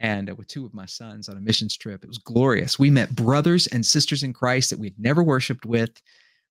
and 0.00 0.30
uh, 0.30 0.34
with 0.34 0.48
two 0.48 0.66
of 0.66 0.74
my 0.74 0.86
sons 0.86 1.28
on 1.28 1.36
a 1.36 1.40
missions 1.40 1.76
trip. 1.76 2.02
It 2.02 2.08
was 2.08 2.18
glorious. 2.18 2.78
We 2.78 2.90
met 2.90 3.14
brothers 3.14 3.66
and 3.68 3.84
sisters 3.84 4.22
in 4.22 4.32
Christ 4.32 4.70
that 4.70 4.78
we'd 4.78 4.98
never 4.98 5.22
worshiped 5.22 5.64
with, 5.64 6.00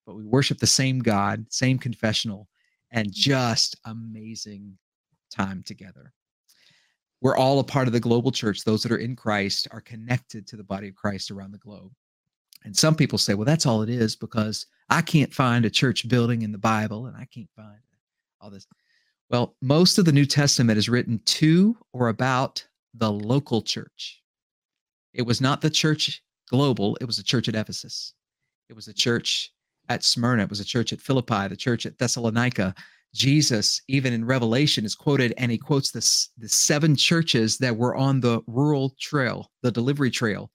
but 0.05 0.15
we 0.15 0.23
worshiped 0.23 0.61
the 0.61 0.67
same 0.67 0.99
God, 0.99 1.45
same 1.49 1.77
confessional, 1.77 2.47
and 2.91 3.07
mm. 3.07 3.13
just 3.13 3.75
amazing 3.85 4.77
time 5.29 5.63
together. 5.63 6.13
We're 7.21 7.37
all 7.37 7.59
a 7.59 7.63
part 7.63 7.87
of 7.87 7.93
the 7.93 7.99
global 7.99 8.31
church. 8.31 8.63
Those 8.63 8.83
that 8.83 8.91
are 8.91 8.97
in 8.97 9.15
Christ 9.15 9.67
are 9.71 9.81
connected 9.81 10.45
to 10.47 10.57
the 10.57 10.63
body 10.63 10.89
of 10.89 10.95
Christ 10.95 11.31
around 11.31 11.51
the 11.51 11.57
globe. 11.57 11.91
And 12.65 12.75
some 12.75 12.95
people 12.95 13.17
say, 13.17 13.33
well, 13.33 13.45
that's 13.45 13.65
all 13.65 13.81
it 13.81 13.89
is 13.89 14.15
because 14.15 14.65
I 14.89 15.01
can't 15.01 15.33
find 15.33 15.65
a 15.65 15.69
church 15.69 16.07
building 16.07 16.41
in 16.41 16.51
the 16.51 16.57
Bible 16.57 17.05
and 17.05 17.15
I 17.15 17.25
can't 17.25 17.49
find 17.55 17.79
all 18.39 18.49
this. 18.49 18.67
Well, 19.29 19.55
most 19.61 19.97
of 19.97 20.05
the 20.05 20.11
New 20.11 20.25
Testament 20.25 20.77
is 20.77 20.89
written 20.89 21.19
to 21.25 21.77
or 21.93 22.09
about 22.09 22.65
the 22.93 23.11
local 23.11 23.61
church. 23.61 24.21
It 25.13 25.23
was 25.23 25.41
not 25.41 25.61
the 25.61 25.69
church 25.69 26.21
global, 26.49 26.97
it 27.01 27.05
was 27.05 27.19
a 27.19 27.23
church 27.23 27.47
at 27.47 27.55
Ephesus. 27.55 28.13
It 28.69 28.75
was 28.75 28.87
a 28.87 28.93
church 28.93 29.51
at 29.89 30.03
Smyrna, 30.03 30.43
it 30.43 30.49
was 30.49 30.59
a 30.59 30.65
church 30.65 30.93
at 30.93 31.01
Philippi, 31.01 31.47
the 31.47 31.55
church 31.55 31.85
at 31.85 31.97
Thessalonica. 31.97 32.75
Jesus, 33.13 33.81
even 33.87 34.11
in 34.11 34.25
Revelation, 34.25 34.85
is 34.85 34.95
quoted 34.95 35.33
and 35.37 35.51
he 35.51 35.57
quotes 35.57 35.91
the, 35.91 35.99
the 36.37 36.49
seven 36.49 36.95
churches 36.95 37.57
that 37.59 37.77
were 37.77 37.95
on 37.95 38.19
the 38.19 38.41
rural 38.47 38.95
trail, 38.99 39.51
the 39.61 39.71
delivery 39.71 40.09
trail, 40.09 40.51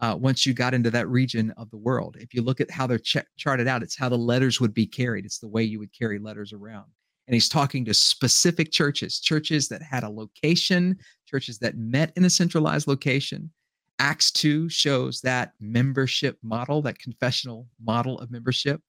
uh, 0.00 0.16
once 0.18 0.46
you 0.46 0.52
got 0.54 0.74
into 0.74 0.90
that 0.90 1.08
region 1.08 1.52
of 1.56 1.70
the 1.70 1.76
world. 1.76 2.16
If 2.20 2.32
you 2.34 2.42
look 2.42 2.60
at 2.60 2.70
how 2.70 2.86
they're 2.86 2.98
ch- 2.98 3.16
charted 3.36 3.66
out, 3.66 3.82
it's 3.82 3.96
how 3.96 4.08
the 4.08 4.16
letters 4.16 4.60
would 4.60 4.74
be 4.74 4.86
carried. 4.86 5.24
It's 5.24 5.38
the 5.38 5.48
way 5.48 5.62
you 5.62 5.78
would 5.78 5.92
carry 5.92 6.18
letters 6.18 6.52
around 6.52 6.86
and 7.28 7.34
he's 7.34 7.48
talking 7.48 7.84
to 7.84 7.92
specific 7.92 8.72
churches, 8.72 9.20
churches 9.20 9.68
that 9.68 9.82
had 9.82 10.02
a 10.02 10.08
location, 10.08 10.96
churches 11.26 11.58
that 11.58 11.76
met 11.76 12.10
in 12.16 12.24
a 12.24 12.30
centralized 12.30 12.88
location. 12.88 13.50
Acts 13.98 14.30
2 14.32 14.70
shows 14.70 15.20
that 15.20 15.52
membership 15.60 16.38
model, 16.42 16.80
that 16.80 16.98
confessional 16.98 17.68
model 17.84 18.18
of 18.18 18.30
membership, 18.30 18.80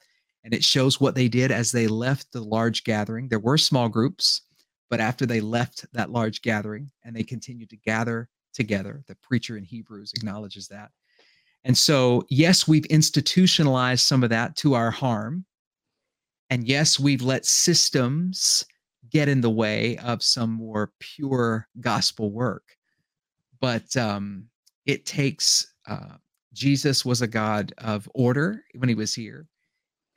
and 0.45 0.53
it 0.53 0.63
shows 0.63 1.01
what 1.01 1.15
they 1.15 1.27
did 1.27 1.51
as 1.51 1.69
they 1.69 1.87
left 1.87 2.31
the 2.31 2.39
large 2.39 2.85
gathering. 2.85 3.27
There 3.27 3.39
were 3.39 3.57
small 3.57 3.89
groups, 3.89 4.43
but 4.89 5.01
after 5.01 5.25
they 5.25 5.41
left 5.41 5.85
that 5.91 6.09
large 6.09 6.41
gathering 6.41 6.89
and 7.03 7.13
they 7.13 7.23
continued 7.23 7.69
to 7.71 7.77
gather 7.77 8.29
together, 8.53 9.03
the 9.07 9.15
preacher 9.15 9.57
in 9.57 9.65
Hebrews 9.65 10.13
acknowledges 10.15 10.69
that. 10.69 10.91
And 11.63 11.77
so, 11.77 12.25
yes, 12.29 12.67
we've 12.67 12.85
institutionalized 12.85 14.05
some 14.05 14.23
of 14.23 14.29
that 14.29 14.55
to 14.57 14.75
our 14.75 14.91
harm 14.91 15.45
and 16.49 16.67
yes, 16.67 16.99
we've 16.99 17.21
let 17.21 17.45
systems 17.45 18.65
get 19.09 19.29
in 19.29 19.41
the 19.41 19.49
way 19.49 19.97
of 19.97 20.23
some 20.23 20.51
more 20.51 20.91
pure 20.99 21.67
gospel 21.79 22.31
work. 22.31 22.63
But 23.59 23.95
um, 23.97 24.45
it 24.85 25.05
takes, 25.05 25.73
uh, 25.87 26.15
Jesus 26.53 27.05
was 27.05 27.21
a 27.21 27.27
God 27.27 27.73
of 27.77 28.09
order 28.15 28.63
when 28.75 28.89
he 28.89 28.95
was 28.95 29.13
here. 29.13 29.45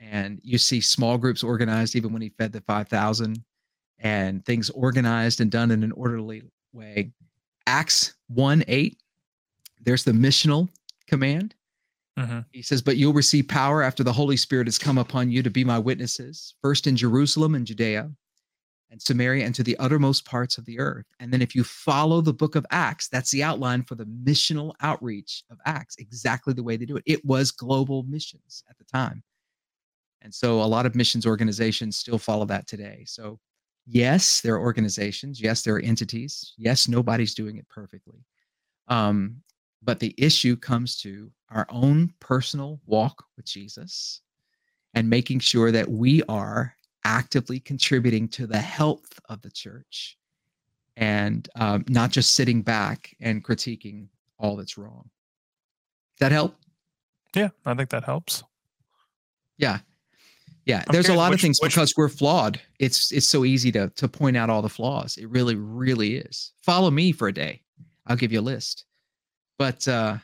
And 0.00 0.40
you 0.42 0.58
see 0.58 0.80
small 0.80 1.18
groups 1.18 1.44
organized 1.44 1.96
even 1.96 2.12
when 2.12 2.22
he 2.22 2.30
fed 2.30 2.52
the 2.52 2.60
5,000 2.62 3.42
and 3.98 4.44
things 4.44 4.70
organized 4.70 5.40
and 5.40 5.50
done 5.50 5.70
in 5.70 5.82
an 5.84 5.92
orderly 5.92 6.42
way. 6.72 7.12
Acts 7.66 8.14
1 8.28 8.64
8, 8.66 8.96
there's 9.82 10.02
the 10.02 10.12
missional 10.12 10.68
command. 11.12 11.54
Mm-hmm. 12.18 12.40
He 12.52 12.62
says, 12.62 12.80
But 12.80 12.96
you'll 12.96 13.12
receive 13.12 13.46
power 13.48 13.82
after 13.82 14.02
the 14.02 14.12
Holy 14.12 14.38
Spirit 14.38 14.66
has 14.66 14.78
come 14.78 14.96
upon 14.96 15.30
you 15.30 15.42
to 15.42 15.50
be 15.50 15.62
my 15.62 15.78
witnesses, 15.78 16.54
first 16.62 16.86
in 16.86 16.96
Jerusalem 16.96 17.54
and 17.54 17.66
Judea 17.66 18.10
and 18.90 19.00
Samaria 19.00 19.44
and 19.44 19.54
to 19.54 19.62
the 19.62 19.76
uttermost 19.76 20.24
parts 20.24 20.56
of 20.56 20.64
the 20.64 20.78
earth. 20.78 21.04
And 21.20 21.30
then 21.30 21.42
if 21.42 21.54
you 21.54 21.64
follow 21.64 22.22
the 22.22 22.32
book 22.32 22.56
of 22.56 22.64
Acts, 22.70 23.08
that's 23.08 23.30
the 23.30 23.42
outline 23.42 23.82
for 23.82 23.94
the 23.94 24.06
missional 24.06 24.72
outreach 24.80 25.44
of 25.50 25.58
Acts, 25.66 25.96
exactly 25.98 26.54
the 26.54 26.62
way 26.62 26.78
they 26.78 26.86
do 26.86 26.96
it. 26.96 27.04
It 27.04 27.22
was 27.26 27.50
global 27.50 28.04
missions 28.04 28.64
at 28.70 28.78
the 28.78 28.84
time. 28.84 29.22
And 30.22 30.32
so 30.32 30.62
a 30.62 30.64
lot 30.64 30.86
of 30.86 30.94
missions 30.94 31.26
organizations 31.26 31.96
still 31.96 32.18
follow 32.18 32.46
that 32.46 32.66
today. 32.66 33.04
So, 33.06 33.38
yes, 33.86 34.40
there 34.40 34.54
are 34.54 34.60
organizations. 34.60 35.42
Yes, 35.42 35.62
there 35.62 35.74
are 35.74 35.80
entities. 35.80 36.54
Yes, 36.56 36.88
nobody's 36.88 37.34
doing 37.34 37.56
it 37.58 37.68
perfectly. 37.68 38.24
Um, 38.88 39.42
but 39.82 40.00
the 40.00 40.14
issue 40.16 40.56
comes 40.56 40.96
to 40.98 41.30
our 41.50 41.66
own 41.70 42.12
personal 42.20 42.80
walk 42.86 43.24
with 43.36 43.46
Jesus 43.46 44.20
and 44.94 45.08
making 45.08 45.40
sure 45.40 45.72
that 45.72 45.90
we 45.90 46.22
are 46.24 46.74
actively 47.04 47.58
contributing 47.58 48.28
to 48.28 48.46
the 48.46 48.58
health 48.58 49.18
of 49.28 49.42
the 49.42 49.50
church 49.50 50.16
and 50.96 51.48
um, 51.56 51.84
not 51.88 52.10
just 52.10 52.34
sitting 52.34 52.62
back 52.62 53.14
and 53.20 53.44
critiquing 53.44 54.06
all 54.38 54.56
that's 54.56 54.78
wrong. 54.78 55.10
Does 56.14 56.20
that 56.20 56.32
help? 56.32 56.56
Yeah, 57.34 57.48
I 57.64 57.74
think 57.74 57.90
that 57.90 58.04
helps. 58.04 58.44
Yeah. 59.56 59.78
Yeah, 60.64 60.84
I'm 60.86 60.92
there's 60.92 61.08
a 61.08 61.14
lot 61.14 61.30
which, 61.30 61.38
of 61.38 61.42
things 61.42 61.58
which, 61.60 61.72
because 61.72 61.94
we're 61.96 62.08
flawed. 62.08 62.60
It's 62.78 63.10
it's 63.10 63.26
so 63.26 63.44
easy 63.44 63.72
to 63.72 63.88
to 63.96 64.06
point 64.06 64.36
out 64.36 64.48
all 64.48 64.62
the 64.62 64.68
flaws. 64.68 65.16
It 65.16 65.28
really 65.28 65.56
really 65.56 66.18
is. 66.18 66.52
Follow 66.62 66.88
me 66.88 67.10
for 67.10 67.26
a 67.26 67.34
day. 67.34 67.62
I'll 68.06 68.14
give 68.14 68.32
you 68.32 68.38
a 68.38 68.42
list 68.42 68.84
but 69.58 69.86
uh 69.88 70.16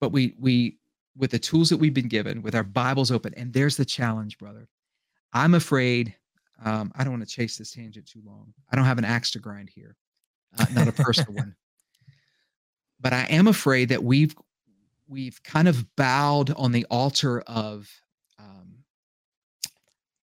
but 0.00 0.10
we 0.10 0.34
we 0.38 0.78
with 1.16 1.30
the 1.30 1.38
tools 1.38 1.68
that 1.68 1.76
we've 1.76 1.94
been 1.94 2.08
given 2.08 2.42
with 2.42 2.54
our 2.54 2.64
bibles 2.64 3.10
open 3.10 3.32
and 3.36 3.52
there's 3.52 3.76
the 3.76 3.84
challenge 3.84 4.38
brother. 4.38 4.68
I'm 5.32 5.54
afraid 5.54 6.14
um 6.64 6.92
i 6.94 7.02
don't 7.02 7.12
want 7.12 7.28
to 7.28 7.34
chase 7.34 7.56
this 7.56 7.72
tangent 7.72 8.06
too 8.06 8.22
long. 8.24 8.52
I 8.70 8.76
don't 8.76 8.84
have 8.84 8.98
an 8.98 9.04
axe 9.04 9.30
to 9.32 9.38
grind 9.38 9.70
here 9.70 9.96
uh, 10.58 10.66
not 10.72 10.88
a 10.88 10.92
personal 10.92 11.34
one. 11.34 11.54
But 13.00 13.12
I 13.12 13.24
am 13.24 13.48
afraid 13.48 13.90
that 13.90 14.02
we've 14.02 14.34
we've 15.06 15.42
kind 15.42 15.68
of 15.68 15.94
bowed 15.96 16.50
on 16.52 16.72
the 16.72 16.86
altar 16.90 17.40
of 17.42 17.90
um, 18.38 18.84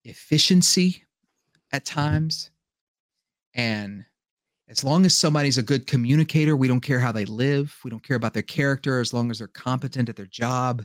efficiency 0.04 1.04
at 1.72 1.84
times, 1.84 2.50
and 3.54 4.04
as 4.68 4.84
long 4.84 5.06
as 5.06 5.16
somebody's 5.16 5.58
a 5.58 5.62
good 5.62 5.86
communicator, 5.86 6.56
we 6.56 6.68
don't 6.68 6.80
care 6.80 7.00
how 7.00 7.12
they 7.12 7.24
live. 7.24 7.74
We 7.84 7.90
don't 7.90 8.02
care 8.02 8.16
about 8.16 8.34
their 8.34 8.42
character 8.42 9.00
as 9.00 9.12
long 9.14 9.30
as 9.30 9.38
they're 9.38 9.48
competent 9.48 10.08
at 10.08 10.16
their 10.16 10.26
job. 10.26 10.84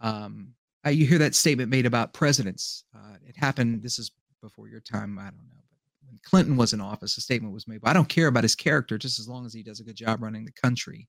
Um, 0.00 0.54
uh, 0.86 0.90
you 0.90 1.06
hear 1.06 1.18
that 1.18 1.34
statement 1.34 1.70
made 1.70 1.86
about 1.86 2.12
presidents. 2.12 2.84
Uh, 2.94 3.14
it 3.26 3.36
happened. 3.36 3.82
This 3.82 3.98
is 3.98 4.10
before 4.42 4.68
your 4.68 4.80
time. 4.80 5.18
I 5.18 5.24
don't 5.24 5.36
know. 5.36 5.62
But 6.02 6.08
when 6.08 6.18
Clinton 6.24 6.56
was 6.56 6.72
in 6.72 6.80
office, 6.80 7.16
a 7.16 7.20
statement 7.20 7.54
was 7.54 7.66
made. 7.66 7.80
but 7.80 7.90
I 7.90 7.92
don't 7.92 8.08
care 8.08 8.26
about 8.26 8.44
his 8.44 8.54
character, 8.54 8.98
just 8.98 9.18
as 9.18 9.28
long 9.28 9.46
as 9.46 9.54
he 9.54 9.62
does 9.62 9.80
a 9.80 9.84
good 9.84 9.96
job 9.96 10.22
running 10.22 10.44
the 10.44 10.52
country. 10.52 11.08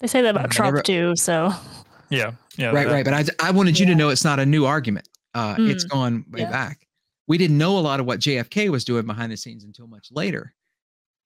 They 0.00 0.06
say 0.06 0.22
that 0.22 0.30
about 0.30 0.44
Um, 0.46 0.50
Trump 0.50 0.74
never- 0.76 0.82
too. 0.82 1.16
So 1.16 1.52
Yeah, 2.08 2.32
yeah, 2.56 2.68
right, 2.70 2.86
that- 2.86 2.92
right. 2.92 3.04
But 3.04 3.14
I, 3.40 3.48
I 3.48 3.50
wanted 3.50 3.78
you 3.78 3.86
to 3.86 3.94
know 3.94 4.08
it's 4.08 4.24
not 4.24 4.40
a 4.40 4.46
new 4.46 4.64
argument. 4.64 5.06
Uh, 5.34 5.54
It's 5.58 5.84
gone 5.84 6.24
way 6.30 6.40
Yeah. 6.40 6.50
back. 6.50 6.86
We 7.28 7.38
didn't 7.38 7.58
know 7.58 7.78
a 7.78 7.80
lot 7.80 8.00
of 8.00 8.06
what 8.06 8.18
JFK 8.20 8.68
was 8.70 8.84
doing 8.84 9.06
behind 9.06 9.30
the 9.30 9.36
scenes 9.36 9.62
until 9.64 9.86
much 9.86 10.08
later. 10.10 10.54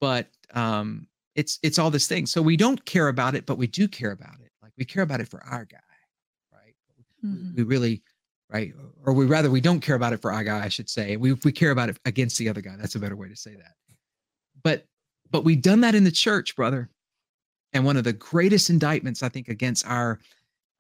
But 0.05 0.29
um, 0.53 1.07
it's 1.35 1.59
it's 1.63 1.79
all 1.79 1.91
this 1.91 2.07
thing. 2.07 2.27
So 2.27 2.43
we 2.43 2.59
don't 2.59 2.85
care 2.85 3.09
about 3.09 3.35
it, 3.35 3.47
but 3.47 3.57
we 3.57 3.67
do 3.67 3.89
care 3.89 4.11
about 4.11 4.39
it. 4.45 4.51
Like 4.63 4.73
we 4.77 4.85
care 4.85 5.03
about 5.03 5.21
it 5.23 5.29
for 5.29 5.43
our 5.45 5.65
guy, 5.65 5.79
right? 6.53 6.75
We- 7.23 7.29
Mhm. 7.31 7.57
We 7.57 7.63
really, 7.63 8.03
right? 8.51 8.75
Or 9.07 9.15
we 9.15 9.25
rather 9.25 9.51
we 9.51 9.63
don't 9.63 9.81
care 9.81 9.97
about 9.97 10.13
it 10.13 10.21
for 10.21 10.31
our 10.31 10.45
guy, 10.45 10.63
I 10.63 10.69
should 10.69 10.91
say. 10.91 11.17
We 11.17 11.33
we 11.43 11.53
care 11.53 11.71
about 11.71 11.89
it 11.89 11.97
against 12.05 12.37
the 12.37 12.51
other 12.51 12.61
guy. 12.61 12.77
That's 12.77 12.97
a 12.97 13.01
better 13.01 13.17
way 13.17 13.29
to 13.31 13.37
say 13.37 13.55
that. 13.57 13.77
But 14.63 14.87
but 15.31 15.43
we've 15.43 15.63
done 15.63 15.81
that 15.81 15.95
in 15.95 16.05
the 16.05 16.13
church, 16.13 16.55
brother. 16.55 16.91
And 17.73 17.87
one 17.87 17.97
of 17.97 18.05
the 18.05 18.13
greatest 18.13 18.69
indictments, 18.69 19.23
I 19.23 19.31
think, 19.31 19.49
against 19.49 19.87
our 19.87 20.21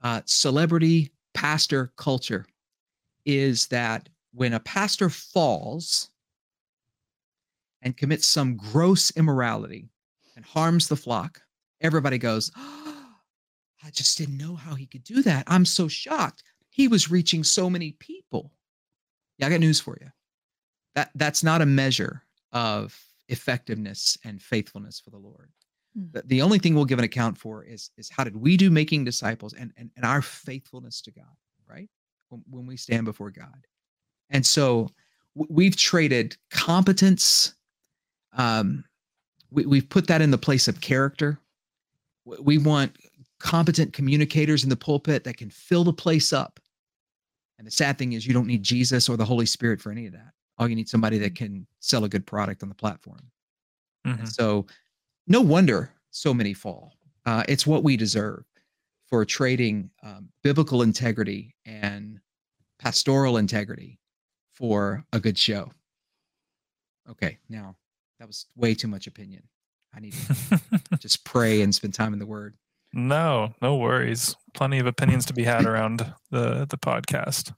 uh, 0.02 0.20
celebrity 0.26 1.12
pastor 1.32 1.92
culture 1.96 2.44
is 3.24 3.66
that 3.68 4.10
when 4.32 4.52
a 4.52 4.60
pastor 4.60 5.08
falls 5.08 6.10
and 7.84 7.96
commits 7.96 8.26
some 8.26 8.56
gross 8.56 9.10
immorality 9.12 9.90
and 10.34 10.44
harms 10.44 10.88
the 10.88 10.96
flock, 10.96 11.40
everybody 11.80 12.18
goes, 12.18 12.50
I 12.56 13.90
just 13.92 14.16
didn't 14.16 14.38
know 14.38 14.56
how 14.56 14.74
he 14.74 14.86
could 14.86 15.04
do 15.04 15.22
that. 15.22 15.44
I'm 15.46 15.66
so 15.66 15.86
shocked. 15.86 16.42
He 16.70 16.88
was 16.88 17.10
reaching 17.10 17.44
so 17.44 17.68
many 17.68 17.92
people. 17.92 18.50
Yeah, 19.38 19.46
I 19.46 19.50
got 19.50 19.60
news 19.60 19.78
for 19.78 19.96
you. 20.00 20.08
That 20.94 21.10
that's 21.14 21.44
not 21.44 21.60
a 21.60 21.66
measure 21.66 22.22
of 22.52 22.98
effectiveness 23.28 24.16
and 24.24 24.40
faithfulness 24.40 25.00
for 25.00 25.10
the 25.10 25.18
Lord. 25.18 25.50
Mm. 25.98 26.12
The, 26.12 26.22
the 26.22 26.42
only 26.42 26.58
thing 26.58 26.74
we'll 26.74 26.84
give 26.84 26.98
an 26.98 27.04
account 27.04 27.36
for 27.36 27.62
is 27.62 27.90
is 27.98 28.08
how 28.08 28.24
did 28.24 28.36
we 28.36 28.56
do 28.56 28.70
making 28.70 29.04
disciples 29.04 29.52
and 29.52 29.72
and, 29.76 29.90
and 29.96 30.04
our 30.04 30.22
faithfulness 30.22 31.02
to 31.02 31.10
God, 31.10 31.36
right? 31.68 31.90
When, 32.30 32.42
when 32.48 32.66
we 32.66 32.76
stand 32.76 33.04
before 33.04 33.30
God. 33.30 33.66
And 34.30 34.46
so 34.46 34.88
we've 35.34 35.76
traded 35.76 36.36
competence 36.50 37.54
um 38.34 38.84
we, 39.50 39.66
we've 39.66 39.88
put 39.88 40.06
that 40.08 40.20
in 40.20 40.30
the 40.30 40.38
place 40.38 40.68
of 40.68 40.80
character. 40.80 41.38
We 42.24 42.58
want 42.58 42.96
competent 43.38 43.92
communicators 43.92 44.64
in 44.64 44.70
the 44.70 44.76
pulpit 44.76 45.24
that 45.24 45.36
can 45.36 45.50
fill 45.50 45.84
the 45.84 45.92
place 45.92 46.32
up. 46.32 46.58
And 47.58 47.66
the 47.66 47.70
sad 47.70 47.98
thing 47.98 48.14
is, 48.14 48.26
you 48.26 48.32
don't 48.32 48.46
need 48.46 48.62
Jesus 48.62 49.08
or 49.08 49.16
the 49.16 49.24
Holy 49.24 49.46
Spirit 49.46 49.80
for 49.80 49.92
any 49.92 50.06
of 50.06 50.12
that. 50.12 50.32
All 50.58 50.68
you 50.68 50.74
need 50.74 50.88
somebody 50.88 51.18
that 51.18 51.34
can 51.34 51.66
sell 51.80 52.04
a 52.04 52.08
good 52.08 52.26
product 52.26 52.62
on 52.62 52.68
the 52.68 52.74
platform. 52.74 53.30
Mhm. 54.06 54.20
And 54.20 54.28
so, 54.28 54.66
no 55.26 55.40
wonder 55.40 55.92
so 56.10 56.34
many 56.34 56.54
fall. 56.54 56.96
Uh, 57.26 57.44
it's 57.48 57.66
what 57.66 57.84
we 57.84 57.96
deserve 57.96 58.44
for 59.06 59.24
trading 59.24 59.90
um, 60.02 60.28
biblical 60.42 60.82
integrity 60.82 61.54
and 61.64 62.20
pastoral 62.78 63.36
integrity 63.36 63.98
for 64.52 65.04
a 65.12 65.20
good 65.20 65.38
show. 65.38 65.70
Okay, 67.08 67.38
now 67.48 67.76
that 68.24 68.28
was 68.28 68.46
way 68.56 68.74
too 68.74 68.88
much 68.88 69.06
opinion. 69.06 69.42
I 69.94 70.00
need 70.00 70.14
to 70.14 70.80
just 70.98 71.26
pray 71.26 71.60
and 71.60 71.74
spend 71.74 71.92
time 71.92 72.14
in 72.14 72.18
the 72.18 72.24
Word. 72.24 72.56
no, 72.94 73.52
no 73.60 73.76
worries. 73.76 74.34
Plenty 74.54 74.78
of 74.78 74.86
opinions 74.86 75.26
to 75.26 75.34
be 75.34 75.44
had 75.44 75.66
around 75.66 75.98
the 76.30 76.64
the 76.64 76.78
podcast. 76.78 77.52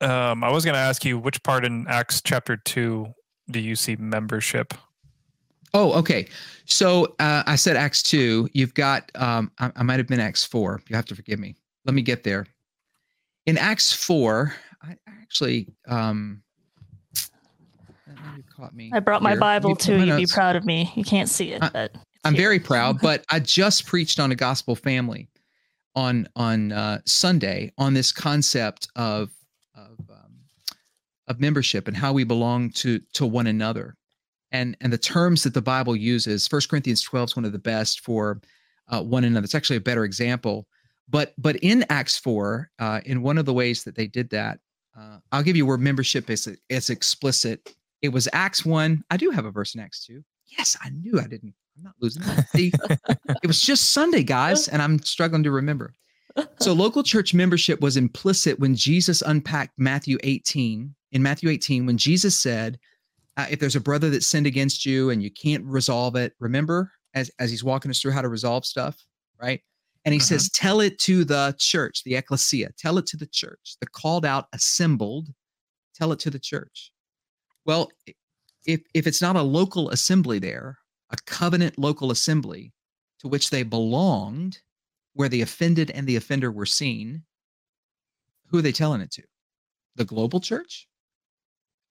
Um, 0.00 0.44
I 0.44 0.52
was 0.52 0.64
going 0.64 0.74
to 0.74 0.80
ask 0.80 1.04
you 1.04 1.18
which 1.18 1.42
part 1.42 1.64
in 1.64 1.88
Acts 1.88 2.22
chapter 2.22 2.56
two 2.56 3.08
do 3.50 3.58
you 3.58 3.74
see 3.74 3.96
membership? 3.96 4.74
Oh, 5.72 5.92
okay. 5.94 6.28
So 6.66 7.16
uh, 7.18 7.42
I 7.46 7.56
said 7.56 7.74
Acts 7.76 8.00
two. 8.00 8.48
You've 8.52 8.74
got. 8.74 9.10
Um, 9.16 9.50
I, 9.58 9.72
I 9.74 9.82
might 9.82 9.98
have 9.98 10.06
been 10.06 10.20
Acts 10.20 10.44
four. 10.44 10.80
You 10.88 10.94
have 10.94 11.06
to 11.06 11.16
forgive 11.16 11.40
me. 11.40 11.56
Let 11.84 11.96
me 11.96 12.02
get 12.02 12.22
there. 12.22 12.46
In 13.46 13.58
Acts 13.58 13.92
four, 13.92 14.54
I 14.80 14.96
actually. 15.08 15.74
Um, 15.88 16.43
that 18.34 18.42
maybe 18.42 18.48
caught 18.54 18.74
me. 18.74 18.90
I 18.92 19.00
brought 19.00 19.22
my. 19.22 19.36
Bible 19.36 19.70
Let 19.70 19.80
too. 19.80 20.04
You'd 20.04 20.16
be 20.16 20.26
proud 20.26 20.56
of 20.56 20.64
me. 20.64 20.92
You 20.94 21.04
can't 21.04 21.28
see 21.28 21.52
it, 21.52 21.62
I- 21.62 21.68
but 21.70 21.94
I'm 22.24 22.34
here. 22.34 22.42
very 22.42 22.58
proud, 22.60 23.00
but 23.02 23.24
I 23.30 23.40
just 23.40 23.86
preached 23.86 24.18
on 24.20 24.32
a 24.32 24.34
gospel 24.34 24.74
family 24.76 25.28
on 25.94 26.28
on 26.36 26.72
uh, 26.72 27.00
Sunday 27.06 27.72
on 27.78 27.94
this 27.94 28.12
concept 28.12 28.88
of 28.96 29.30
of 29.74 29.98
um, 30.10 30.38
of 31.28 31.40
membership 31.40 31.88
and 31.88 31.96
how 31.96 32.12
we 32.12 32.24
belong 32.24 32.70
to 32.70 33.00
to 33.14 33.26
one 33.26 33.46
another, 33.46 33.96
and 34.52 34.76
and 34.80 34.92
the 34.92 34.98
terms 34.98 35.42
that 35.44 35.54
the 35.54 35.62
Bible 35.62 35.96
uses. 35.96 36.46
First 36.48 36.68
Corinthians 36.68 37.02
12 37.02 37.30
is 37.30 37.36
one 37.36 37.44
of 37.44 37.52
the 37.52 37.58
best 37.58 38.00
for 38.00 38.40
uh, 38.88 39.02
one 39.02 39.24
another. 39.24 39.44
It's 39.44 39.54
actually 39.54 39.76
a 39.76 39.80
better 39.80 40.04
example. 40.04 40.66
But 41.08 41.34
but 41.36 41.56
in 41.56 41.84
Acts 41.90 42.16
4, 42.18 42.70
uh, 42.78 43.00
in 43.04 43.20
one 43.22 43.36
of 43.36 43.44
the 43.44 43.52
ways 43.52 43.84
that 43.84 43.94
they 43.94 44.06
did 44.06 44.30
that, 44.30 44.58
uh, 44.98 45.18
I'll 45.32 45.42
give 45.42 45.56
you 45.56 45.66
where 45.66 45.76
membership 45.76 46.30
is 46.30 46.48
is 46.70 46.88
explicit. 46.90 47.74
It 48.04 48.12
was 48.12 48.28
Acts 48.34 48.66
1. 48.66 49.02
I 49.10 49.16
do 49.16 49.30
have 49.30 49.46
a 49.46 49.50
verse 49.50 49.74
in 49.74 49.80
Acts 49.80 50.04
2. 50.04 50.22
Yes, 50.58 50.76
I 50.84 50.90
knew 50.90 51.18
I 51.18 51.26
didn't. 51.26 51.54
I'm 51.74 51.84
not 51.84 51.94
losing 52.02 52.22
it. 52.22 52.44
See, 52.54 52.70
it 53.42 53.46
was 53.46 53.62
just 53.62 53.92
Sunday, 53.92 54.22
guys, 54.22 54.68
and 54.68 54.82
I'm 54.82 54.98
struggling 54.98 55.42
to 55.44 55.50
remember. 55.50 55.94
So 56.58 56.74
local 56.74 57.02
church 57.02 57.32
membership 57.32 57.80
was 57.80 57.96
implicit 57.96 58.58
when 58.60 58.74
Jesus 58.74 59.22
unpacked 59.22 59.78
Matthew 59.78 60.18
18. 60.22 60.94
In 61.12 61.22
Matthew 61.22 61.48
18, 61.48 61.86
when 61.86 61.96
Jesus 61.96 62.38
said, 62.38 62.78
uh, 63.38 63.46
if 63.50 63.58
there's 63.58 63.74
a 63.74 63.80
brother 63.80 64.10
that 64.10 64.22
sinned 64.22 64.46
against 64.46 64.84
you 64.84 65.08
and 65.08 65.22
you 65.22 65.30
can't 65.30 65.64
resolve 65.64 66.14
it, 66.14 66.34
remember 66.40 66.92
as, 67.14 67.30
as 67.38 67.50
he's 67.50 67.64
walking 67.64 67.90
us 67.90 68.02
through 68.02 68.12
how 68.12 68.20
to 68.20 68.28
resolve 68.28 68.66
stuff, 68.66 69.02
right? 69.40 69.62
And 70.04 70.12
he 70.12 70.20
Mhm. 70.20 70.24
says, 70.24 70.50
tell 70.50 70.80
it 70.80 70.98
to 71.00 71.24
the 71.24 71.56
church, 71.58 72.02
the 72.04 72.16
ecclesia, 72.16 72.68
tell 72.76 72.98
it 72.98 73.06
to 73.06 73.16
the 73.16 73.28
church, 73.28 73.76
the 73.80 73.86
called 73.86 74.26
out, 74.26 74.48
assembled, 74.52 75.28
tell 75.94 76.12
it 76.12 76.18
to 76.18 76.28
the 76.28 76.38
church. 76.38 76.90
Well, 77.64 77.90
if, 78.66 78.80
if 78.94 79.06
it's 79.06 79.22
not 79.22 79.36
a 79.36 79.42
local 79.42 79.90
assembly 79.90 80.38
there, 80.38 80.78
a 81.10 81.16
covenant 81.26 81.78
local 81.78 82.10
assembly 82.10 82.72
to 83.20 83.28
which 83.28 83.50
they 83.50 83.62
belonged, 83.62 84.58
where 85.14 85.28
the 85.28 85.42
offended 85.42 85.90
and 85.92 86.06
the 86.06 86.16
offender 86.16 86.50
were 86.50 86.66
seen, 86.66 87.22
who 88.48 88.58
are 88.58 88.62
they 88.62 88.72
telling 88.72 89.00
it 89.00 89.10
to? 89.12 89.22
The 89.96 90.04
global 90.04 90.40
church? 90.40 90.88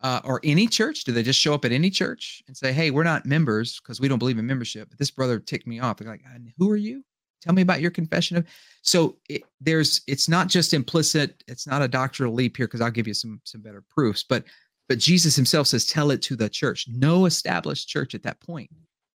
Uh, 0.01 0.19
or 0.25 0.41
any 0.43 0.67
church? 0.67 1.05
Do 1.05 1.13
they 1.13 1.23
just 1.23 1.39
show 1.39 1.53
up 1.53 1.63
at 1.63 1.71
any 1.71 1.89
church 1.89 2.43
and 2.47 2.57
say, 2.57 2.73
hey, 2.73 2.91
we're 2.91 3.03
not 3.03 3.25
members 3.25 3.79
because 3.79 4.01
we 4.01 4.09
don't 4.09 4.19
believe 4.19 4.37
in 4.37 4.45
membership, 4.45 4.89
but 4.89 4.99
this 4.99 5.11
brother 5.11 5.39
ticked 5.39 5.65
me 5.65 5.79
off? 5.79 5.97
They're 5.97 6.09
like, 6.09 6.23
who 6.57 6.69
are 6.69 6.77
you? 6.77 7.03
Tell 7.41 7.53
me 7.53 7.61
about 7.61 7.81
your 7.81 7.91
confession 7.91 8.37
of. 8.37 8.45
So 8.81 9.17
it, 9.29 9.43
there's, 9.61 10.01
it's 10.07 10.27
not 10.27 10.47
just 10.47 10.73
implicit. 10.73 11.43
It's 11.47 11.67
not 11.67 11.81
a 11.81 11.87
doctrinal 11.87 12.33
leap 12.33 12.57
here 12.57 12.67
because 12.67 12.81
I'll 12.81 12.91
give 12.91 13.07
you 13.07 13.13
some 13.13 13.41
some 13.43 13.61
better 13.61 13.83
proofs. 13.89 14.23
But 14.23 14.45
but 14.89 14.99
Jesus 14.99 15.35
himself 15.35 15.67
says, 15.67 15.85
tell 15.85 16.11
it 16.11 16.21
to 16.23 16.35
the 16.35 16.49
church. 16.49 16.87
No 16.89 17.25
established 17.25 17.87
church 17.87 18.15
at 18.15 18.23
that 18.23 18.39
point. 18.41 18.69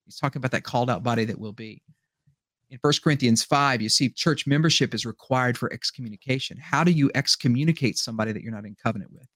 He's 0.05 0.17
talking 0.17 0.39
about 0.39 0.51
that 0.51 0.63
called 0.63 0.89
out 0.89 1.03
body 1.03 1.25
that 1.25 1.39
will 1.39 1.53
be. 1.53 1.81
In 2.69 2.79
1 2.81 2.93
Corinthians 3.03 3.43
5, 3.43 3.81
you 3.81 3.89
see 3.89 4.09
church 4.09 4.45
membership 4.45 4.93
is 4.93 5.05
required 5.05 5.57
for 5.57 5.71
excommunication. 5.71 6.57
How 6.57 6.83
do 6.83 6.91
you 6.91 7.09
excommunicate 7.15 7.97
somebody 7.97 8.31
that 8.31 8.41
you're 8.41 8.53
not 8.53 8.65
in 8.65 8.75
covenant 8.81 9.11
with? 9.11 9.27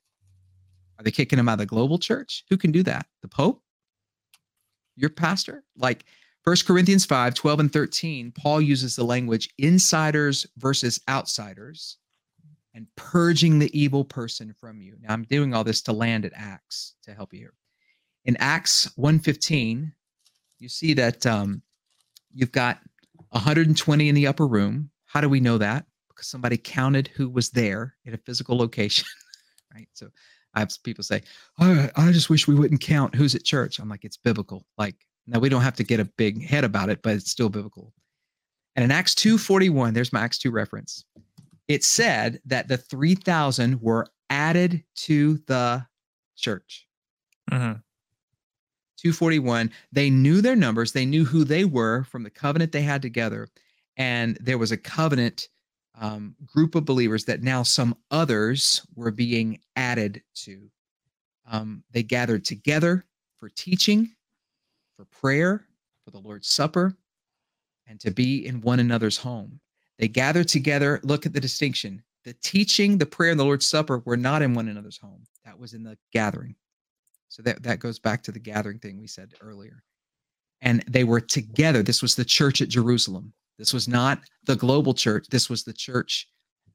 Are 1.00 1.04
they 1.04 1.12
kicking 1.12 1.38
them 1.38 1.50
out 1.50 1.54
of 1.54 1.60
the 1.60 1.66
global 1.66 1.98
church? 1.98 2.44
Who 2.50 2.58
can 2.58 2.72
do 2.72 2.84
that? 2.84 3.06
The 3.22 3.28
Pope? 3.28 3.62
Your 4.96 5.10
pastor? 5.10 5.64
Like 5.78 6.04
1 6.44 6.56
Corinthians 6.66 7.06
5, 7.06 7.34
12 7.34 7.60
and 7.60 7.72
13, 7.72 8.32
Paul 8.32 8.62
uses 8.62 8.96
the 8.96 9.04
language 9.04 9.50
insiders 9.58 10.46
versus 10.58 11.00
outsiders 11.10 11.98
and 12.74 12.88
purging 12.96 13.60
the 13.60 13.78
evil 13.78 14.06
person 14.06 14.54
from 14.60 14.82
you. 14.82 14.96
Now 15.02 15.14
I'm 15.14 15.24
doing 15.24 15.54
all 15.54 15.64
this 15.64 15.82
to 15.84 15.94
land 15.94 16.26
at 16.26 16.34
Acts 16.36 16.96
to 17.04 17.14
help 17.14 17.34
you 17.34 17.40
here. 17.40 17.54
In 18.26 18.38
Acts 18.38 18.90
1:15, 18.98 19.92
you 20.60 20.70
see 20.70 20.94
that 20.94 21.26
um, 21.26 21.62
you've 22.34 22.52
got 22.52 22.80
120 23.30 24.10
in 24.10 24.16
the 24.16 24.28
upper 24.28 24.48
room. 24.48 24.90
How 25.06 25.22
do 25.22 25.30
we 25.30 25.40
know 25.40 25.58
that? 25.58 25.86
Because 26.10 26.28
somebody 26.28 26.58
counted 26.58 27.10
who 27.10 27.30
was 27.30 27.50
there 27.50 27.96
in 28.06 28.14
a 28.14 28.18
physical 28.18 28.58
location, 28.58 29.06
right? 29.74 29.88
So 29.94 30.10
I 30.54 30.60
have 30.60 30.72
people 30.84 31.04
say, 31.04 31.22
"Oh, 31.60 31.90
I 31.96 32.12
just 32.12 32.30
wish 32.30 32.48
we 32.48 32.56
wouldn't 32.56 32.82
count 32.82 33.16
who's 33.16 33.36
at 33.36 33.44
church." 33.44 33.80
I'm 33.80 33.90
like, 33.90 34.06
it's 34.06 34.18
biblical. 34.18 34.66
Like 34.78 34.96
Now 35.28 35.40
we 35.40 35.50
don't 35.50 35.62
have 35.62 35.76
to 35.76 35.84
get 35.84 36.00
a 36.00 36.06
big 36.06 36.46
head 36.46 36.64
about 36.64 36.90
it, 36.90 37.02
but 37.02 37.16
it's 37.16 37.32
still 37.32 37.50
biblical. 37.50 37.94
And 38.76 38.86
in 38.86 38.92
Acts 38.92 39.16
2:41, 39.16 39.94
there's 39.94 40.14
my 40.14 40.22
Acts 40.22 40.38
2 40.38 40.52
reference. 40.52 41.06
It 41.72 41.86
said 41.86 42.42
that 42.44 42.68
the 42.68 42.76
3,000 42.76 43.82
were 43.82 44.06
added 44.30 44.84
to 44.96 45.38
the 45.48 45.88
church. 46.36 46.86
Mm-hmm. 47.50 47.80
241 48.98 49.72
they 49.92 50.12
knew 50.12 50.42
their 50.42 50.56
numbers 50.56 50.92
they 50.92 51.08
knew 51.08 51.26
who 51.26 51.44
they 51.44 51.66
were 51.66 52.04
from 52.04 52.22
the 52.22 52.30
covenant 52.30 52.72
they 52.72 52.84
had 52.84 53.02
together 53.02 53.48
and 53.98 54.38
there 54.40 54.60
was 54.60 54.72
a 54.72 54.78
covenant 54.78 55.50
um, 56.00 56.36
group 56.46 56.76
of 56.76 56.86
believers 56.86 57.26
that 57.26 57.42
now 57.42 57.64
some 57.64 57.98
others 58.12 58.86
were 58.96 59.10
being 59.10 59.60
added 59.76 60.22
to 60.36 60.70
um, 61.50 61.84
they 61.92 62.04
gathered 62.04 62.46
together 62.46 63.04
for 63.40 63.50
teaching 63.50 64.12
for 64.96 65.06
prayer 65.06 65.66
for 66.06 66.12
the 66.12 66.20
lord's 66.20 66.48
supper 66.48 66.96
and 67.88 68.00
to 68.00 68.12
be 68.12 68.46
in 68.46 68.62
one 68.62 68.80
another's 68.80 69.18
home 69.18 69.60
they 70.02 70.10
gathered 70.10 70.50
together 70.50 71.00
look 71.04 71.26
at 71.26 71.32
the 71.32 71.40
distinction 71.40 72.04
the 72.26 72.34
teaching 72.44 72.98
the 72.98 73.06
prayer 73.06 73.32
and 73.32 73.40
the 73.40 73.46
lord's 73.46 73.66
supper 73.66 74.00
were 74.06 74.18
not 74.18 74.42
in 74.42 74.54
one 74.54 74.68
another's 74.68 74.98
home 74.98 75.24
that 75.46 75.58
was 75.58 75.74
in 75.74 75.84
the 75.84 75.98
gathering 76.12 76.56
so 77.32 77.42
that, 77.44 77.64
that 77.64 77.80
goes 77.80 77.98
back 77.98 78.22
to 78.24 78.32
the 78.34 78.40
gathering 78.40 78.78
thing 78.78 79.00
we 79.00 79.08
said 79.08 79.34
earlier. 79.40 79.84
And 80.62 80.84
they 80.86 81.06
were 81.06 81.22
together. 81.22 81.82
This 81.82 82.02
was 82.02 82.14
the 82.14 82.26
church 82.26 82.62
at 82.62 82.68
Jerusalem. 82.68 83.32
This 83.58 83.74
was 83.74 83.88
not 83.88 84.20
the 84.46 84.58
global 84.58 84.94
church. 84.94 85.28
This 85.30 85.50
was 85.50 85.64
the 85.64 85.72
church 85.72 86.28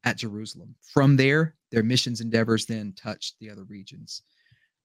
at 0.03 0.17
Jerusalem. 0.17 0.73
From 0.81 1.15
there, 1.15 1.55
their 1.71 1.83
missions 1.83 2.21
endeavors 2.21 2.65
then 2.65 2.93
touched 2.93 3.35
the 3.39 3.51
other 3.51 3.65
regions. 3.65 4.23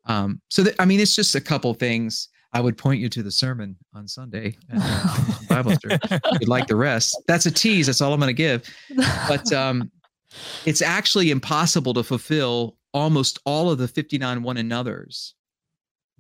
Um, 0.05 0.43
so, 0.51 0.63
that, 0.63 0.75
I 0.79 0.85
mean, 0.85 1.01
it's 1.01 1.17
just 1.17 1.35
a 1.37 1.41
couple 1.41 1.73
things. 1.73 2.29
I 2.53 2.61
would 2.61 2.77
point 2.77 3.01
you 3.01 3.09
to 3.09 3.23
the 3.23 3.31
sermon 3.31 3.77
on 3.95 4.07
Sunday 4.07 4.57
at 4.71 5.49
Bible 5.49 5.77
Church. 5.77 6.01
You'd 6.41 6.49
like 6.49 6.67
the 6.67 6.77
rest. 6.77 7.21
That's 7.27 7.47
a 7.47 7.51
tease. 7.51 7.87
That's 7.87 8.01
all 8.01 8.13
I'm 8.13 8.21
going 8.21 8.29
to 8.29 8.35
give. 8.35 8.69
But 9.29 9.51
um, 9.53 9.91
it's 10.67 10.83
actually 10.83 11.31
impossible 11.31 11.95
to 11.95 12.03
fulfill 12.03 12.77
almost 12.93 13.39
all 13.47 13.71
of 13.71 13.79
the 13.79 13.89
59 13.89 14.43
one 14.43 14.59
another's 14.59 15.35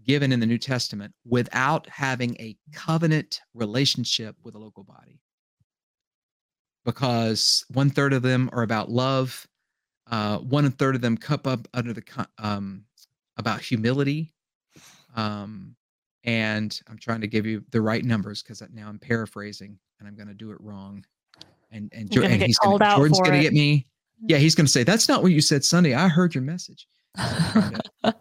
given 0.04 0.32
in 0.32 0.40
the 0.40 0.46
New 0.46 0.58
Testament 0.58 1.12
without 1.24 1.86
having 1.88 2.34
a 2.40 2.56
covenant 2.72 3.40
relationship 3.54 4.36
with 4.42 4.54
a 4.54 4.58
local 4.58 4.84
body. 4.84 5.20
Because 6.84 7.64
one 7.68 7.90
third 7.90 8.12
of 8.12 8.22
them 8.22 8.50
are 8.52 8.62
about 8.62 8.90
love, 8.90 9.46
uh, 10.10 10.38
one 10.38 10.68
third 10.72 10.96
of 10.96 11.00
them 11.00 11.16
cup 11.16 11.46
up 11.46 11.68
under 11.74 11.92
the 11.92 12.02
um, 12.38 12.84
about 13.36 13.60
humility, 13.60 14.34
um, 15.14 15.76
and 16.24 16.80
I'm 16.88 16.98
trying 16.98 17.20
to 17.20 17.26
give 17.26 17.46
you 17.46 17.64
the 17.70 17.80
right 17.80 18.04
numbers 18.04 18.42
because 18.42 18.62
now 18.72 18.88
I'm 18.88 18.98
paraphrasing 18.98 19.78
and 19.98 20.08
I'm 20.08 20.14
going 20.14 20.28
to 20.28 20.34
do 20.34 20.50
it 20.50 20.60
wrong. 20.60 21.04
And 21.70 21.90
and, 21.94 22.10
jo- 22.10 22.22
and 22.22 22.42
he's 22.42 22.58
gonna, 22.58 22.78
Jordan's 22.96 23.20
going 23.20 23.32
to 23.32 23.40
get 23.40 23.52
me. 23.52 23.86
Yeah, 24.26 24.38
he's 24.38 24.54
going 24.54 24.66
to 24.66 24.72
say 24.72 24.84
that's 24.84 25.08
not 25.08 25.22
what 25.22 25.32
you 25.32 25.40
said 25.40 25.64
Sunday. 25.64 25.94
I 25.94 26.08
heard 26.08 26.34
your 26.34 26.42
message. 26.42 26.86
trying 27.16 28.12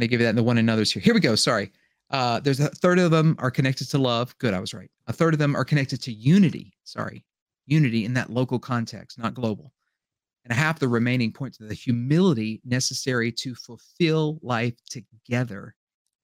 to 0.00 0.08
give 0.08 0.20
you 0.20 0.26
that 0.26 0.30
in 0.30 0.36
the 0.36 0.42
one 0.42 0.58
another's 0.58 0.92
here. 0.92 1.02
Here 1.02 1.14
we 1.14 1.20
go. 1.20 1.34
Sorry. 1.34 1.72
Uh, 2.10 2.38
there's 2.40 2.60
a 2.60 2.68
third 2.68 3.00
of 3.00 3.10
them 3.10 3.34
are 3.40 3.50
connected 3.50 3.88
to 3.90 3.98
love. 3.98 4.36
Good, 4.38 4.54
I 4.54 4.60
was 4.60 4.72
right. 4.72 4.90
A 5.08 5.12
third 5.12 5.34
of 5.34 5.40
them 5.40 5.56
are 5.56 5.64
connected 5.64 6.00
to 6.02 6.12
unity. 6.12 6.72
Sorry, 6.84 7.24
unity 7.66 8.04
in 8.04 8.14
that 8.14 8.30
local 8.30 8.60
context, 8.60 9.18
not 9.18 9.34
global. 9.34 9.72
And 10.44 10.52
half 10.52 10.78
the 10.78 10.86
remaining 10.86 11.32
point 11.32 11.54
to 11.54 11.64
the 11.64 11.74
humility 11.74 12.60
necessary 12.64 13.32
to 13.32 13.56
fulfill 13.56 14.38
life 14.42 14.74
together 14.88 15.74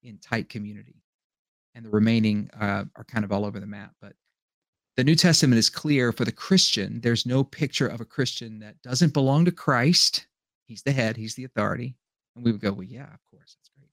in 0.03 0.19
tight 0.19 0.49
community. 0.49 1.03
And 1.75 1.85
the 1.85 1.91
remaining 1.91 2.51
uh, 2.61 2.85
are 2.97 3.05
kind 3.05 3.25
of 3.25 3.33
all 3.33 3.45
over 3.45 3.59
the 3.59 3.67
map. 3.67 3.93
But 4.01 4.15
the 4.97 5.05
New 5.05 5.15
Testament 5.15 5.59
is 5.59 5.71
clear 5.71 6.13
for 6.13 6.25
the 6.25 6.33
Christian. 6.33 7.01
There's 7.01 7.25
no 7.25 7.43
picture 7.43 7.87
of 7.87 8.01
a 8.01 8.05
Christian 8.05 8.59
that 8.61 8.81
doesn't 8.83 9.15
belong 9.15 9.47
to 9.47 9.53
Christ. 9.53 10.27
He's 10.67 10.83
the 10.83 10.93
head, 10.93 11.17
he's 11.17 11.35
the 11.35 11.45
authority. 11.45 11.97
And 12.37 12.45
we 12.45 12.53
would 12.53 12.61
go, 12.61 12.73
well, 12.73 12.83
yeah, 12.83 13.13
of 13.13 13.25
course, 13.31 13.57
that's 13.57 13.71
great. 13.77 13.89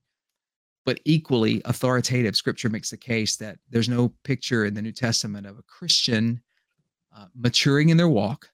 But 0.85 0.99
equally 1.05 1.61
authoritative, 1.65 2.35
scripture 2.35 2.69
makes 2.69 2.89
the 2.89 2.97
case 2.97 3.37
that 3.37 3.59
there's 3.69 3.89
no 3.89 4.13
picture 4.23 4.65
in 4.65 4.73
the 4.73 4.81
New 4.81 4.91
Testament 4.91 5.47
of 5.47 5.57
a 5.57 5.63
Christian 5.63 6.41
uh, 7.15 7.25
maturing 7.35 7.89
in 7.89 7.97
their 7.97 8.09
walk 8.09 8.49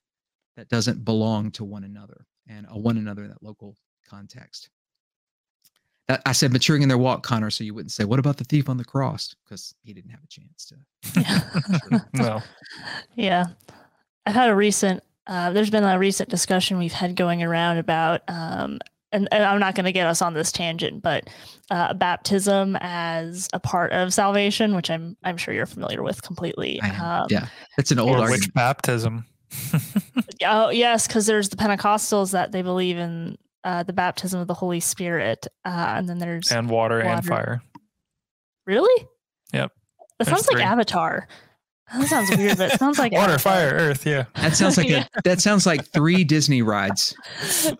that 0.56 0.68
doesn't 0.68 1.04
belong 1.04 1.50
to 1.52 1.64
one 1.64 1.84
another 1.84 2.26
and 2.48 2.66
a 2.70 2.78
one 2.78 2.96
another 2.96 3.24
in 3.24 3.28
that 3.28 3.42
local 3.42 3.76
context. 4.08 4.70
That, 6.08 6.22
I 6.24 6.32
said 6.32 6.52
maturing 6.52 6.82
in 6.82 6.88
their 6.88 6.98
walk, 6.98 7.22
Connor, 7.22 7.50
so 7.50 7.64
you 7.64 7.74
wouldn't 7.74 7.92
say, 7.92 8.04
what 8.04 8.18
about 8.18 8.36
the 8.36 8.44
thief 8.44 8.68
on 8.68 8.76
the 8.76 8.84
cross? 8.84 9.34
Because 9.44 9.74
he 9.82 9.92
didn't 9.92 10.10
have 10.10 10.22
a 10.22 10.26
chance 10.28 10.66
to. 10.66 11.20
Yeah. 11.20 12.00
no. 12.12 12.42
Yeah. 13.14 13.46
I've 14.24 14.34
had 14.34 14.50
a 14.50 14.54
recent, 14.54 15.02
uh, 15.26 15.50
there's 15.52 15.70
been 15.70 15.84
a 15.84 15.98
recent 15.98 16.28
discussion 16.28 16.78
we've 16.78 16.92
had 16.92 17.16
going 17.16 17.42
around 17.42 17.78
about 17.78 18.22
um, 18.28 18.78
and, 19.12 19.28
and 19.32 19.44
I'm 19.44 19.60
not 19.60 19.74
going 19.74 19.84
to 19.84 19.92
get 19.92 20.06
us 20.06 20.20
on 20.20 20.34
this 20.34 20.52
tangent, 20.52 21.02
but 21.02 21.30
uh, 21.70 21.94
baptism 21.94 22.76
as 22.80 23.48
a 23.52 23.60
part 23.60 23.92
of 23.92 24.12
salvation, 24.12 24.74
which 24.74 24.90
I'm 24.90 25.16
I'm 25.24 25.36
sure 25.36 25.54
you're 25.54 25.66
familiar 25.66 26.02
with 26.02 26.22
completely. 26.22 26.80
Um, 26.80 27.26
yeah, 27.30 27.46
it's 27.78 27.90
an 27.90 27.98
old 27.98 28.18
Which 28.28 28.52
baptism? 28.52 29.24
oh 30.44 30.70
yes, 30.70 31.06
because 31.06 31.26
there's 31.26 31.48
the 31.48 31.56
Pentecostals 31.56 32.32
that 32.32 32.52
they 32.52 32.62
believe 32.62 32.98
in 32.98 33.38
uh, 33.66 33.82
the 33.82 33.92
baptism 33.92 34.40
of 34.40 34.46
the 34.46 34.54
Holy 34.54 34.78
Spirit, 34.78 35.48
uh, 35.64 35.94
and 35.96 36.08
then 36.08 36.18
there's 36.18 36.52
and 36.52 36.70
water, 36.70 36.98
water, 36.98 37.08
and 37.08 37.26
fire. 37.26 37.62
Really? 38.64 39.08
Yep. 39.52 39.72
That 39.98 40.24
there's 40.24 40.28
sounds 40.28 40.46
three. 40.46 40.60
like 40.60 40.70
Avatar. 40.70 41.26
That 41.92 42.06
sounds 42.06 42.30
weird, 42.36 42.58
but 42.58 42.72
it 42.72 42.78
sounds 42.78 43.00
like 43.00 43.10
water, 43.12 43.38
fire, 43.38 43.70
earth. 43.70 44.06
Yeah, 44.06 44.26
that 44.36 44.54
sounds 44.54 44.76
like 44.76 44.88
yeah. 44.88 45.06
a 45.16 45.22
that 45.24 45.40
sounds 45.40 45.66
like 45.66 45.84
three 45.84 46.22
Disney 46.22 46.62
rides. 46.62 47.16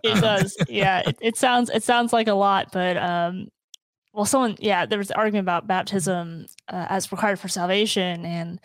It 0.03 0.21
does. 0.21 0.57
Yeah, 0.69 1.03
it, 1.07 1.19
it 1.21 1.37
sounds 1.37 1.71
it 1.71 1.85
sounds 1.85 2.13
like 2.13 2.27
a 2.27 2.35
lot, 2.35 2.73
but 2.73 2.97
um, 2.97 3.47
well, 4.13 4.25
someone 4.25 4.57
yeah, 4.59 4.87
there 4.87 4.99
was 4.99 5.11
an 5.13 5.17
argument 5.17 5.45
about 5.45 5.69
baptism 5.69 6.47
uh, 6.69 6.87
as 6.89 7.13
required 7.13 7.39
for 7.39 7.47
salvation, 7.47 8.27
and 8.27 8.61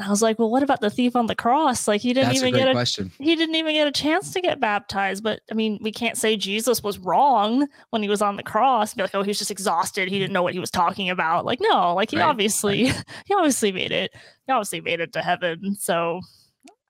and 0.00 0.06
I 0.06 0.10
was 0.10 0.22
like, 0.22 0.38
well, 0.38 0.50
what 0.50 0.62
about 0.62 0.80
the 0.80 0.88
thief 0.88 1.14
on 1.14 1.26
the 1.26 1.34
cross? 1.34 1.86
Like 1.86 2.00
he 2.00 2.14
didn't 2.14 2.30
That's 2.30 2.40
even 2.40 2.54
a 2.54 2.58
get 2.58 2.68
a 2.68 2.72
question. 2.72 3.12
he 3.18 3.36
didn't 3.36 3.54
even 3.54 3.74
get 3.74 3.86
a 3.86 3.92
chance 3.92 4.32
to 4.32 4.40
get 4.40 4.58
baptized. 4.58 5.22
But 5.22 5.40
I 5.50 5.54
mean, 5.54 5.78
we 5.82 5.92
can't 5.92 6.16
say 6.16 6.38
Jesus 6.38 6.82
was 6.82 6.98
wrong 6.98 7.68
when 7.90 8.02
he 8.02 8.08
was 8.08 8.22
on 8.22 8.36
the 8.36 8.42
cross. 8.42 8.94
Be 8.94 9.02
like, 9.02 9.14
oh, 9.14 9.22
he 9.22 9.28
was 9.28 9.38
just 9.38 9.50
exhausted. 9.50 10.08
He 10.08 10.18
didn't 10.18 10.32
know 10.32 10.42
what 10.42 10.54
he 10.54 10.58
was 10.58 10.70
talking 10.70 11.10
about. 11.10 11.44
Like, 11.44 11.58
no, 11.60 11.94
like 11.94 12.12
he 12.12 12.16
right. 12.16 12.24
obviously 12.24 12.84
right. 12.84 13.04
he 13.26 13.34
obviously 13.34 13.72
made 13.72 13.92
it. 13.92 14.10
He 14.46 14.52
obviously 14.54 14.80
made 14.80 15.00
it 15.00 15.12
to 15.12 15.20
heaven. 15.20 15.76
So 15.78 16.20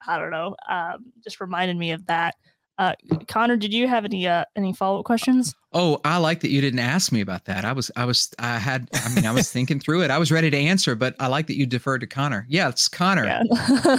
I 0.07 0.17
don't 0.17 0.31
know. 0.31 0.55
Um, 0.69 1.07
just 1.25 1.41
reminded 1.41 1.77
me 1.77 1.91
of 1.91 2.07
that. 2.07 2.37
Uh, 2.81 2.95
Connor, 3.29 3.59
did 3.59 3.75
you 3.75 3.87
have 3.87 4.07
any 4.07 4.27
uh, 4.27 4.47
any 4.57 4.73
follow 4.73 5.01
up 5.01 5.05
questions? 5.05 5.55
Oh, 5.75 6.01
I 6.03 6.17
like 6.17 6.41
that 6.41 6.49
you 6.49 6.63
didn't 6.63 6.79
ask 6.79 7.13
me 7.13 7.21
about 7.21 7.45
that. 7.45 7.67
I 7.67 7.73
was 7.73 7.91
I 7.95 8.07
was 8.07 8.33
I 8.39 8.57
had 8.59 8.89
I 8.95 9.15
mean 9.15 9.27
I 9.27 9.33
was 9.33 9.53
thinking 9.53 9.79
through 9.79 10.03
it. 10.03 10.11
I 10.11 10.17
was 10.17 10.33
ready 10.33 10.49
to 10.49 10.57
answer, 10.57 10.95
but 10.95 11.15
I 11.21 11.27
like 11.27 11.47
that 11.49 11.59
you 11.59 11.67
deferred 11.67 12.01
to 12.01 12.07
Connor. 12.07 12.47
Yeah, 12.49 12.71
it's 12.71 12.89
Connor. 12.89 13.27
Yeah. 13.27 13.43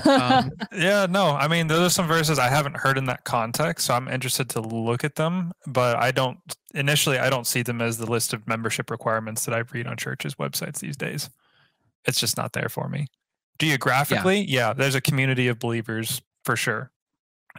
um, 0.10 0.52
yeah, 0.76 1.06
no, 1.08 1.28
I 1.28 1.48
mean 1.48 1.68
those 1.68 1.86
are 1.86 1.90
some 1.92 2.08
verses 2.08 2.40
I 2.40 2.48
haven't 2.48 2.76
heard 2.76 2.98
in 2.98 3.06
that 3.06 3.24
context, 3.24 3.86
so 3.86 3.94
I'm 3.94 4.08
interested 4.08 4.50
to 4.50 4.62
look 4.62 5.04
at 5.04 5.14
them. 5.14 5.52
But 5.68 5.98
I 5.98 6.10
don't 6.10 6.40
initially 6.74 7.20
I 7.20 7.30
don't 7.30 7.46
see 7.46 7.62
them 7.62 7.84
as 7.84 8.00
the 8.00 8.10
list 8.10 8.34
of 8.34 8.48
membership 8.48 8.90
requirements 8.90 9.46
that 9.46 9.54
I 9.54 9.60
read 9.60 9.86
on 9.86 9.96
churches' 9.96 10.34
websites 10.34 10.80
these 10.80 10.98
days. 10.98 11.30
It's 12.06 12.20
just 12.20 12.36
not 12.36 12.54
there 12.54 12.68
for 12.68 12.90
me. 12.90 13.06
Geographically, 13.60 14.40
yeah, 14.40 14.70
yeah 14.70 14.74
there's 14.74 14.96
a 14.96 15.02
community 15.02 15.48
of 15.50 15.60
believers 15.60 16.24
for 16.44 16.56
sure 16.56 16.92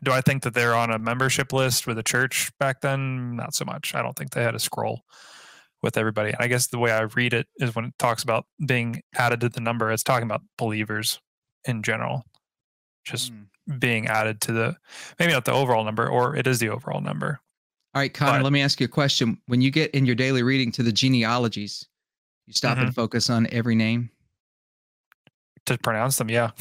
do 0.03 0.13
I 0.13 0.21
think 0.21 0.43
that 0.43 0.55
they're 0.55 0.75
on 0.75 0.91
a 0.91 0.99
membership 0.99 1.53
list 1.53 1.87
with 1.87 1.99
a 1.99 2.03
church 2.03 2.51
back 2.59 2.81
then? 2.81 3.37
Not 3.37 3.55
so 3.55 3.65
much. 3.65 3.95
I 3.95 4.03
don't 4.03 4.17
think 4.17 4.31
they 4.31 4.43
had 4.43 4.55
a 4.55 4.61
scroll 4.61 5.03
with 5.83 5.97
everybody. 5.97 6.31
And 6.31 6.41
I 6.41 6.47
guess 6.47 6.69
the 6.69 6.79
way 6.79 6.93
I 6.93 7.03
read 7.03 7.35
it 7.35 7.47
is 7.59 7.75
when 7.75 7.87
it 7.87 7.95
talks 7.99 8.23
about 8.23 8.47
being 8.67 9.03
added 9.17 9.41
to 9.41 9.49
the 9.49 9.61
number, 9.61 9.91
it's 9.91 10.03
talking 10.03 10.27
about 10.27 10.43
believers 10.57 11.21
in 11.65 11.83
general, 11.83 12.25
just 13.05 13.33
mm. 13.33 13.47
being 13.79 14.07
added 14.07 14.41
to 14.43 14.53
the 14.53 14.77
maybe 15.19 15.33
not 15.33 15.45
the 15.45 15.53
overall 15.53 15.85
number, 15.85 16.09
or 16.09 16.37
it 16.37 16.47
is 16.47 16.59
the 16.59 16.69
overall 16.69 17.01
number. 17.01 17.41
All 17.95 18.01
right, 18.01 18.13
Connor, 18.13 18.39
but, 18.39 18.45
let 18.45 18.53
me 18.53 18.63
ask 18.63 18.81
you 18.81 18.87
a 18.87 18.89
question. 18.89 19.39
When 19.47 19.61
you 19.61 19.71
get 19.71 19.91
in 19.91 20.07
your 20.07 20.15
daily 20.15 20.43
reading 20.43 20.73
to 20.73 20.83
the 20.83 20.93
genealogies, 20.93 21.87
you 22.47 22.55
stop 22.55 22.77
mm-hmm. 22.77 22.87
and 22.87 22.95
focus 22.95 23.29
on 23.29 23.47
every 23.53 23.75
name 23.75 24.11
to 25.67 25.77
pronounce 25.79 26.17
them. 26.17 26.31
Yeah. 26.31 26.51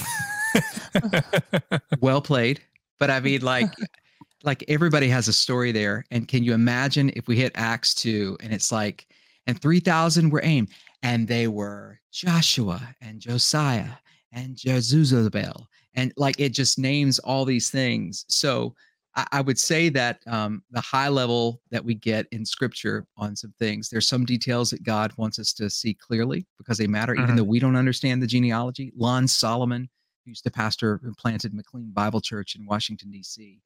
well 2.01 2.21
played. 2.21 2.61
But 3.01 3.09
I 3.09 3.19
mean, 3.19 3.41
like, 3.41 3.67
like 4.43 4.63
everybody 4.67 5.09
has 5.09 5.27
a 5.27 5.33
story 5.33 5.71
there. 5.71 6.05
And 6.11 6.27
can 6.27 6.43
you 6.43 6.53
imagine 6.53 7.11
if 7.15 7.27
we 7.27 7.35
hit 7.35 7.51
Acts 7.55 7.95
two 7.95 8.37
and 8.41 8.53
it's 8.53 8.71
like, 8.71 9.07
and 9.47 9.59
three 9.59 9.79
thousand 9.79 10.29
were 10.29 10.41
aimed, 10.43 10.69
and 11.01 11.27
they 11.27 11.47
were 11.47 11.99
Joshua 12.13 12.95
and 13.01 13.19
Josiah 13.19 13.93
and 14.31 14.63
Jezebel, 14.63 15.67
and 15.95 16.13
like 16.15 16.39
it 16.39 16.49
just 16.53 16.77
names 16.77 17.17
all 17.17 17.43
these 17.43 17.71
things. 17.71 18.23
So 18.29 18.75
I, 19.15 19.25
I 19.31 19.41
would 19.41 19.57
say 19.57 19.89
that 19.89 20.19
um, 20.27 20.61
the 20.69 20.79
high 20.79 21.09
level 21.09 21.59
that 21.71 21.83
we 21.83 21.95
get 21.95 22.27
in 22.31 22.45
Scripture 22.45 23.07
on 23.17 23.35
some 23.35 23.53
things, 23.57 23.89
there's 23.89 24.07
some 24.07 24.25
details 24.25 24.69
that 24.69 24.83
God 24.83 25.11
wants 25.17 25.39
us 25.39 25.53
to 25.53 25.71
see 25.71 25.95
clearly 25.95 26.45
because 26.59 26.77
they 26.77 26.87
matter, 26.87 27.15
even 27.15 27.31
Mhm. 27.31 27.37
though 27.37 27.43
we 27.43 27.59
don't 27.59 27.75
understand 27.75 28.21
the 28.21 28.27
genealogy. 28.27 28.93
Lon 28.95 29.27
Solomon, 29.27 29.89
who 30.25 30.33
the 30.43 30.51
pastor 30.51 30.99
and 31.03 31.17
planted 31.17 31.53
McLean 31.53 31.91
Bible 31.91 32.21
Church 32.21 32.55
in 32.55 32.65
Washington 32.65 33.11
D.C., 33.11 33.61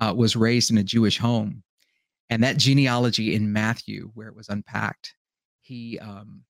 uh, 0.00 0.12
was 0.16 0.34
raised 0.34 0.70
in 0.70 0.78
a 0.78 0.82
Jewish 0.82 1.18
home, 1.18 1.62
and 2.30 2.42
that 2.42 2.56
genealogy 2.56 3.34
in 3.34 3.52
Matthew, 3.52 4.10
where 4.14 4.28
it 4.28 4.34
was 4.34 4.48
unpacked, 4.48 5.14
he 5.60 5.98
um, 6.00 6.42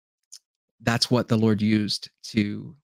that's 0.80 1.10
what 1.10 1.28
the 1.28 1.36
Lord 1.36 1.60
used 1.60 2.10
to 2.24 2.74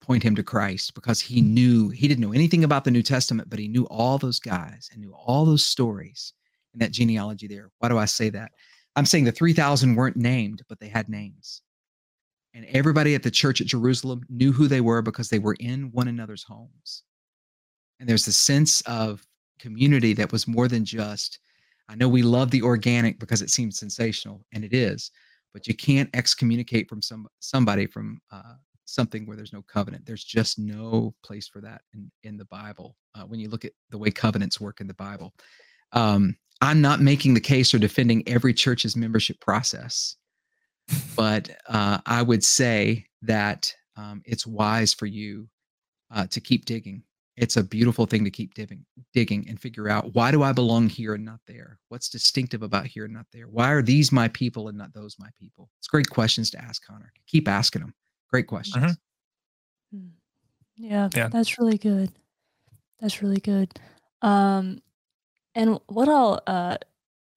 point 0.00 0.22
him 0.22 0.34
to 0.34 0.42
Christ 0.42 0.94
because 0.94 1.20
he 1.20 1.40
knew 1.40 1.88
he 1.90 2.08
didn't 2.08 2.22
know 2.22 2.32
anything 2.32 2.64
about 2.64 2.84
the 2.84 2.90
New 2.90 3.02
Testament, 3.02 3.48
but 3.50 3.58
he 3.58 3.68
knew 3.68 3.84
all 3.84 4.18
those 4.18 4.40
guys 4.40 4.88
and 4.92 5.00
knew 5.00 5.12
all 5.14 5.44
those 5.44 5.64
stories 5.64 6.32
in 6.74 6.80
that 6.80 6.92
genealogy 6.92 7.46
there. 7.46 7.70
Why 7.78 7.88
do 7.88 7.98
I 7.98 8.06
say 8.06 8.30
that? 8.30 8.52
I'm 8.96 9.06
saying 9.06 9.24
the 9.24 9.32
3,000 9.32 9.94
weren't 9.94 10.16
named, 10.16 10.62
but 10.68 10.80
they 10.80 10.88
had 10.88 11.08
names. 11.08 11.62
And 12.54 12.66
everybody 12.66 13.14
at 13.14 13.22
the 13.22 13.30
church 13.30 13.60
at 13.60 13.66
Jerusalem 13.68 14.22
knew 14.28 14.52
who 14.52 14.66
they 14.66 14.80
were 14.80 15.02
because 15.02 15.28
they 15.28 15.38
were 15.38 15.56
in 15.60 15.90
one 15.92 16.08
another's 16.08 16.42
homes. 16.42 17.04
And 18.00 18.08
there's 18.08 18.26
a 18.26 18.32
sense 18.32 18.80
of 18.82 19.24
community 19.60 20.14
that 20.14 20.32
was 20.32 20.48
more 20.48 20.66
than 20.66 20.84
just, 20.84 21.38
I 21.88 21.94
know 21.94 22.08
we 22.08 22.22
love 22.22 22.50
the 22.50 22.62
organic 22.62 23.20
because 23.20 23.42
it 23.42 23.50
seems 23.50 23.78
sensational, 23.78 24.44
and 24.52 24.64
it 24.64 24.72
is, 24.72 25.10
but 25.52 25.68
you 25.68 25.74
can't 25.74 26.10
excommunicate 26.14 26.88
from 26.88 27.02
some 27.02 27.26
somebody 27.40 27.86
from 27.86 28.20
uh, 28.32 28.54
something 28.84 29.26
where 29.26 29.36
there's 29.36 29.52
no 29.52 29.62
covenant. 29.62 30.06
There's 30.06 30.24
just 30.24 30.58
no 30.58 31.14
place 31.24 31.48
for 31.48 31.60
that 31.60 31.82
in 31.92 32.10
in 32.22 32.36
the 32.36 32.46
Bible. 32.46 32.96
Uh, 33.14 33.22
when 33.22 33.40
you 33.40 33.48
look 33.48 33.64
at 33.64 33.72
the 33.90 33.98
way 33.98 34.10
covenants 34.10 34.60
work 34.60 34.80
in 34.80 34.86
the 34.86 34.94
Bible, 34.94 35.34
um, 35.92 36.36
I'm 36.60 36.80
not 36.80 37.00
making 37.00 37.34
the 37.34 37.40
case 37.40 37.74
or 37.74 37.78
defending 37.78 38.26
every 38.28 38.54
church's 38.54 38.96
membership 38.96 39.40
process, 39.40 40.16
but 41.16 41.50
uh, 41.66 41.98
I 42.06 42.22
would 42.22 42.44
say 42.44 43.06
that 43.22 43.74
um, 43.96 44.22
it's 44.24 44.46
wise 44.46 44.94
for 44.94 45.06
you 45.06 45.48
uh, 46.10 46.26
to 46.28 46.40
keep 46.40 46.64
digging. 46.64 47.02
It's 47.36 47.56
a 47.56 47.62
beautiful 47.62 48.04
thing 48.06 48.24
to 48.24 48.30
keep 48.30 48.52
digging, 48.54 48.84
digging 49.14 49.46
and 49.48 49.58
figure 49.58 49.88
out 49.88 50.14
why 50.14 50.30
do 50.30 50.42
I 50.42 50.52
belong 50.52 50.88
here 50.88 51.14
and 51.14 51.24
not 51.24 51.40
there? 51.46 51.78
What's 51.88 52.08
distinctive 52.10 52.62
about 52.62 52.86
here 52.86 53.04
and 53.04 53.14
not 53.14 53.26
there? 53.32 53.48
Why 53.48 53.70
are 53.70 53.82
these 53.82 54.12
my 54.12 54.28
people 54.28 54.68
and 54.68 54.76
not 54.76 54.92
those 54.92 55.16
my 55.18 55.28
people? 55.38 55.70
It's 55.78 55.88
great 55.88 56.10
questions 56.10 56.50
to 56.50 56.62
ask, 56.62 56.84
Connor. 56.86 57.12
Keep 57.26 57.48
asking 57.48 57.80
them. 57.82 57.94
Great 58.28 58.46
questions. 58.46 58.96
Mm. 59.94 60.10
Yeah, 60.76 61.08
Yeah. 61.14 61.28
that's 61.28 61.58
really 61.58 61.78
good. 61.78 62.12
That's 63.00 63.22
really 63.22 63.40
good. 63.40 63.78
Um, 64.22 64.82
and 65.54 65.78
what 65.86 66.08
I'll 66.08 66.42
uh, 66.46 66.76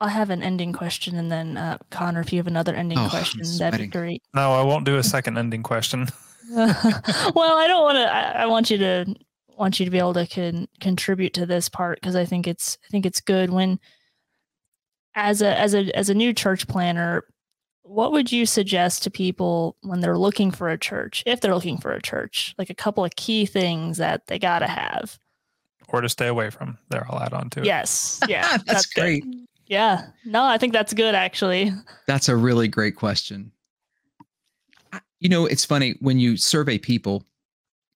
I 0.02 0.10
have 0.10 0.30
an 0.30 0.44
ending 0.44 0.74
question, 0.74 1.16
and 1.16 1.32
then 1.32 1.56
uh, 1.58 1.78
Connor, 1.90 2.22
if 2.22 2.34
you 2.34 2.40
have 2.40 2.48
another 2.48 2.76
ending 2.76 2.98
Oh, 3.00 3.08
question, 3.10 3.42
that'd 3.58 3.80
be 3.80 3.88
great. 3.88 4.22
No, 4.34 4.52
I 4.54 4.64
won't 4.64 4.86
do 4.86 4.98
a 4.98 5.04
second 5.04 5.38
ending 5.38 5.64
question. 5.64 6.08
well, 6.50 6.68
I 7.58 7.66
don't 7.68 7.84
want 7.84 7.96
to. 7.98 8.14
I, 8.14 8.44
I 8.44 8.46
want 8.48 8.70
you 8.70 8.78
to 8.80 9.16
want 9.58 9.80
you 9.80 9.86
to 9.86 9.92
be 9.92 9.98
able 9.98 10.14
to 10.14 10.28
con- 10.28 10.68
contribute 10.82 11.34
to 11.36 11.46
this 11.46 11.70
part 11.70 12.00
because 12.02 12.16
I 12.16 12.26
think 12.26 12.48
it's 12.48 12.78
I 12.86 12.88
think 12.90 13.06
it's 13.06 13.22
good 13.22 13.50
when 13.50 13.80
as 15.16 15.42
a 15.42 15.58
as 15.58 15.74
a 15.74 15.96
as 15.98 16.10
a 16.10 16.14
new 16.14 16.34
church 16.34 16.68
planner, 16.68 17.24
what 17.84 18.12
would 18.12 18.32
you 18.32 18.46
suggest 18.46 19.04
to 19.04 19.12
people 19.12 19.78
when 19.82 20.02
they're 20.02 20.18
looking 20.18 20.52
for 20.52 20.70
a 20.70 20.78
church, 20.78 21.24
if 21.26 21.40
they're 21.40 21.56
looking 21.56 21.78
for 21.78 21.94
a 21.94 22.02
church, 22.02 22.54
like 22.58 22.70
a 22.70 22.76
couple 22.76 23.06
of 23.06 23.16
key 23.16 23.46
things 23.46 23.98
that 23.98 24.28
they 24.28 24.38
gotta 24.38 24.68
have? 24.68 25.18
or 25.90 26.02
to 26.02 26.10
stay 26.10 26.28
away 26.28 26.50
from. 26.50 26.78
There, 26.90 27.06
I'll 27.10 27.22
add 27.22 27.34
on 27.34 27.50
to 27.52 27.60
it. 27.60 27.66
Yes, 27.66 28.20
yeah, 28.28 28.58
That's 28.66 28.88
good. 28.88 29.02
great. 29.02 29.26
Yeah, 29.68 30.08
no, 30.26 30.44
I 30.44 30.58
think 30.58 30.74
that's 30.74 30.94
good 30.94 31.16
actually. 31.16 31.72
That's 32.08 32.30
a 32.30 32.36
really 32.36 32.68
great 32.68 32.96
question. 32.96 33.52
You 35.20 35.30
know, 35.30 35.46
it's 35.46 35.66
funny 35.66 35.96
when 36.00 36.20
you 36.20 36.36
survey 36.36 36.78
people, 36.78 37.24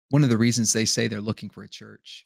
one 0.09 0.23
of 0.23 0.29
the 0.29 0.37
reasons 0.37 0.71
they 0.71 0.85
say 0.85 1.07
they're 1.07 1.19
looking 1.19 1.49
for 1.49 1.63
a 1.63 1.67
church, 1.67 2.25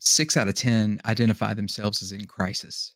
six 0.00 0.36
out 0.36 0.48
of 0.48 0.54
10 0.54 1.00
identify 1.04 1.52
themselves 1.54 2.02
as 2.02 2.12
in 2.12 2.24
crisis. 2.24 2.94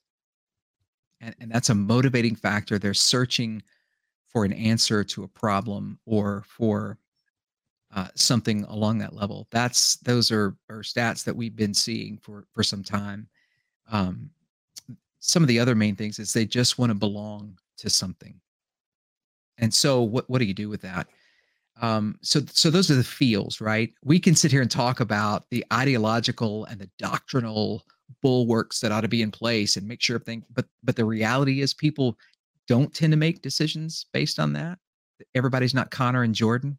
And, 1.21 1.35
and 1.39 1.51
that's 1.51 1.69
a 1.69 1.75
motivating 1.75 2.35
factor. 2.35 2.79
They're 2.79 2.95
searching 2.95 3.63
for 4.29 4.45
an 4.45 4.53
answer 4.55 5.05
to 5.05 5.25
a 5.25 5.29
problem 5.29 5.99
or 6.07 6.45
for 6.49 6.99
uh, 7.95 8.09
something 8.15 8.65
along 8.65 8.99
that 8.99 9.15
level. 9.15 9.47
That's 9.51 9.97
those 9.97 10.33
are, 10.33 10.57
are 10.71 10.81
stats 10.81 11.25
that 11.25 11.37
we've 11.37 11.55
been 11.55 11.75
seeing 11.75 12.17
for 12.17 12.47
for 12.55 12.63
some 12.63 12.83
time. 12.83 13.29
Um, 13.91 14.31
some 15.25 15.43
of 15.43 15.49
the 15.49 15.61
other 15.61 15.77
main 15.77 15.95
things 15.95 16.19
is 16.19 16.33
they 16.33 16.45
just 16.45 16.79
want 16.79 16.91
to 16.91 16.95
belong 16.95 17.57
to 17.79 17.89
something. 17.89 18.35
And 19.59 19.73
so 19.73 20.03
what 20.03 20.29
what 20.29 20.39
do 20.41 20.45
you 20.45 20.55
do 20.55 20.69
with 20.69 20.83
that? 20.83 21.07
Um, 21.81 22.19
so 22.23 22.41
so 22.53 22.71
those 22.71 22.91
are 22.91 22.97
the 22.97 23.05
feels, 23.05 23.61
right? 23.61 23.93
We 24.05 24.19
can 24.19 24.35
sit 24.35 24.51
here 24.51 24.63
and 24.63 24.71
talk 24.71 24.99
about 24.99 25.45
the 25.51 25.65
ideological 25.73 26.65
and 26.67 26.81
the 26.81 26.91
doctrinal 26.99 27.85
bulwarks 28.21 28.81
that 28.81 28.91
ought 28.91 29.03
to 29.03 29.09
be 29.09 29.23
in 29.23 29.31
place 29.31 29.77
and 29.77 29.87
make 29.87 30.03
sure 30.03 30.17
everything, 30.17 30.45
but 30.53 30.67
but 30.83 30.97
the 30.97 31.05
reality 31.05 31.61
is 31.61 31.73
people 31.73 32.19
don't 32.67 32.93
tend 32.93 33.13
to 33.13 33.17
make 33.17 33.43
decisions 33.43 34.07
based 34.13 34.41
on 34.41 34.53
that. 34.55 34.79
Everybody's 35.37 35.75
not 35.75 35.93
Connor 35.93 36.25
and 36.25 36.35
Jordan. 36.35 36.79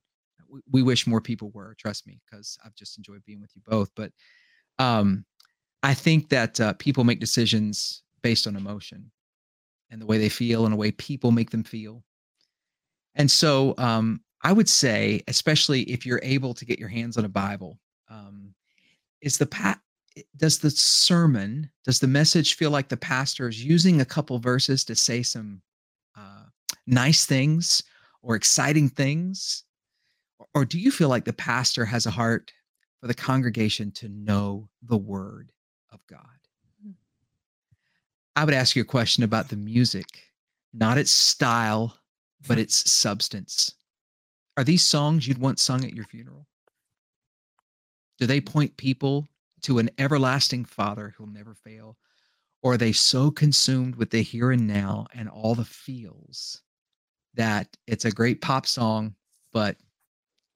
We, 0.49 0.59
we 0.71 0.83
wish 0.83 1.07
more 1.07 1.21
people 1.21 1.49
were, 1.51 1.75
trust 1.79 2.05
me, 2.07 2.19
because 2.29 2.57
I've 2.65 2.75
just 2.75 2.97
enjoyed 2.97 3.23
being 3.25 3.41
with 3.41 3.51
you 3.55 3.61
both. 3.65 3.89
But 3.95 4.11
um, 4.79 5.25
I 5.81 5.93
think 5.93 6.29
that 6.29 6.59
uh, 6.59 6.73
people 6.73 7.03
make 7.03 7.19
decisions 7.19 8.02
based 8.23 8.47
on 8.47 8.55
emotion 8.55 9.11
and 9.91 10.01
the 10.01 10.05
way 10.07 10.17
they 10.17 10.29
feel 10.29 10.65
and 10.65 10.73
the 10.73 10.77
way 10.77 10.91
people 10.91 11.31
make 11.31 11.51
them 11.51 11.63
feel. 11.63 12.03
And 13.15 13.29
so 13.29 13.75
um, 13.77 14.21
I 14.41 14.51
would 14.51 14.67
say, 14.67 15.21
especially 15.27 15.83
if 15.83 16.05
you're 16.05 16.21
able 16.23 16.53
to 16.55 16.65
get 16.65 16.79
your 16.79 16.89
hands 16.89 17.17
on 17.17 17.25
a 17.25 17.29
Bible, 17.29 17.79
um, 18.09 18.55
is 19.21 19.37
the 19.37 19.45
pa- 19.45 19.79
does 20.35 20.59
the 20.59 20.69
sermon, 20.69 21.69
does 21.85 21.99
the 21.99 22.07
message 22.07 22.55
feel 22.55 22.71
like 22.71 22.89
the 22.89 22.97
pastor 22.97 23.47
is 23.47 23.63
using 23.63 24.01
a 24.01 24.05
couple 24.05 24.37
verses 24.39 24.83
to 24.85 24.95
say 24.95 25.23
some 25.23 25.61
uh, 26.17 26.45
nice 26.87 27.25
things 27.25 27.83
or 28.21 28.35
exciting 28.35 28.89
things? 28.89 29.63
Or, 30.39 30.47
or 30.55 30.65
do 30.65 30.79
you 30.79 30.91
feel 30.91 31.09
like 31.09 31.25
the 31.25 31.33
pastor 31.33 31.85
has 31.85 32.05
a 32.05 32.11
heart 32.11 32.51
for 32.99 33.07
the 33.07 33.13
congregation 33.13 33.91
to 33.91 34.09
know 34.09 34.69
the 34.81 34.97
word 34.97 35.51
of 35.91 36.05
God? 36.07 36.42
I 38.35 38.45
would 38.45 38.53
ask 38.53 38.75
you 38.75 38.81
a 38.81 38.85
question 38.85 39.23
about 39.23 39.49
the 39.49 39.55
music, 39.55 40.07
not 40.73 40.97
its 40.97 41.11
style, 41.11 41.97
but 42.47 42.57
hmm. 42.57 42.63
its 42.63 42.91
substance. 42.91 43.73
Are 44.57 44.63
these 44.63 44.83
songs 44.83 45.27
you'd 45.27 45.39
want 45.39 45.59
sung 45.59 45.83
at 45.83 45.93
your 45.93 46.05
funeral? 46.05 46.47
Do 48.19 48.27
they 48.27 48.41
point 48.41 48.77
people 48.77 49.27
to 49.63 49.79
an 49.79 49.89
everlasting 49.97 50.65
Father 50.65 51.13
who'll 51.15 51.27
never 51.27 51.55
fail? 51.55 51.97
Or 52.61 52.73
are 52.73 52.77
they 52.77 52.91
so 52.91 53.29
consumed 53.29 53.95
with 53.95 54.09
the 54.09 54.21
here 54.21 54.51
and 54.51 54.67
now 54.67 55.07
and 55.13 55.27
all 55.27 55.55
the 55.55 55.65
feels 55.65 56.61
that 57.33 57.67
it's 57.87 58.05
a 58.05 58.11
great 58.11 58.41
pop 58.41 58.65
song, 58.65 59.15
but 59.51 59.75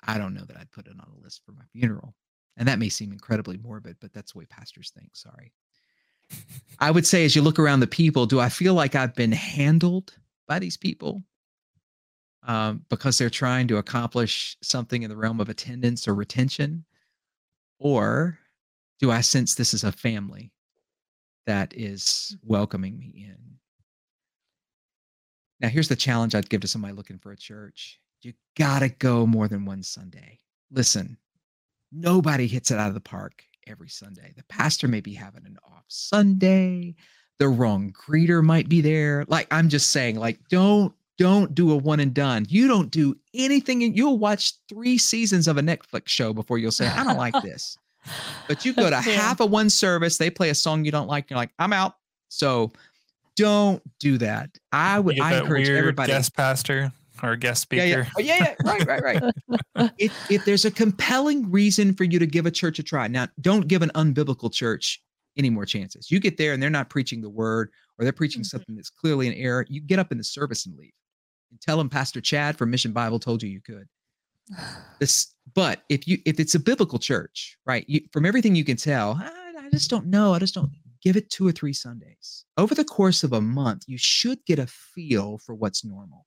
I 0.06 0.18
don't 0.18 0.34
know 0.34 0.46
that 0.46 0.58
I'd 0.58 0.72
put 0.72 0.88
it 0.88 0.94
on 0.94 1.12
a 1.12 1.24
list 1.24 1.42
for 1.46 1.52
my 1.52 1.66
funeral? 1.74 2.16
And 2.56 2.68
that 2.68 2.80
may 2.80 2.90
seem 2.90 3.12
incredibly 3.12 3.58
morbid, 3.58 3.98
but 4.00 4.14
that's 4.14 4.32
the 4.32 4.40
way 4.40 4.46
pastors 4.46 4.92
think. 4.96 5.10
Sorry. 5.14 5.54
I 6.80 6.92
would 6.92 7.06
say, 7.06 7.26
as 7.26 7.36
you 7.36 7.42
look 7.42 7.60
around 7.60 7.80
the 7.80 7.88
people, 7.88 8.26
do 8.26 8.40
I 8.40 8.50
feel 8.50 8.74
like 8.74 8.96
I've 8.96 9.16
been 9.16 9.32
handled 9.32 10.14
by 10.48 10.60
these 10.60 10.78
people 10.78 11.24
um, 12.44 12.86
because 12.90 13.18
they're 13.18 13.30
trying 13.30 13.68
to 13.70 13.78
accomplish 13.78 14.58
something 14.62 15.04
in 15.04 15.10
the 15.10 15.18
realm 15.18 15.40
of 15.40 15.50
attendance 15.50 16.08
or 16.08 16.14
retention? 16.14 16.86
Or 17.80 18.38
do 19.00 19.12
I 19.12 19.22
sense 19.22 19.56
this 19.56 19.74
is 19.74 19.84
a 19.84 19.92
family 19.92 20.52
that 21.46 21.74
is 21.76 22.38
welcoming 22.44 22.98
me 22.98 23.28
in? 23.28 23.38
Now, 25.60 25.70
here's 25.70 25.88
the 25.88 25.96
challenge 25.96 26.36
I'd 26.36 26.50
give 26.50 26.62
to 26.62 26.68
somebody 26.68 26.94
looking 26.94 27.18
for 27.18 27.32
a 27.32 27.38
church 27.38 28.00
you 28.22 28.34
got 28.56 28.80
to 28.80 28.90
go 28.90 29.26
more 29.26 29.48
than 29.48 29.66
one 29.66 29.84
Sunday. 29.84 30.40
Listen, 30.72 31.18
nobody 31.92 32.48
hits 32.48 32.72
it 32.72 32.80
out 32.80 32.90
of 32.90 32.94
the 32.94 33.00
park 33.00 33.44
every 33.70 33.90
Sunday. 33.90 34.34
The 34.36 34.44
pastor 34.44 34.88
may 34.88 35.02
be 35.02 35.14
having 35.14 35.46
an 35.46 35.58
off 35.64 35.84
Sunday. 35.88 36.96
The 37.40 37.48
wrong 37.48 37.94
greeter 37.94 38.44
might 38.44 38.68
be 38.68 38.82
there. 38.82 39.26
Like 39.28 39.48
I'm 39.52 39.70
just 39.70 39.92
saying, 39.92 40.18
like 40.18 40.40
don't 40.50 40.94
don't 41.18 41.54
do 41.54 41.72
a 41.72 41.76
one 41.76 42.00
and 42.00 42.14
done. 42.14 42.46
You 42.50 42.68
don't 42.68 42.92
do 42.92 43.16
anything, 43.34 43.84
and 43.84 43.96
you'll 43.96 44.20
watch 44.20 44.54
three 44.70 44.98
seasons 44.98 45.48
of 45.48 45.58
a 45.58 45.62
Netflix 45.62 46.08
show 46.08 46.34
before 46.34 46.58
you'll 46.58 46.72
say, 46.72 46.88
"I 46.88 47.04
don't 47.04 47.18
like 47.18 47.34
this." 47.44 47.78
But 48.48 48.66
you 48.66 48.74
go 48.74 48.90
to 48.90 49.02
half 49.02 49.40
of 49.40 49.52
one 49.52 49.70
service, 49.70 50.18
they 50.18 50.30
play 50.30 50.50
a 50.50 50.56
song 50.56 50.86
you 50.86 50.92
don't 50.92 51.08
like, 51.08 51.30
you're 51.30 51.38
like, 51.38 51.52
"I'm 51.60 51.74
out." 51.74 51.96
So 52.30 52.72
don't 53.36 53.82
do 54.00 54.18
that. 54.20 54.50
I 54.72 55.00
would. 55.00 55.20
I 55.20 55.40
encourage 55.40 55.70
everybody. 55.70 56.12
guest 56.12 56.36
pastor 56.36 56.92
or 57.24 57.36
guest 57.36 57.62
speaker. 57.64 57.86
yeah. 57.86 58.10
Oh, 58.18 58.22
yeah, 58.22 58.38
yeah. 58.40 58.56
Right, 58.64 58.86
right, 58.88 59.04
right. 59.04 59.92
if, 59.98 60.32
if 60.32 60.46
there's 60.46 60.66
a 60.66 60.72
compelling 60.72 61.50
reason 61.52 61.94
for 61.94 62.04
you 62.04 62.20
to 62.20 62.26
give 62.26 62.46
a 62.46 62.52
church 62.52 62.80
a 62.80 62.84
try, 62.84 63.08
now 63.08 63.28
don't 63.42 63.68
give 63.68 63.82
an 63.82 63.92
unbiblical 63.96 64.52
church 64.52 65.02
any 65.38 65.50
more 65.50 65.66
chances. 65.66 66.10
You 66.10 66.20
get 66.20 66.38
there 66.38 66.54
and 66.54 66.62
they're 66.62 66.70
not 66.70 66.90
preaching 66.90 67.22
the 67.22 67.30
word 67.30 67.70
or 68.00 68.04
they're 68.04 68.12
preaching 68.14 68.42
Mhm. 68.42 68.48
something 68.48 68.76
that's 68.76 68.90
clearly 68.90 69.28
an 69.28 69.34
error. 69.36 69.66
You 69.70 69.82
get 69.82 70.00
up 70.00 70.12
in 70.12 70.18
the 70.18 70.24
service 70.24 70.66
and 70.66 70.76
leave. 70.78 70.92
And 71.52 71.62
tell 71.62 71.78
them 71.78 71.90
Pastor 71.90 72.20
Chad 72.20 72.58
from 72.58 72.72
Mission 72.72 72.92
Bible 72.92 73.20
told 73.20 73.42
you 73.44 73.50
you 73.50 73.62
could. 73.62 73.88
This, 75.00 75.34
but 75.54 75.84
if 75.90 76.08
you 76.08 76.18
if 76.26 76.40
it's 76.40 76.56
a 76.56 76.60
biblical 76.60 76.98
church, 77.00 77.58
right? 77.66 77.86
You, 77.88 78.02
from 78.12 78.26
everything 78.26 78.56
you 78.56 78.66
can 78.66 78.78
tell, 78.78 79.12
I, 79.22 79.54
I 79.66 79.70
just 79.70 79.90
don't 79.92 80.08
know. 80.08 80.34
I 80.34 80.40
just 80.40 80.56
don't 80.56 80.72
give 81.04 81.16
it 81.16 81.30
two 81.30 81.48
or 81.48 81.52
three 81.52 81.72
Sundays 81.74 82.46
over 82.58 82.74
the 82.74 82.84
course 82.84 83.24
of 83.24 83.32
a 83.34 83.40
month. 83.42 83.84
You 83.86 83.98
should 84.00 84.44
get 84.46 84.58
a 84.58 84.66
feel 84.66 85.38
for 85.38 85.54
what's 85.54 85.86
normal, 85.86 86.26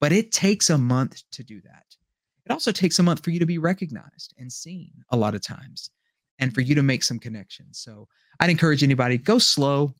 but 0.00 0.12
it 0.12 0.32
takes 0.32 0.70
a 0.70 0.78
month 0.78 1.22
to 1.32 1.44
do 1.44 1.60
that. 1.62 1.84
It 2.44 2.52
also 2.52 2.72
takes 2.72 2.98
a 2.98 3.02
month 3.02 3.22
for 3.22 3.30
you 3.30 3.38
to 3.38 3.46
be 3.46 3.58
recognized 3.58 4.34
and 4.38 4.52
seen 4.52 4.92
a 5.10 5.16
lot 5.16 5.34
of 5.34 5.42
times, 5.42 5.90
and 6.38 6.54
for 6.54 6.62
you 6.62 6.74
to 6.74 6.82
make 6.82 7.02
some 7.02 7.18
connections. 7.18 7.78
So 7.78 8.08
I'd 8.40 8.50
encourage 8.50 8.82
anybody 8.82 9.18
go 9.18 9.38
slow. 9.38 9.94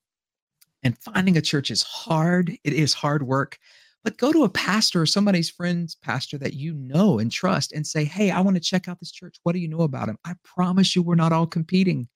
And 0.82 0.96
finding 0.96 1.36
a 1.36 1.42
church 1.42 1.70
is 1.70 1.82
hard. 1.82 2.56
It 2.64 2.72
is 2.72 2.94
hard 2.94 3.22
work 3.22 3.58
but 4.02 4.16
go 4.16 4.32
to 4.32 4.44
a 4.44 4.48
pastor 4.48 5.02
or 5.02 5.06
somebody's 5.06 5.50
friend's 5.50 5.94
pastor 5.94 6.38
that 6.38 6.54
you 6.54 6.74
know 6.74 7.18
and 7.18 7.30
trust 7.30 7.72
and 7.72 7.86
say, 7.86 8.04
Hey, 8.04 8.30
I 8.30 8.40
want 8.40 8.56
to 8.56 8.62
check 8.62 8.88
out 8.88 8.98
this 8.98 9.12
church. 9.12 9.36
What 9.42 9.52
do 9.52 9.58
you 9.58 9.68
know 9.68 9.82
about 9.82 10.08
him? 10.08 10.18
I 10.24 10.34
promise 10.44 10.96
you, 10.96 11.02
we're 11.02 11.14
not 11.14 11.32
all 11.32 11.46
competing. 11.46 12.08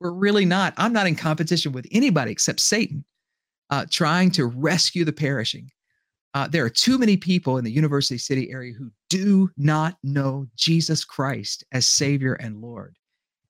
We're 0.00 0.12
really 0.12 0.44
not. 0.44 0.74
I'm 0.76 0.92
not 0.92 1.06
in 1.06 1.16
competition 1.16 1.72
with 1.72 1.86
anybody 1.90 2.32
except 2.32 2.60
Satan, 2.60 3.04
uh, 3.70 3.86
trying 3.90 4.30
to 4.32 4.46
rescue 4.46 5.04
the 5.04 5.12
perishing. 5.12 5.70
Uh, 6.34 6.48
there 6.48 6.64
are 6.64 6.70
too 6.70 6.98
many 6.98 7.16
people 7.16 7.58
in 7.58 7.64
the 7.64 7.70
University 7.70 8.18
City 8.18 8.50
area 8.50 8.72
who 8.72 8.90
do 9.10 9.50
not 9.56 9.98
know 10.02 10.46
Jesus 10.56 11.04
Christ 11.04 11.64
as 11.72 11.86
Savior 11.86 12.34
and 12.34 12.60
Lord. 12.60 12.96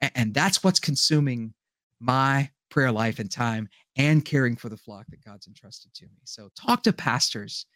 A- 0.03 0.17
and 0.19 0.35
that's 0.35 0.65
what's 0.65 0.81
consuming 0.81 1.55
my 2.01 2.51
prayer 2.71 2.91
life 2.91 3.19
and 3.19 3.31
time 3.31 3.69
and 3.97 4.25
caring 4.25 4.57
for 4.57 4.69
the 4.69 4.77
flock 4.77 5.07
that 5.11 5.25
God's 5.25 5.47
entrusted 5.47 5.95
to 5.95 6.07
me. 6.07 6.21
So 6.25 6.51
talk 6.57 6.83
to 6.85 6.93
pastors 6.93 7.67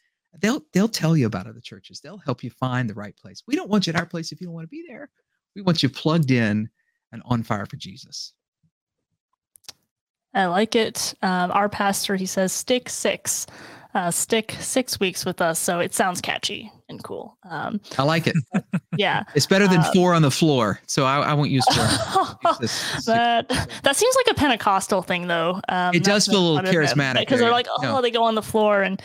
they'll 0.41 0.63
they'll 0.73 0.89
tell 0.89 1.17
you 1.17 1.27
about 1.27 1.47
other 1.47 1.61
churches 1.61 2.01
they'll 2.01 2.19
help 2.19 2.43
you 2.43 2.51
find 2.51 2.89
the 2.89 2.95
right 2.95 3.17
place 3.17 3.43
we 3.47 3.57
don't 3.57 3.71
want 3.71 3.87
you 3.87 3.93
at 3.93 3.99
our 3.99 4.07
place 4.07 4.33
if 4.33 4.41
you 4.41 4.47
don't 4.47 4.55
want 4.55 4.65
to 4.65 4.69
be 4.69 4.85
there 4.89 5.09
we 5.55 5.63
want 5.63 5.83
you 5.83 5.89
plugged 5.89 6.31
in 6.31 6.69
and 7.13 7.23
on 7.25 7.43
fire 7.43 7.67
for 7.67 7.77
jesus 7.77 8.33
I 10.35 10.45
like 10.47 10.77
it. 10.77 11.15
Um, 11.23 11.51
our 11.51 11.67
pastor, 11.67 12.15
he 12.15 12.27
says, 12.27 12.53
stick 12.53 12.91
six, 12.91 13.47
uh, 13.97 14.11
stick 14.11 14.55
six 14.61 15.01
weeks 15.01 15.25
with 15.25 15.41
us. 15.41 15.59
So 15.59 15.81
it 15.81 15.95
sounds 15.95 16.21
catchy 16.21 16.71
and 16.89 17.03
cool. 17.03 17.37
Um, 17.51 17.81
i 17.99 18.03
like 18.03 18.27
it 18.27 18.37
yeah. 18.97 19.25
it's 19.35 19.47
better 19.47 19.67
than 19.67 19.81
Uh, 19.81 19.93
four 19.93 20.15
on 20.15 20.23
the 20.23 20.31
floor 20.31 20.79
so 20.87 21.05
i, 21.05 21.19
I 21.19 21.35
won't 21.35 21.51
use 21.51 21.65
four 21.75 21.85
Use 22.61 23.05
that 23.07 23.49
that 23.83 23.97
seems 23.97 24.15
like 24.17 24.27
a 24.31 24.35
Pentecostal 24.35 25.03
thing, 25.03 25.27
though. 25.27 25.61
Um, 25.69 25.95
It 25.95 26.05
does 26.05 26.27
feel 26.27 26.39
a 26.39 26.47
little 26.53 26.71
charismatic 26.73 27.21
because 27.21 27.41
they're 27.41 27.51
like, 27.51 27.67
oh, 27.71 27.83
no. 27.83 28.01
they 28.01 28.11
go 28.11 28.23
on 28.23 28.35
the 28.35 28.43
floor, 28.43 28.83
and 28.83 29.03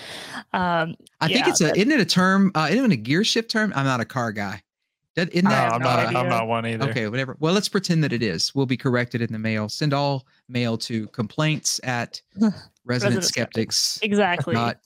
um, 0.53 0.95
i 1.21 1.27
think 1.27 1.47
it's 1.47 1.61
a 1.61 1.71
isn't 1.75 1.91
it 1.91 1.99
a 1.99 2.05
term 2.05 2.51
uh 2.55 2.67
isn't 2.69 2.91
it 2.91 2.93
a 2.93 2.97
gear 2.97 3.23
shift 3.23 3.49
term 3.49 3.71
i'm 3.75 3.85
not 3.85 3.99
a 3.99 4.05
car 4.05 4.31
guy 4.31 4.61
that, 5.16 5.30
isn't 5.34 5.43
No, 5.43 5.49
I 5.49 5.53
that 5.53 5.64
have 5.64 5.74
I'm 5.74 5.82
not. 5.82 5.99
idea. 5.99 6.20
I'm 6.20 6.30
not 6.30 6.47
one 6.47 6.66
either. 6.66 6.89
Okay, 6.89 7.07
whatever. 7.07 7.36
Well, 7.39 7.53
let's 7.53 7.70
pretend 7.70 8.03
that 8.03 8.14
it 8.14 8.24
is. 8.24 8.55
We'll 8.55 8.66
be 8.66 8.78
corrected 8.78 9.22
in 9.22 9.32
the 9.32 9.39
mail. 9.39 9.68
Send 9.70 9.93
all 9.93 10.26
mail 10.47 10.78
to 10.80 11.07
complaints 11.07 11.80
at 11.84 12.22
resident 12.86 13.24
skeptics 13.24 13.99
exactly. 14.01 14.53
dot 14.53 14.78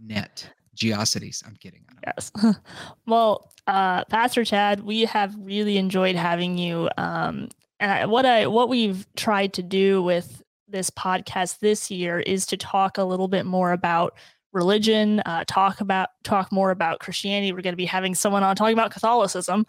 net. 0.00 0.48
Geocities. 0.76 1.42
I'm 1.46 1.56
kidding. 1.56 1.84
I 1.88 1.94
don't 1.94 2.02
Yes. 2.06 2.56
well, 3.06 3.50
uh, 3.66 4.04
Pastor 4.04 4.44
Chad, 4.44 4.80
we 4.82 5.06
have 5.06 5.34
really 5.38 5.78
enjoyed 5.78 6.16
having 6.16 6.58
you. 6.58 6.88
Um, 6.98 7.48
and 7.80 7.90
I, 7.90 8.06
what 8.06 8.26
I 8.26 8.46
what 8.46 8.68
we've 8.68 9.06
tried 9.16 9.52
to 9.54 9.62
do 9.62 10.02
with 10.02 10.42
this 10.68 10.90
podcast 10.90 11.60
this 11.60 11.90
year 11.90 12.20
is 12.20 12.46
to 12.46 12.56
talk 12.56 12.98
a 12.98 13.04
little 13.04 13.28
bit 13.28 13.46
more 13.46 13.72
about 13.72 14.14
religion, 14.56 15.20
uh, 15.20 15.44
talk 15.46 15.80
about 15.80 16.08
talk 16.24 16.50
more 16.50 16.72
about 16.72 16.98
Christianity. 16.98 17.52
We're 17.52 17.60
going 17.60 17.74
to 17.74 17.76
be 17.76 17.86
having 17.86 18.14
someone 18.14 18.42
on 18.42 18.56
talking 18.56 18.72
about 18.72 18.90
Catholicism 18.90 19.66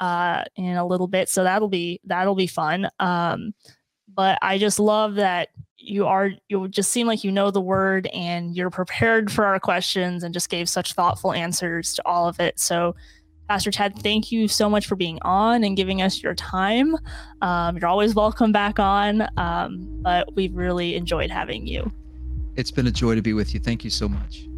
uh, 0.00 0.42
in 0.56 0.76
a 0.76 0.86
little 0.86 1.06
bit, 1.06 1.28
so 1.28 1.44
that'll 1.44 1.68
be 1.68 2.00
that'll 2.04 2.34
be 2.34 2.48
fun. 2.48 2.88
Um, 2.98 3.54
but 4.12 4.38
I 4.42 4.58
just 4.58 4.80
love 4.80 5.14
that 5.14 5.50
you 5.76 6.06
are 6.06 6.32
you 6.48 6.68
just 6.68 6.90
seem 6.90 7.06
like 7.06 7.22
you 7.22 7.30
know 7.30 7.50
the 7.50 7.60
word 7.60 8.08
and 8.08 8.56
you're 8.56 8.70
prepared 8.70 9.30
for 9.30 9.44
our 9.44 9.60
questions 9.60 10.24
and 10.24 10.34
just 10.34 10.48
gave 10.48 10.68
such 10.68 10.94
thoughtful 10.94 11.32
answers 11.32 11.94
to 11.94 12.02
all 12.06 12.28
of 12.28 12.40
it. 12.40 12.58
So 12.58 12.96
Pastor 13.48 13.72
Ted, 13.72 13.98
thank 13.98 14.30
you 14.30 14.46
so 14.46 14.70
much 14.70 14.86
for 14.86 14.94
being 14.94 15.18
on 15.22 15.64
and 15.64 15.76
giving 15.76 16.02
us 16.02 16.22
your 16.22 16.34
time. 16.36 16.94
Um, 17.42 17.76
you're 17.76 17.88
always 17.88 18.14
welcome 18.14 18.52
back 18.52 18.78
on, 18.78 19.26
um, 19.36 19.88
but 20.02 20.36
we've 20.36 20.54
really 20.54 20.94
enjoyed 20.94 21.30
having 21.30 21.66
you. 21.66 21.90
It's 22.60 22.70
been 22.70 22.86
a 22.86 22.90
joy 22.90 23.14
to 23.14 23.22
be 23.22 23.32
with 23.32 23.54
you. 23.54 23.60
Thank 23.60 23.84
you 23.84 23.90
so 23.90 24.06
much. 24.06 24.49